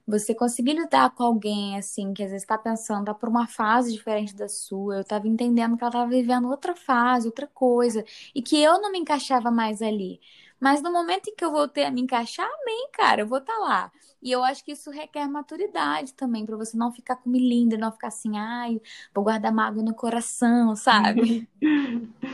você 0.07 0.35
conseguir 0.35 0.74
lidar 0.74 1.11
com 1.14 1.22
alguém 1.22 1.78
assim, 1.78 2.12
que 2.12 2.22
às 2.22 2.31
vezes 2.31 2.43
está 2.43 2.59
pensando, 2.59 3.05
tá 3.07 3.14
por 3.14 3.28
uma 3.28 3.47
fase 3.47 3.93
diferente 3.93 4.35
da 4.35 4.49
sua, 4.49 4.97
eu 4.97 5.01
estava 5.03 5.28
entendendo 5.28 5.76
que 5.76 5.85
ela 5.85 5.91
estava 5.91 6.11
vivendo 6.11 6.49
outra 6.49 6.74
fase, 6.74 7.26
outra 7.28 7.47
coisa, 7.47 8.05
e 8.35 8.43
que 8.43 8.61
eu 8.61 8.81
não 8.81 8.91
me 8.91 8.99
encaixava 8.99 9.51
mais 9.51 9.81
ali. 9.83 10.20
Mas 10.61 10.82
no 10.82 10.92
momento 10.92 11.28
em 11.28 11.34
que 11.34 11.44
eu 11.44 11.50
voltei 11.50 11.84
a 11.84 11.90
me 11.90 12.02
encaixar, 12.02 12.46
amém, 12.46 12.90
cara, 12.92 13.22
eu 13.22 13.26
vou 13.26 13.38
estar 13.38 13.54
tá 13.54 13.58
lá. 13.58 13.92
E 14.22 14.30
eu 14.30 14.44
acho 14.44 14.62
que 14.64 14.72
isso 14.72 14.90
requer 14.90 15.26
maturidade 15.26 16.12
também, 16.12 16.44
para 16.44 16.56
você 16.56 16.76
não 16.76 16.92
ficar 16.92 17.16
com 17.16 17.30
linda, 17.32 17.78
não 17.78 17.90
ficar 17.90 18.08
assim, 18.08 18.36
ai, 18.36 18.80
vou 19.14 19.24
guardar 19.24 19.52
mágoa 19.52 19.82
no 19.82 19.94
coração, 19.94 20.76
sabe? 20.76 21.48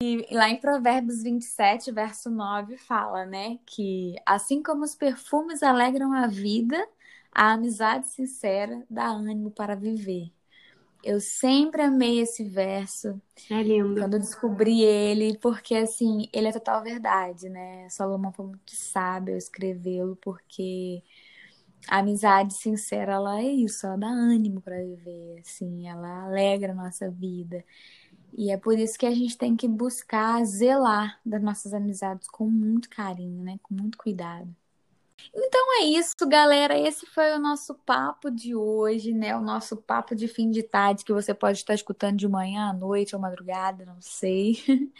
E 0.00 0.24
lá 0.30 0.48
em 0.48 0.60
Provérbios 0.60 1.20
27, 1.22 1.90
verso 1.90 2.30
9, 2.30 2.76
fala, 2.76 3.26
né, 3.26 3.58
que 3.66 4.14
assim 4.24 4.62
como 4.62 4.84
os 4.84 4.94
perfumes 4.94 5.64
alegram 5.64 6.12
a 6.12 6.28
vida, 6.28 6.78
a 7.32 7.52
amizade 7.52 8.08
sincera 8.08 8.84
dá 8.88 9.06
ânimo 9.06 9.50
para 9.50 9.74
viver. 9.74 10.32
Eu 11.02 11.20
sempre 11.20 11.82
amei 11.82 12.20
esse 12.20 12.44
verso. 12.44 13.20
É 13.50 13.62
lindo. 13.62 14.00
Quando 14.00 14.14
eu 14.14 14.20
descobri 14.20 14.82
ele, 14.82 15.38
porque 15.38 15.74
assim, 15.74 16.28
ele 16.32 16.48
é 16.48 16.52
total 16.52 16.82
verdade, 16.82 17.48
né? 17.48 17.88
Salomão 17.88 18.32
foi 18.32 18.46
muito 18.46 18.74
sábio 18.74 19.36
escrevê-lo, 19.36 20.16
porque 20.16 21.02
a 21.88 21.98
amizade 21.98 22.54
sincera, 22.54 23.14
ela 23.14 23.40
é 23.40 23.44
isso, 23.44 23.86
ela 23.86 23.96
dá 23.96 24.08
ânimo 24.08 24.60
para 24.60 24.76
viver, 24.82 25.40
assim, 25.40 25.88
ela 25.88 26.24
alegra 26.26 26.72
a 26.72 26.74
nossa 26.74 27.10
vida. 27.10 27.64
E 28.32 28.50
é 28.50 28.56
por 28.56 28.78
isso 28.78 28.98
que 28.98 29.06
a 29.06 29.12
gente 29.14 29.36
tem 29.38 29.56
que 29.56 29.68
buscar 29.68 30.44
zelar 30.44 31.20
das 31.24 31.42
nossas 31.42 31.74
amizades 31.74 32.28
com 32.28 32.48
muito 32.50 32.88
carinho, 32.90 33.42
né? 33.44 33.58
Com 33.62 33.74
muito 33.74 33.98
cuidado. 33.98 34.54
Então 35.34 35.80
é 35.80 35.84
isso, 35.86 36.14
galera. 36.26 36.78
Esse 36.78 37.06
foi 37.06 37.32
o 37.32 37.38
nosso 37.38 37.74
papo 37.74 38.30
de 38.30 38.54
hoje, 38.54 39.12
né? 39.12 39.36
O 39.36 39.40
nosso 39.40 39.76
papo 39.76 40.14
de 40.14 40.26
fim 40.26 40.50
de 40.50 40.62
tarde 40.62 41.04
que 41.04 41.12
você 41.12 41.32
pode 41.32 41.58
estar 41.58 41.74
escutando 41.74 42.16
de 42.16 42.26
manhã 42.28 42.70
à 42.70 42.72
noite 42.72 43.14
ou 43.14 43.20
madrugada, 43.20 43.84
não 43.84 44.00
sei. 44.00 44.58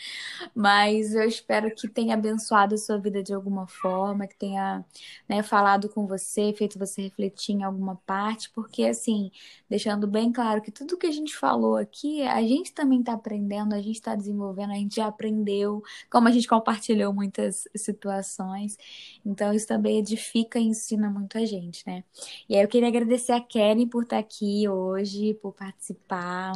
Mas 0.55 1.15
eu 1.15 1.25
espero 1.25 1.75
que 1.75 1.89
tenha 1.89 2.15
abençoado 2.15 2.75
a 2.75 2.79
sua 2.79 2.99
vida 2.99 3.23
de 3.23 3.35
alguma 3.35 3.67
forma, 3.67 4.27
que 4.27 4.37
tenha 4.37 4.85
né, 5.29 5.43
falado 5.43 5.89
com 5.89 6.07
você, 6.07 6.53
feito 6.57 6.79
você 6.79 7.03
refletir 7.03 7.55
em 7.55 7.63
alguma 7.65 7.97
parte, 8.07 8.51
porque 8.51 8.85
assim, 8.85 9.31
deixando 9.69 10.07
bem 10.07 10.33
claro 10.33 10.63
que 10.63 10.71
tudo 10.71 10.97
que 10.97 11.07
a 11.07 11.13
gente 11.13 11.37
falou 11.37 11.77
aqui, 11.77 12.23
a 12.23 12.43
gente 12.43 12.73
também 12.73 13.01
está 13.01 13.15
aprendendo, 13.15 13.75
a 13.75 13.81
gente 13.81 13.97
está 13.97 14.15
desenvolvendo, 14.15 14.73
a 14.73 14.77
gente 14.77 14.97
já 14.97 15.07
aprendeu, 15.07 15.83
como 16.11 16.29
a 16.29 16.31
gente 16.31 16.49
compartilhou 16.49 17.13
muitas 17.13 17.69
situações. 17.75 18.77
Então, 19.25 19.53
isso 19.53 19.67
também 19.67 19.99
é 19.99 20.03
edifica 20.13 20.59
e 20.59 20.65
ensina 20.65 21.11
muito 21.11 21.39
a 21.39 21.45
gente, 21.45 21.87
né? 21.87 22.05
E 22.49 22.57
aí 22.57 22.63
eu 22.63 22.69
queria 22.69 22.89
agradecer 22.89 23.33
a 23.33 23.41
Kelly 23.41 23.87
por 23.87 24.05
estar 24.05 24.19
aqui 24.19 24.69
hoje, 24.69 25.35
por 25.35 25.53
participar. 25.55 26.53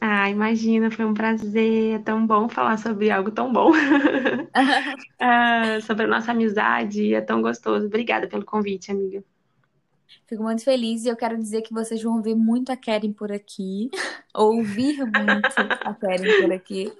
Ah, 0.00 0.30
imagina, 0.30 0.90
foi 0.90 1.04
um 1.04 1.12
prazer, 1.14 1.96
é 1.96 1.98
tão 1.98 2.26
bom 2.26 2.48
falar 2.48 2.78
sobre 2.78 3.10
algo 3.10 3.30
tão 3.30 3.52
bom. 3.52 3.70
ah, 5.20 5.80
sobre 5.82 6.04
a 6.04 6.08
nossa 6.08 6.32
amizade, 6.32 7.14
é 7.14 7.20
tão 7.20 7.42
gostoso. 7.42 7.86
Obrigada 7.86 8.28
pelo 8.28 8.44
convite, 8.44 8.90
amiga. 8.90 9.24
Fico 10.26 10.42
muito 10.42 10.62
feliz 10.62 11.04
e 11.04 11.08
eu 11.08 11.16
quero 11.16 11.36
dizer 11.36 11.62
que 11.62 11.72
vocês 11.72 12.02
vão 12.02 12.22
ver 12.22 12.36
muito 12.36 12.70
a 12.70 12.76
Karen 12.76 13.12
por 13.12 13.32
aqui, 13.32 13.90
ouvir 14.34 14.98
muito 14.98 15.58
a 15.80 15.92
Karen 15.92 16.40
por 16.40 16.52
aqui, 16.52 16.92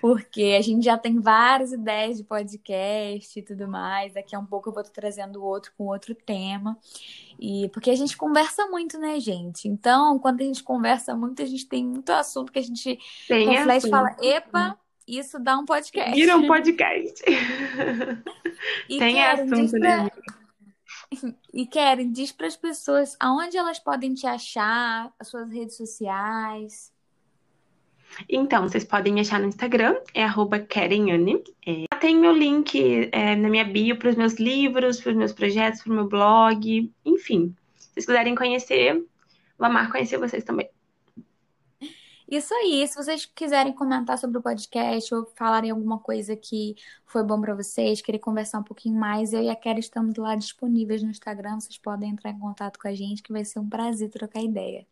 porque 0.00 0.54
a 0.58 0.60
gente 0.60 0.84
já 0.84 0.98
tem 0.98 1.18
várias 1.18 1.72
ideias 1.72 2.18
de 2.18 2.24
podcast 2.24 3.38
e 3.38 3.42
tudo 3.42 3.66
mais. 3.66 4.12
Daqui 4.12 4.36
a 4.36 4.38
um 4.38 4.44
pouco 4.44 4.68
eu 4.68 4.72
vou 4.72 4.82
estar 4.82 4.92
trazendo 4.92 5.42
outro 5.42 5.72
com 5.78 5.86
outro 5.86 6.14
tema. 6.14 6.76
E 7.40 7.68
porque 7.70 7.90
a 7.90 7.96
gente 7.96 8.16
conversa 8.16 8.66
muito, 8.66 8.98
né, 8.98 9.18
gente? 9.18 9.66
Então, 9.66 10.18
quando 10.18 10.40
a 10.40 10.44
gente 10.44 10.62
conversa 10.62 11.16
muito, 11.16 11.42
a 11.42 11.46
gente 11.46 11.66
tem 11.66 11.84
muito 11.84 12.10
assunto 12.10 12.52
que 12.52 12.58
a 12.58 12.62
gente 12.62 12.98
tem 13.26 13.48
reflete 13.48 13.86
e 13.86 13.90
fala: 13.90 14.14
epa, 14.20 14.78
isso 15.06 15.38
dá 15.38 15.58
um 15.58 15.64
podcast. 15.64 16.14
Vira 16.14 16.36
um 16.36 16.46
podcast. 16.46 17.22
e 18.88 18.98
tem 18.98 19.16
Karen, 19.16 19.42
assunto, 19.42 19.78
né? 19.78 20.10
E 21.52 21.66
Karen, 21.66 22.10
diz 22.10 22.32
para 22.32 22.46
as 22.46 22.56
pessoas 22.56 23.16
aonde 23.20 23.56
elas 23.56 23.78
podem 23.78 24.12
te 24.12 24.26
achar, 24.26 25.12
as 25.18 25.28
suas 25.28 25.50
redes 25.50 25.76
sociais. 25.76 26.92
Então, 28.28 28.68
vocês 28.68 28.84
podem 28.84 29.12
me 29.12 29.20
achar 29.20 29.40
no 29.40 29.46
Instagram, 29.46 29.96
é 30.12 30.26
KarenAne. 30.68 31.42
É, 31.66 31.86
tem 32.00 32.16
meu 32.16 32.32
link 32.32 33.08
é, 33.12 33.34
na 33.34 33.48
minha 33.48 33.64
bio 33.64 33.98
para 33.98 34.10
os 34.10 34.16
meus 34.16 34.34
livros, 34.34 35.00
para 35.00 35.10
os 35.10 35.16
meus 35.16 35.32
projetos, 35.32 35.82
para 35.82 35.92
o 35.92 35.94
meu 35.94 36.08
blog, 36.08 36.92
enfim. 37.04 37.54
Se 37.76 37.90
vocês 37.92 38.06
quiserem 38.06 38.34
conhecer, 38.34 38.94
vou 39.58 39.66
amar 39.66 39.90
conhecer 39.90 40.18
vocês 40.18 40.44
também. 40.44 40.68
Isso 42.28 42.54
aí, 42.54 42.86
se 42.88 42.96
vocês 42.96 43.26
quiserem 43.26 43.72
comentar 43.72 44.18
sobre 44.18 44.38
o 44.38 44.42
podcast 44.42 45.14
ou 45.14 45.26
falarem 45.36 45.70
alguma 45.70 45.98
coisa 45.98 46.34
que 46.34 46.74
foi 47.06 47.22
bom 47.22 47.40
para 47.40 47.54
vocês, 47.54 48.00
querer 48.00 48.18
conversar 48.18 48.60
um 48.60 48.62
pouquinho 48.62 48.98
mais, 48.98 49.32
eu 49.32 49.42
e 49.42 49.50
a 49.50 49.56
Kera 49.56 49.78
estamos 49.78 50.16
lá 50.16 50.34
disponíveis 50.34 51.02
no 51.02 51.10
Instagram, 51.10 51.60
vocês 51.60 51.76
podem 51.76 52.10
entrar 52.10 52.30
em 52.30 52.38
contato 52.38 52.78
com 52.78 52.88
a 52.88 52.94
gente, 52.94 53.22
que 53.22 53.32
vai 53.32 53.44
ser 53.44 53.58
um 53.58 53.68
prazer 53.68 54.10
trocar 54.10 54.42
ideia. 54.42 54.86